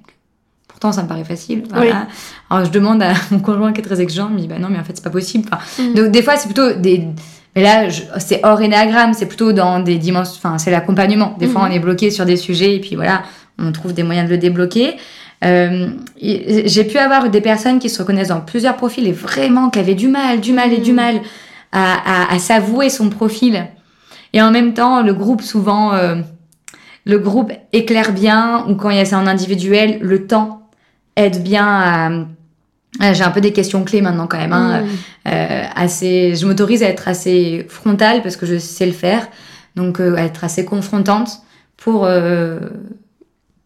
pourtant, 0.68 0.92
ça 0.92 1.02
me 1.02 1.08
paraît 1.08 1.24
facile. 1.24 1.64
Voilà. 1.72 2.06
Alors, 2.50 2.64
je 2.66 2.70
demande 2.70 3.02
à 3.02 3.12
mon 3.30 3.38
conjoint 3.40 3.72
qui 3.72 3.80
est 3.80 3.84
très 3.84 4.00
exigeant, 4.00 4.28
il 4.30 4.34
me 4.36 4.40
dit 4.40 4.46
bah 4.46 4.58
non, 4.58 4.68
mais 4.70 4.78
en 4.78 4.84
fait, 4.84 4.92
c'est 4.94 5.04
pas 5.04 5.10
possible. 5.10 5.48
Enfin, 5.50 5.82
Mhm. 5.82 5.94
donc 5.94 6.10
des 6.12 6.22
fois 6.22 6.36
c'est 6.36 6.46
plutôt 6.46 6.72
des 6.74 7.06
mais 7.56 7.62
là 7.62 7.88
c'est 8.18 8.40
hors 8.44 8.60
énagramme 8.62 9.12
c'est 9.14 9.26
plutôt 9.26 9.52
dans 9.52 9.80
des 9.80 9.96
dimensions 9.98 10.34
enfin 10.38 10.58
c'est 10.58 10.70
l'accompagnement 10.70 11.34
des 11.40 11.46
fois 11.48 11.62
Mhm. 11.62 11.68
on 11.70 11.74
est 11.74 11.78
bloqué 11.80 12.10
sur 12.12 12.24
des 12.26 12.36
sujets 12.36 12.76
et 12.76 12.80
puis 12.80 12.94
voilà 12.94 13.22
on 13.58 13.72
trouve 13.72 13.92
des 13.94 14.02
moyens 14.04 14.28
de 14.28 14.32
le 14.34 14.38
débloquer 14.38 14.94
Euh, 15.44 15.88
j'ai 16.22 16.84
pu 16.84 16.96
avoir 16.96 17.28
des 17.28 17.42
personnes 17.42 17.78
qui 17.78 17.90
se 17.90 17.98
reconnaissent 18.00 18.28
dans 18.28 18.40
plusieurs 18.40 18.74
profils 18.76 19.06
et 19.06 19.12
vraiment 19.12 19.68
qui 19.68 19.78
avaient 19.78 19.94
du 19.94 20.08
mal 20.08 20.40
du 20.40 20.52
mal 20.54 20.72
et 20.72 20.78
du 20.78 20.92
Mhm. 20.92 20.96
mal 20.96 21.20
à, 21.72 22.30
à, 22.30 22.34
à 22.34 22.38
s'avouer 22.38 22.88
son 22.88 23.10
profil 23.10 23.66
et 24.32 24.40
en 24.40 24.50
même 24.50 24.72
temps 24.72 25.02
le 25.02 25.12
groupe 25.12 25.42
souvent 25.42 25.92
euh, 25.92 26.16
le 27.04 27.18
groupe 27.18 27.52
éclaire 27.74 28.12
bien 28.12 28.64
ou 28.68 28.76
quand 28.76 28.88
il 28.90 28.96
y 28.96 29.00
a 29.00 29.04
ça 29.04 29.18
en 29.18 29.26
individuel 29.26 29.98
le 30.00 30.26
temps 30.26 30.62
aide 31.16 31.42
bien 31.42 31.66
à- 31.66 32.10
j'ai 33.00 33.22
un 33.24 33.30
peu 33.30 33.40
des 33.40 33.52
questions 33.52 33.84
clés 33.84 34.00
maintenant 34.00 34.26
quand 34.26 34.38
même 34.38 34.52
hein, 34.52 34.82
Mhm. 34.82 34.88
euh, 35.28 35.62
assez, 35.74 36.34
je 36.36 36.46
m'autorise 36.46 36.82
à 36.82 36.88
être 36.88 37.08
assez 37.08 37.66
frontale 37.68 38.22
parce 38.22 38.36
que 38.36 38.46
je 38.46 38.58
sais 38.58 38.86
le 38.86 38.92
faire, 38.92 39.28
donc 39.74 40.00
euh, 40.00 40.16
à 40.16 40.22
être 40.22 40.44
assez 40.44 40.64
confrontante 40.64 41.30
pour 41.76 42.04
euh, 42.06 42.58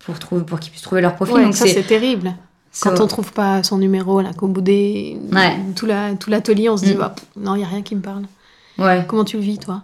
pour 0.05 0.19
trouver 0.19 0.45
pour 0.45 0.59
qu'ils 0.61 0.71
puissent 0.73 0.83
trouver 0.83 1.01
leur 1.01 1.15
profil. 1.15 1.35
Ouais, 1.37 1.45
donc 1.45 1.55
ça 1.55 1.67
c'est 1.67 1.83
terrible. 1.83 2.33
Quand 2.81 2.95
c'est- 2.97 3.03
on 3.03 3.07
trouve 3.09 3.33
pas 3.33 3.63
son 3.65 3.79
numéro, 3.79 4.21
là, 4.21 4.31
qu'au 4.33 4.47
bout 4.47 4.61
des 4.61 5.19
Ouais. 5.33 5.57
tout 5.75 5.87
la- 5.87 6.15
tout 6.15 6.31
l'atelier, 6.31 6.69
on 6.69 6.77
se 6.77 6.85
dit 6.85 6.95
Mm. 6.95 6.99
bah, 6.99 7.15
pff, 7.17 7.27
non, 7.37 7.57
il 7.57 7.61
y 7.63 7.65
a 7.65 7.67
rien 7.67 7.83
qui 7.83 7.97
me 7.97 8.01
parle. 8.01 8.23
ouais, 8.79 9.05
Comment 9.09 9.25
tu 9.25 9.37
le 9.37 9.43
vis 9.43 9.59
toi? 9.59 9.83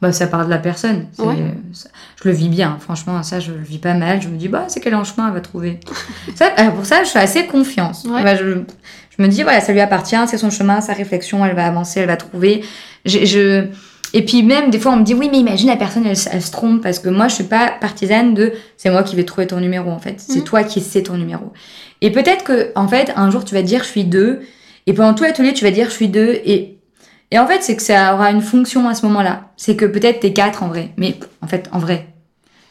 Bah 0.00 0.12
ça 0.12 0.26
part 0.26 0.44
de 0.44 0.50
la 0.50 0.58
personne. 0.58 1.06
C'est- 1.12 1.22
Ouais. 1.22 1.36
ça- 1.72 1.88
je 2.22 2.28
le 2.28 2.34
vis 2.34 2.48
bien, 2.48 2.76
franchement, 2.80 3.22
ça 3.22 3.40
je 3.40 3.52
le 3.52 3.60
vis 3.62 3.78
pas 3.78 3.94
mal. 3.94 4.22
Je 4.22 4.28
me 4.28 4.36
dis 4.36 4.48
bah 4.48 4.64
c'est 4.68 4.84
est 4.86 4.94
en 4.94 5.04
chemin, 5.04 5.28
elle 5.28 5.34
va 5.34 5.40
trouver. 5.40 5.80
ça, 6.34 6.46
alors, 6.56 6.74
pour 6.74 6.86
ça, 6.86 7.02
je 7.04 7.08
suis 7.08 7.18
assez 7.18 7.46
confiance. 7.46 8.04
Ouais. 8.04 8.22
Bah, 8.22 8.36
je, 8.36 8.44
je 9.16 9.22
me 9.22 9.28
dis 9.28 9.42
voilà, 9.42 9.60
ça 9.60 9.72
lui 9.72 9.80
appartient, 9.80 10.16
c'est 10.28 10.38
son 10.38 10.50
chemin, 10.50 10.80
sa 10.80 10.92
réflexion, 10.92 11.44
elle 11.44 11.56
va 11.56 11.66
avancer, 11.66 12.00
elle 12.00 12.06
va 12.06 12.16
trouver. 12.16 12.64
Je, 13.04 13.24
je- 13.24 13.66
Et 14.14 14.24
puis 14.24 14.42
même, 14.42 14.70
des 14.70 14.78
fois, 14.78 14.92
on 14.92 14.96
me 14.96 15.02
dit, 15.04 15.12
oui, 15.12 15.28
mais 15.30 15.36
imagine 15.38 15.68
la 15.68 15.76
personne, 15.76 16.06
elle, 16.06 16.16
se 16.16 16.50
trompe, 16.50 16.82
parce 16.82 16.98
que 16.98 17.10
moi, 17.10 17.28
je 17.28 17.34
suis 17.34 17.44
pas 17.44 17.72
partisane 17.78 18.32
de, 18.32 18.54
c'est 18.78 18.88
moi 18.88 19.02
qui 19.02 19.14
vais 19.16 19.24
trouver 19.24 19.46
ton 19.46 19.60
numéro, 19.60 19.90
en 19.90 19.98
fait. 19.98 20.14
C'est 20.18 20.38
Mhm. 20.38 20.44
toi 20.44 20.62
qui 20.64 20.80
sais 20.80 21.02
ton 21.02 21.18
numéro. 21.18 21.52
Et 22.00 22.10
peut-être 22.10 22.42
que, 22.42 22.72
en 22.74 22.88
fait, 22.88 23.12
un 23.16 23.30
jour, 23.30 23.44
tu 23.44 23.54
vas 23.54 23.60
dire, 23.60 23.82
je 23.84 23.88
suis 23.90 24.04
deux, 24.04 24.40
et 24.86 24.94
pendant 24.94 25.12
tout 25.12 25.24
l'atelier, 25.24 25.52
tu 25.52 25.62
vas 25.62 25.70
dire, 25.70 25.90
je 25.90 25.94
suis 25.94 26.08
deux, 26.08 26.40
et, 26.46 26.77
et 27.30 27.38
en 27.38 27.46
fait, 27.46 27.62
c'est 27.62 27.76
que 27.76 27.82
ça 27.82 28.14
aura 28.14 28.30
une 28.30 28.40
fonction 28.40 28.88
à 28.88 28.94
ce 28.94 29.04
moment-là. 29.06 29.50
C'est 29.56 29.76
que 29.76 29.84
peut-être 29.84 30.20
t'es 30.20 30.32
quatre, 30.32 30.62
en 30.62 30.68
vrai. 30.68 30.92
Mais, 30.96 31.16
en 31.42 31.46
fait, 31.46 31.68
en 31.72 31.78
vrai. 31.78 32.06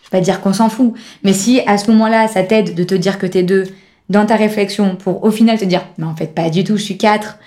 Je 0.04 0.10
vais 0.10 0.20
pas 0.20 0.24
dire 0.24 0.42
qu'on 0.42 0.54
s'en 0.54 0.70
fout. 0.70 0.94
Mais 1.24 1.34
si, 1.34 1.62
à 1.68 1.78
ce 1.78 1.92
moment-là, 1.92 2.28
ça 2.28 2.44
t'aide 2.44 2.74
de 2.74 2.84
te 2.84 2.96
dire 2.96 3.20
que 3.20 3.28
t'es 3.28 3.44
deux, 3.44 3.66
dans 4.10 4.26
ta 4.26 4.36
réflexion, 4.36 4.96
pour 4.96 5.24
au 5.24 5.32
final 5.32 5.60
te 5.60 5.66
dire, 5.66 5.84
mais 5.98 6.06
en 6.06 6.16
fait, 6.16 6.34
pas 6.34 6.50
du 6.50 6.64
tout, 6.64 6.78
je 6.78 6.84
suis 6.84 6.98
quatre, 6.98 7.38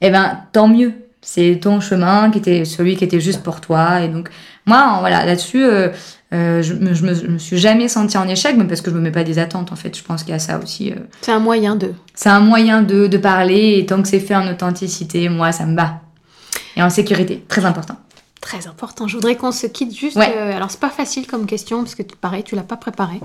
eh 0.00 0.10
ben, 0.10 0.40
tant 0.52 0.68
mieux 0.68 0.92
c'est 1.22 1.58
ton 1.60 1.80
chemin 1.80 2.30
qui 2.30 2.38
était 2.38 2.64
celui 2.64 2.96
qui 2.96 3.04
était 3.04 3.20
juste 3.20 3.42
pour 3.42 3.60
toi 3.60 4.00
et 4.00 4.08
donc 4.08 4.30
moi 4.66 4.96
voilà 5.00 5.24
là-dessus 5.26 5.62
euh, 5.62 5.88
euh, 6.32 6.62
je, 6.62 6.74
me, 6.74 6.94
je, 6.94 7.04
me, 7.04 7.14
je 7.14 7.26
me 7.26 7.38
suis 7.38 7.58
jamais 7.58 7.88
sentie 7.88 8.16
en 8.16 8.26
échec 8.26 8.56
mais 8.56 8.64
parce 8.64 8.80
que 8.80 8.90
je 8.90 8.96
me 8.96 9.00
mets 9.00 9.10
pas 9.10 9.24
des 9.24 9.38
attentes 9.38 9.70
en 9.72 9.76
fait 9.76 9.96
je 9.96 10.02
pense 10.02 10.22
qu'il 10.22 10.32
y 10.32 10.36
a 10.36 10.38
ça 10.38 10.58
aussi 10.58 10.92
euh. 10.92 10.96
C'est 11.20 11.32
un 11.32 11.38
moyen 11.40 11.76
de. 11.76 11.92
c'est 12.14 12.30
un 12.30 12.40
moyen 12.40 12.82
de, 12.82 13.06
de 13.06 13.18
parler 13.18 13.78
et 13.78 13.86
tant 13.86 14.00
que 14.00 14.08
c'est 14.08 14.20
fait 14.20 14.34
en 14.34 14.50
authenticité 14.50 15.28
moi 15.28 15.52
ça 15.52 15.66
me 15.66 15.76
va 15.76 16.00
et 16.76 16.82
en 16.82 16.90
sécurité 16.90 17.44
très 17.48 17.64
important 17.64 17.96
Très 18.40 18.66
important. 18.66 19.06
Je 19.06 19.16
voudrais 19.16 19.36
qu'on 19.36 19.52
se 19.52 19.66
quitte 19.66 19.94
juste. 19.94 20.16
Ouais. 20.16 20.32
euh, 20.34 20.56
alors, 20.56 20.70
c'est 20.70 20.80
pas 20.80 20.88
facile 20.88 21.26
comme 21.26 21.44
question, 21.44 21.82
parce 21.82 21.94
que 21.94 22.02
pareil, 22.02 22.42
tu 22.42 22.56
l'as 22.56 22.62
pas 22.62 22.78
préparé. 22.78 23.20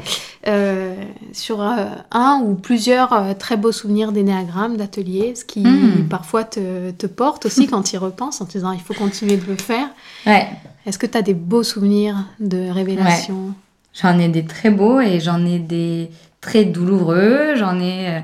Euh, 0.45 0.93
sur 1.31 1.61
euh, 1.61 1.85
un 2.11 2.41
ou 2.43 2.55
plusieurs 2.55 3.13
euh, 3.13 3.33
très 3.33 3.55
beaux 3.55 3.71
souvenirs 3.71 4.11
d'énéagramme, 4.11 4.75
d'atelier, 4.75 5.33
ce 5.33 5.45
qui 5.45 5.61
Mm. 5.61 6.09
parfois 6.09 6.43
te, 6.43 6.91
te 6.91 7.07
porte 7.07 7.45
aussi 7.45 7.65
quand 7.71 7.83
tu 7.83 7.95
y 7.95 7.97
repenses 7.97 8.41
en 8.41 8.45
te 8.45 8.51
disant 8.51 8.73
il 8.73 8.81
faut 8.81 8.93
continuer 8.93 9.37
de 9.37 9.45
le 9.47 9.55
faire. 9.55 9.87
ouais 10.27 10.49
Est-ce 10.85 10.99
que 10.99 11.05
tu 11.07 11.17
as 11.17 11.21
des 11.21 11.33
beaux 11.33 11.63
souvenirs 11.63 12.17
de 12.41 12.69
révélation 12.69 13.53
J'en 13.93 14.19
ai 14.19 14.27
des 14.27 14.43
très 14.43 14.69
beaux 14.69 14.99
et 14.99 15.21
j'en 15.21 15.45
ai 15.45 15.59
des 15.59 16.09
très 16.41 16.65
douloureux. 16.65 17.53
J'en 17.55 17.79
ai. 17.79 18.21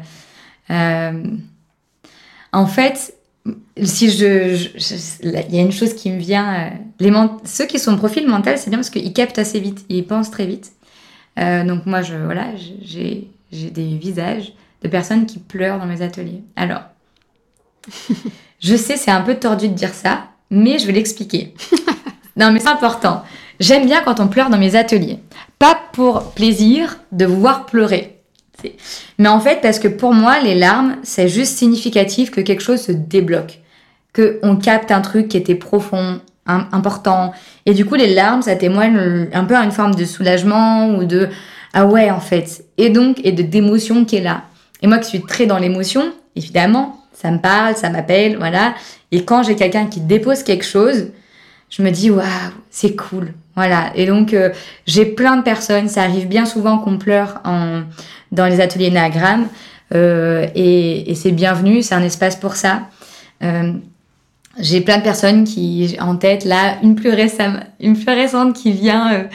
en 2.54 2.66
fait, 2.66 3.16
si 3.82 4.10
je, 4.12 4.56
je- 4.56 4.70
je- 4.78 5.30
là, 5.32 5.42
il 5.50 5.56
y 5.56 5.60
a 5.60 5.62
une 5.62 5.72
chose 5.72 5.94
qui 5.94 6.12
me 6.12 6.20
vient. 6.20 6.54
euh, 6.54 6.70
les 7.00 7.12
ceux 7.44 7.66
qui 7.66 7.80
sont 7.80 7.98
profil 7.98 8.28
mental, 8.28 8.58
c'est 8.58 8.70
bien 8.70 8.78
parce 8.80 8.90
qu'ils 8.92 9.14
captent 9.14 9.40
assez 9.40 9.60
vite, 9.60 9.86
ils 9.90 10.06
pensent 10.06 10.32
très 10.32 10.46
vite. 10.46 10.72
Euh, 11.40 11.64
donc 11.64 11.86
moi, 11.86 12.02
je 12.02 12.16
voilà, 12.16 12.48
j'ai 12.82 13.28
j'ai 13.52 13.70
des 13.70 13.98
visages 13.98 14.54
de 14.84 14.88
personnes 14.88 15.26
qui 15.26 15.40
pleurent 15.40 15.80
dans 15.80 15.86
mes 15.86 16.02
ateliers. 16.02 16.44
Alors, 16.56 16.82
je 18.60 18.76
sais, 18.76 18.98
c'est 18.98 19.12
un 19.12 19.22
peu 19.22 19.36
tordu 19.36 19.68
de 19.70 19.74
dire 19.74 19.94
ça, 19.94 20.28
mais 20.50 20.80
je 20.80 20.86
vais 20.88 20.94
l'expliquer. 20.94 21.54
non, 22.38 22.52
mais 22.52 22.60
c'est 22.60 22.68
important. 22.70 23.24
J'aime 23.60 23.86
bien 23.86 24.02
quand 24.02 24.20
on 24.20 24.28
pleure 24.28 24.50
dans 24.50 24.58
mes 24.58 24.76
ateliers. 24.76 25.20
Pas 25.60 25.78
pour 25.94 26.32
plaisir 26.32 26.98
de 27.12 27.26
vous 27.26 27.40
voir 27.40 27.66
pleurer. 27.66 28.21
Mais 29.18 29.30
en 29.30 29.40
fait, 29.40 29.60
parce 29.62 29.80
que 29.80 29.88
pour 29.88 30.14
moi, 30.14 30.40
les 30.40 30.56
larmes, 30.56 30.96
c'est 31.04 31.28
juste 31.28 31.58
significatif 31.58 32.32
que 32.32 32.42
quelque 32.42 32.62
chose 32.64 32.82
se 32.82 32.92
débloque. 32.92 33.60
Que 34.14 34.40
on 34.44 34.56
capte 34.58 34.92
un 34.92 35.02
truc 35.02 35.30
qui 35.30 35.38
était 35.38 35.56
profond, 35.56 36.20
im- 36.46 36.68
important. 36.72 37.32
Et 37.66 37.74
du 37.74 37.86
coup, 37.86 37.96
les 37.96 38.14
larmes, 38.14 38.42
ça 38.42 38.56
témoigne 38.56 39.30
un 39.34 39.44
peu 39.46 39.56
à 39.56 39.64
une 39.64 39.72
forme 39.72 39.96
de 39.96 40.06
soulagement 40.06 40.90
ou 40.96 41.06
de 41.06 41.30
ah 41.74 41.86
ouais, 41.86 42.12
en 42.12 42.20
fait. 42.20 42.66
Et 42.78 42.90
donc, 42.90 43.22
et 43.24 43.32
de 43.32 43.42
d'émotion 43.44 44.04
qui 44.06 44.18
est 44.18 44.22
là. 44.22 44.44
Et 44.82 44.88
moi 44.88 44.98
qui 44.98 45.10
suis 45.10 45.22
très 45.22 45.46
dans 45.46 45.58
l'émotion, 45.60 46.12
évidemment, 46.36 47.00
ça 47.14 47.32
me 47.32 47.38
parle, 47.40 47.76
ça 47.78 47.90
m'appelle, 47.90 48.36
voilà. 48.38 48.74
Et 49.12 49.24
quand 49.24 49.44
j'ai 49.44 49.56
quelqu'un 49.56 49.86
qui 49.86 50.02
dépose 50.02 50.44
quelque 50.44 50.66
chose, 50.66 51.08
je 51.70 51.84
me 51.84 51.92
dis 51.92 52.10
waouh, 52.12 52.26
c'est 52.70 52.96
cool. 52.96 53.34
Voilà. 53.56 53.92
Et 53.96 54.06
donc 54.06 54.34
euh, 54.34 54.50
j'ai 54.86 55.06
plein 55.06 55.38
de 55.38 55.44
personnes, 55.44 55.88
ça 55.88 56.02
arrive 56.04 56.28
bien 56.28 56.46
souvent 56.46 56.80
qu'on 56.80 56.98
pleure 56.98 57.40
en, 57.46 57.84
dans 58.32 58.48
les 58.48 58.62
ateliers 58.62 58.92
Nagram. 58.92 59.48
Euh, 59.94 60.48
et, 60.56 61.12
et 61.12 61.16
c'est 61.16 61.32
bienvenu, 61.32 61.82
c'est 61.82 61.96
un 61.96 62.04
espace 62.04 62.36
pour 62.36 62.56
ça. 62.56 62.84
j'ai 64.60 64.82
plein 64.82 64.98
de 64.98 65.04
personnes 65.04 65.44
qui 65.44 65.98
en 66.00 66.16
tête 66.16 66.46
là, 66.46 66.78
une 66.84 66.96
plus 66.96 67.12
récente, 67.12 67.58
une 67.80 67.98
plus 67.98 68.14
récente 68.14 68.54
qui 68.56 68.72
vient 68.72 69.28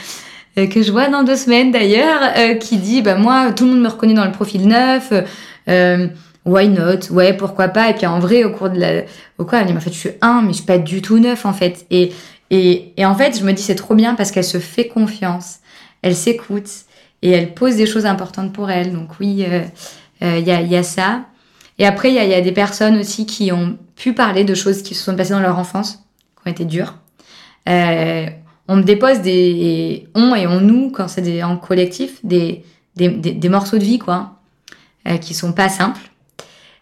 que 0.56 0.82
je 0.82 0.90
vois 0.90 1.08
dans 1.08 1.24
deux 1.24 1.36
semaines 1.36 1.72
d'ailleurs, 1.72 2.20
qui 2.60 2.78
dit 2.78 3.02
bah 3.02 3.16
moi 3.16 3.52
tout 3.52 3.64
le 3.64 3.72
monde 3.72 3.82
me 3.82 3.88
reconnaît 3.88 4.14
dans 4.14 4.24
le 4.24 4.32
profil 4.32 4.66
neuf. 4.66 5.12
Euh, 5.68 6.08
why 6.44 6.68
not? 6.68 7.10
Ouais, 7.10 7.32
pourquoi 7.34 7.68
pas? 7.68 7.90
Et 7.90 7.94
puis 7.94 8.06
en 8.06 8.18
vrai, 8.18 8.44
au 8.44 8.50
cours 8.50 8.70
de 8.70 8.78
la, 8.78 9.02
au 9.38 9.44
cours, 9.44 9.58
elle 9.58 9.66
dit, 9.66 9.72
en 9.72 9.80
fait, 9.80 9.92
je 9.92 9.98
suis 9.98 10.10
un, 10.20 10.42
mais 10.42 10.50
je 10.50 10.58
suis 10.58 10.64
pas 10.66 10.78
du 10.78 11.02
tout 11.02 11.18
neuf 11.18 11.44
en 11.44 11.52
fait. 11.52 11.86
Et 11.90 12.12
et, 12.50 12.92
et 12.96 13.04
en 13.04 13.16
fait, 13.16 13.36
je 13.38 13.44
me 13.44 13.52
dis 13.52 13.62
c'est 13.62 13.74
trop 13.74 13.96
bien 13.96 14.14
parce 14.14 14.30
qu'elle 14.30 14.44
se 14.44 14.58
fait 14.58 14.86
confiance, 14.86 15.56
elle 16.02 16.14
s'écoute 16.14 16.68
et 17.22 17.30
elle 17.30 17.54
pose 17.54 17.76
des 17.76 17.86
choses 17.86 18.06
importantes 18.06 18.52
pour 18.52 18.70
elle. 18.70 18.92
Donc 18.92 19.18
oui, 19.20 19.36
il 19.38 19.44
euh, 19.44 19.62
euh, 20.22 20.38
y, 20.38 20.76
a, 20.76 20.82
ça. 20.82 21.24
Et 21.78 21.86
après, 21.86 22.10
il 22.10 22.14
y 22.14 22.34
a, 22.34 22.40
des 22.40 22.52
personnes 22.52 22.98
aussi 22.98 23.26
qui 23.26 23.52
ont 23.52 23.78
pu 23.96 24.12
parler 24.12 24.44
de 24.44 24.54
choses 24.54 24.82
qui 24.82 24.94
se 24.94 25.04
sont 25.04 25.16
passées 25.16 25.32
dans 25.32 25.40
leur 25.40 25.58
enfance, 25.58 26.04
qui 26.36 26.48
ont 26.48 26.50
été 26.50 26.64
dures. 26.64 26.94
Euh, 27.68 28.26
on 28.68 28.76
me 28.76 28.82
dépose 28.82 29.20
des 29.20 30.08
on 30.14 30.34
et 30.34 30.46
on 30.46 30.60
nous 30.60 30.90
quand 30.90 31.08
c'est 31.08 31.42
en 31.42 31.56
collectif 31.56 32.24
des 32.24 32.64
des, 32.96 33.48
morceaux 33.48 33.78
de 33.78 33.84
vie 33.84 33.98
quoi 33.98 34.38
euh, 35.06 35.18
qui 35.18 35.34
sont 35.34 35.52
pas 35.52 35.68
simples 35.68 36.00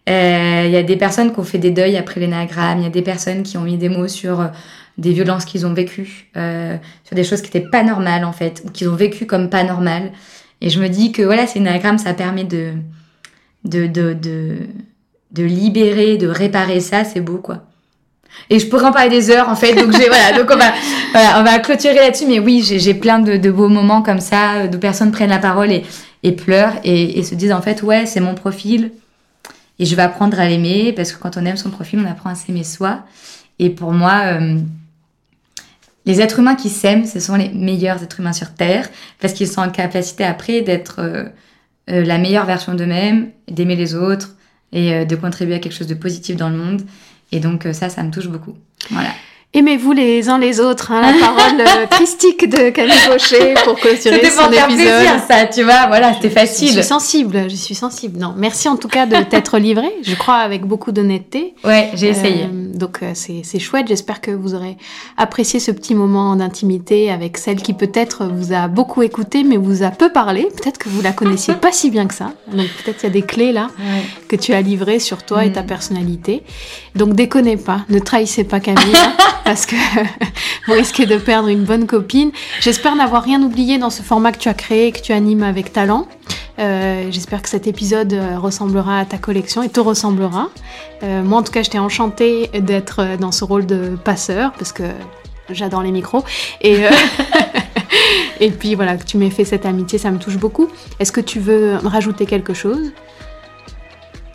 il 0.06 0.70
y 0.70 0.76
a 0.76 0.82
des 0.82 0.96
personnes 0.96 1.32
qui 1.32 1.40
ont 1.40 1.44
fait 1.44 1.56
des 1.56 1.70
deuils 1.70 1.96
après 1.96 2.20
l'énagramme, 2.20 2.80
il 2.80 2.84
y 2.84 2.86
a 2.86 2.90
des 2.90 3.00
personnes 3.00 3.42
qui 3.42 3.56
ont 3.56 3.62
mis 3.62 3.78
des 3.78 3.88
mots 3.88 4.08
sur 4.08 4.50
des 4.98 5.12
violences 5.12 5.44
qu'ils 5.44 5.66
ont 5.66 5.74
vécues, 5.74 6.30
euh, 6.36 6.76
sur 7.04 7.16
des 7.16 7.24
choses 7.24 7.42
qui 7.42 7.48
n'étaient 7.48 7.68
pas 7.68 7.82
normales 7.82 8.24
en 8.24 8.32
fait, 8.32 8.62
ou 8.64 8.70
qu'ils 8.70 8.88
ont 8.88 8.94
vécues 8.94 9.26
comme 9.26 9.50
pas 9.50 9.64
normales. 9.64 10.12
Et 10.60 10.70
je 10.70 10.80
me 10.80 10.88
dis 10.88 11.12
que 11.12 11.22
voilà, 11.22 11.46
c'est 11.46 11.58
l'énagramme, 11.58 11.98
ça 11.98 12.14
permet 12.14 12.44
de, 12.44 12.72
de, 13.64 13.86
de, 13.86 14.12
de, 14.12 14.58
de 15.32 15.42
libérer, 15.42 16.16
de 16.16 16.28
réparer 16.28 16.80
ça, 16.80 17.04
c'est 17.04 17.20
beau 17.20 17.38
quoi. 17.38 17.64
Et 18.50 18.58
je 18.58 18.66
pourrais 18.66 18.86
en 18.86 18.92
parler 18.92 19.10
des 19.10 19.30
heures 19.30 19.48
en 19.48 19.54
fait, 19.54 19.74
donc 19.74 19.92
j'ai 19.92 20.08
voilà, 20.08 20.32
donc 20.36 20.50
on 20.52 20.56
va 20.56 20.72
voilà, 21.12 21.40
on 21.40 21.44
va 21.44 21.58
clôturer 21.58 21.94
là-dessus. 21.94 22.26
Mais 22.26 22.38
oui, 22.38 22.62
j'ai 22.62 22.94
plein 22.94 23.18
de, 23.18 23.36
de, 23.36 23.50
beaux 23.50 23.68
moments 23.68 24.02
comme 24.02 24.20
ça, 24.20 24.66
de 24.66 24.76
personnes 24.76 25.12
prennent 25.12 25.30
la 25.30 25.38
parole 25.38 25.70
et, 25.70 25.84
et 26.22 26.32
pleurent 26.32 26.74
et, 26.84 27.18
et 27.18 27.22
se 27.22 27.34
disent 27.34 27.52
en 27.52 27.62
fait 27.62 27.82
ouais, 27.82 28.06
c'est 28.06 28.20
mon 28.20 28.34
profil, 28.34 28.90
et 29.78 29.86
je 29.86 29.96
vais 29.96 30.02
apprendre 30.02 30.38
à 30.38 30.48
l'aimer 30.48 30.92
parce 30.92 31.12
que 31.12 31.18
quand 31.18 31.36
on 31.36 31.44
aime 31.44 31.56
son 31.56 31.70
profil, 31.70 32.00
on 32.04 32.10
apprend 32.10 32.30
à 32.30 32.34
s'aimer 32.34 32.64
soi. 32.64 33.00
Et 33.58 33.70
pour 33.70 33.92
moi, 33.92 34.20
euh, 34.24 34.58
les 36.06 36.20
êtres 36.20 36.40
humains 36.40 36.54
qui 36.54 36.68
s'aiment, 36.68 37.06
ce 37.06 37.20
sont 37.20 37.36
les 37.36 37.48
meilleurs 37.48 38.02
êtres 38.02 38.20
humains 38.20 38.32
sur 38.32 38.52
Terre 38.54 38.88
parce 39.20 39.32
qu'ils 39.32 39.48
sont 39.48 39.60
en 39.60 39.70
capacité 39.70 40.24
après 40.24 40.60
d'être 40.60 40.96
euh, 40.98 41.24
euh, 41.90 42.04
la 42.04 42.18
meilleure 42.18 42.46
version 42.46 42.74
d'eux-mêmes, 42.74 43.30
d'aimer 43.48 43.76
les 43.76 43.94
autres 43.94 44.30
et 44.72 45.04
de 45.04 45.14
contribuer 45.14 45.54
à 45.54 45.58
quelque 45.60 45.74
chose 45.74 45.86
de 45.86 45.94
positif 45.94 46.34
dans 46.34 46.48
le 46.48 46.56
monde. 46.56 46.82
Et 47.30 47.38
donc 47.38 47.64
ça, 47.72 47.88
ça 47.88 48.02
me 48.02 48.10
touche 48.10 48.26
beaucoup. 48.26 48.54
Voilà. 48.90 49.10
Aimez-vous 49.56 49.92
les 49.92 50.28
uns 50.28 50.38
les 50.40 50.58
autres, 50.58 50.90
hein, 50.90 51.00
la 51.00 51.12
parole 51.26 51.60
euh, 51.60 51.86
tristique 51.88 52.50
de 52.50 52.70
Camille 52.70 52.92
Rocher 53.08 53.54
pour 53.64 53.76
clôturer 53.76 54.28
son 54.28 54.42
pour 54.42 54.52
faire 54.52 54.64
épisode. 54.64 54.84
plaisir, 54.84 55.12
ça, 55.28 55.46
tu 55.46 55.62
vois, 55.62 55.86
voilà, 55.86 56.12
c'était 56.12 56.28
facile. 56.28 56.68
Je 56.70 56.72
suis 56.72 56.82
sensible, 56.82 57.48
je 57.48 57.54
suis 57.54 57.76
sensible. 57.76 58.18
Non, 58.18 58.34
merci 58.36 58.68
en 58.68 58.76
tout 58.76 58.88
cas 58.88 59.06
de 59.06 59.14
t'être 59.22 59.58
livré. 59.58 59.86
Je 60.02 60.16
crois 60.16 60.38
avec 60.38 60.66
beaucoup 60.66 60.90
d'honnêteté. 60.90 61.54
Ouais, 61.62 61.90
j'ai 61.94 62.08
essayé. 62.08 62.48
Donc 62.74 63.02
euh, 63.02 63.12
c'est 63.14 63.40
c'est 63.44 63.58
chouette. 63.58 63.86
J'espère 63.88 64.20
que 64.20 64.30
vous 64.30 64.54
aurez 64.54 64.76
apprécié 65.16 65.60
ce 65.60 65.70
petit 65.70 65.94
moment 65.94 66.36
d'intimité 66.36 67.10
avec 67.10 67.38
celle 67.38 67.62
qui 67.62 67.72
peut-être 67.74 68.26
vous 68.26 68.52
a 68.52 68.68
beaucoup 68.68 69.02
écouté, 69.02 69.44
mais 69.44 69.56
vous 69.56 69.82
a 69.82 69.90
peu 69.90 70.10
parlé. 70.10 70.48
Peut-être 70.56 70.78
que 70.78 70.88
vous 70.88 71.00
la 71.02 71.12
connaissiez 71.12 71.54
pas 71.54 71.72
si 71.72 71.90
bien 71.90 72.06
que 72.06 72.14
ça. 72.14 72.32
Donc 72.52 72.66
peut-être 72.84 73.02
il 73.02 73.06
y 73.06 73.06
a 73.06 73.12
des 73.12 73.22
clés 73.22 73.52
là 73.52 73.68
Ouais. 73.78 74.02
que 74.28 74.36
tu 74.36 74.52
as 74.52 74.60
livrées 74.62 74.98
sur 74.98 75.22
toi 75.24 75.44
et 75.44 75.52
ta 75.52 75.62
Mm. 75.62 75.66
personnalité. 75.66 76.42
Donc 76.94 77.14
déconnez 77.14 77.56
pas, 77.56 77.84
ne 77.88 77.98
trahissez 77.98 78.44
pas 78.44 78.60
Camille, 78.60 78.94
hein, 78.96 79.12
parce 79.44 79.66
que 79.66 79.76
vous 80.66 80.72
risquez 80.74 81.06
de 81.06 81.16
perdre 81.16 81.48
une 81.48 81.64
bonne 81.64 81.86
copine. 81.86 82.30
J'espère 82.60 82.96
n'avoir 82.96 83.22
rien 83.22 83.42
oublié 83.42 83.78
dans 83.78 83.90
ce 83.90 84.02
format 84.02 84.32
que 84.32 84.38
tu 84.38 84.48
as 84.48 84.54
créé 84.54 84.88
et 84.88 84.92
que 84.92 85.00
tu 85.00 85.12
animes 85.12 85.42
avec 85.42 85.72
talent. 85.72 86.06
Euh, 86.58 87.08
J'espère 87.10 87.42
que 87.42 87.48
cet 87.48 87.66
épisode 87.66 88.12
euh, 88.12 88.38
ressemblera 88.38 89.00
à 89.00 89.04
ta 89.04 89.18
collection 89.18 89.62
et 89.62 89.68
te 89.68 89.80
ressemblera. 89.80 90.50
Euh, 91.02 91.22
moi, 91.22 91.38
en 91.38 91.42
tout 91.42 91.52
cas, 91.52 91.62
j'étais 91.62 91.78
enchantée 91.78 92.48
d'être 92.60 93.16
dans 93.18 93.32
ce 93.32 93.44
rôle 93.44 93.66
de 93.66 93.96
passeur 94.02 94.52
parce 94.52 94.72
que 94.72 94.84
j'adore 95.50 95.82
les 95.82 95.90
micros. 95.90 96.24
Et, 96.62 96.84
et 98.40 98.50
puis 98.50 98.74
voilà, 98.74 98.96
que 98.96 99.04
tu 99.04 99.16
m'aies 99.18 99.30
fait 99.30 99.44
cette 99.44 99.66
amitié, 99.66 99.98
ça 99.98 100.10
me 100.10 100.18
touche 100.18 100.38
beaucoup. 100.38 100.68
Est-ce 101.00 101.12
que 101.12 101.20
tu 101.20 101.40
veux 101.40 101.76
rajouter 101.76 102.26
quelque 102.26 102.54
chose? 102.54 102.92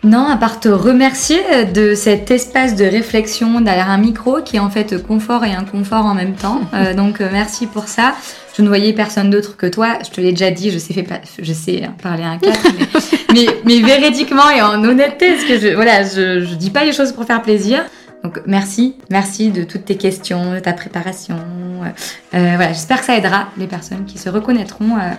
Non, 0.02 0.28
à 0.28 0.36
part 0.36 0.60
te 0.60 0.68
remercier 0.68 1.66
de 1.74 1.94
cet 1.94 2.30
espace 2.30 2.74
de 2.74 2.84
réflexion 2.84 3.60
derrière 3.60 3.90
un 3.90 3.98
micro 3.98 4.40
qui 4.42 4.56
est 4.56 4.60
en 4.60 4.70
fait 4.70 5.02
confort 5.06 5.44
et 5.44 5.52
inconfort 5.52 6.06
en 6.06 6.14
même 6.14 6.32
temps. 6.32 6.62
Donc 6.96 7.20
merci 7.20 7.66
pour 7.66 7.86
ça. 7.86 8.14
Je 8.56 8.62
ne 8.62 8.68
voyais 8.68 8.92
personne 8.92 9.30
d'autre 9.30 9.56
que 9.56 9.66
toi. 9.66 9.98
Je 10.04 10.10
te 10.10 10.20
l'ai 10.20 10.30
déjà 10.32 10.50
dit, 10.50 10.70
je 10.70 10.78
sais, 10.78 10.92
fait 10.92 11.02
pas- 11.04 11.20
je 11.40 11.52
sais 11.52 11.82
parler 12.02 12.24
un 12.24 12.38
cadre, 12.38 12.58
mais, 12.78 12.86
mais, 13.34 13.46
mais 13.64 13.80
véridiquement 13.80 14.50
et 14.50 14.60
en 14.60 14.82
honnêteté, 14.84 15.32
parce 15.32 15.44
que 15.44 15.58
je, 15.58 15.68
voilà, 15.74 16.02
je, 16.04 16.40
je 16.44 16.54
dis 16.54 16.70
pas 16.70 16.84
les 16.84 16.92
choses 16.92 17.12
pour 17.12 17.24
faire 17.24 17.42
plaisir. 17.42 17.84
Donc 18.22 18.40
merci, 18.46 18.96
merci 19.08 19.50
de 19.50 19.62
toutes 19.64 19.86
tes 19.86 19.96
questions, 19.96 20.52
de 20.54 20.58
ta 20.58 20.72
préparation. 20.74 21.36
Euh, 21.84 21.88
voilà, 22.32 22.68
j'espère 22.74 23.00
que 23.00 23.06
ça 23.06 23.16
aidera 23.16 23.48
les 23.56 23.66
personnes 23.66 24.04
qui 24.04 24.18
se 24.18 24.28
reconnaîtront 24.28 24.96
euh, 24.98 25.10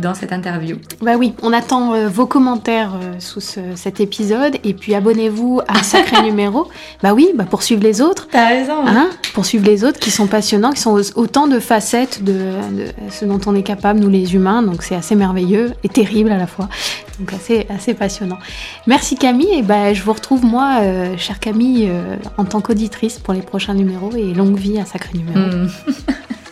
dans 0.00 0.14
cette 0.14 0.32
interview. 0.32 0.76
Bah 1.02 1.12
oui, 1.16 1.34
on 1.42 1.52
attend 1.52 1.94
euh, 1.94 2.08
vos 2.08 2.26
commentaires 2.26 2.92
euh, 2.94 3.14
sous 3.18 3.40
ce- 3.40 3.60
cet 3.76 4.00
épisode 4.00 4.56
et 4.64 4.74
puis 4.74 4.94
abonnez-vous 4.94 5.60
à 5.68 5.82
Sacré 5.82 6.22
Numéro. 6.30 6.68
Bah 7.02 7.14
oui, 7.14 7.28
bah 7.34 7.44
pour 7.48 7.62
suivre 7.62 7.82
les 7.82 8.00
autres. 8.00 8.28
T'as 8.30 8.48
raison. 8.48 8.86
Hein, 8.86 9.08
pour 9.34 9.46
suivre 9.46 9.64
les 9.66 9.84
autres 9.84 9.98
qui 10.00 10.10
sont 10.10 10.26
passionnants, 10.26 10.70
qui 10.72 10.80
sont 10.80 10.92
au- 10.98 11.18
autant 11.18 11.46
de 11.46 11.58
facettes 11.60 12.22
de, 12.24 12.32
de 12.32 12.86
ce 13.10 13.24
dont 13.24 13.40
on 13.46 13.54
est 13.54 13.62
capable, 13.62 14.00
nous 14.00 14.08
les 14.10 14.34
humains. 14.34 14.62
Donc 14.62 14.82
c'est 14.82 14.94
assez 14.96 15.14
merveilleux 15.14 15.72
et 15.84 15.88
terrible 15.88 16.30
à 16.32 16.38
la 16.38 16.46
fois. 16.46 16.68
Donc 17.18 17.32
assez, 17.32 17.66
assez 17.68 17.94
passionnant. 17.94 18.38
Merci 18.86 19.16
Camille. 19.16 19.52
Et 19.54 19.62
bah, 19.62 19.94
je 19.94 20.02
vous 20.02 20.12
retrouve 20.12 20.44
moi, 20.44 20.78
euh, 20.82 21.16
chère 21.16 21.38
Camille, 21.40 21.90
en 22.38 22.44
tant 22.44 22.60
qu'auditrice 22.60 23.18
pour 23.18 23.32
les 23.34 23.42
prochains 23.42 23.74
numéros 23.74 24.10
et 24.16 24.34
longue 24.34 24.56
vie 24.58 24.78
à 24.78 24.84
Sacré 24.84 25.16
Numéro. 25.18 25.38
Mm. 25.38 25.68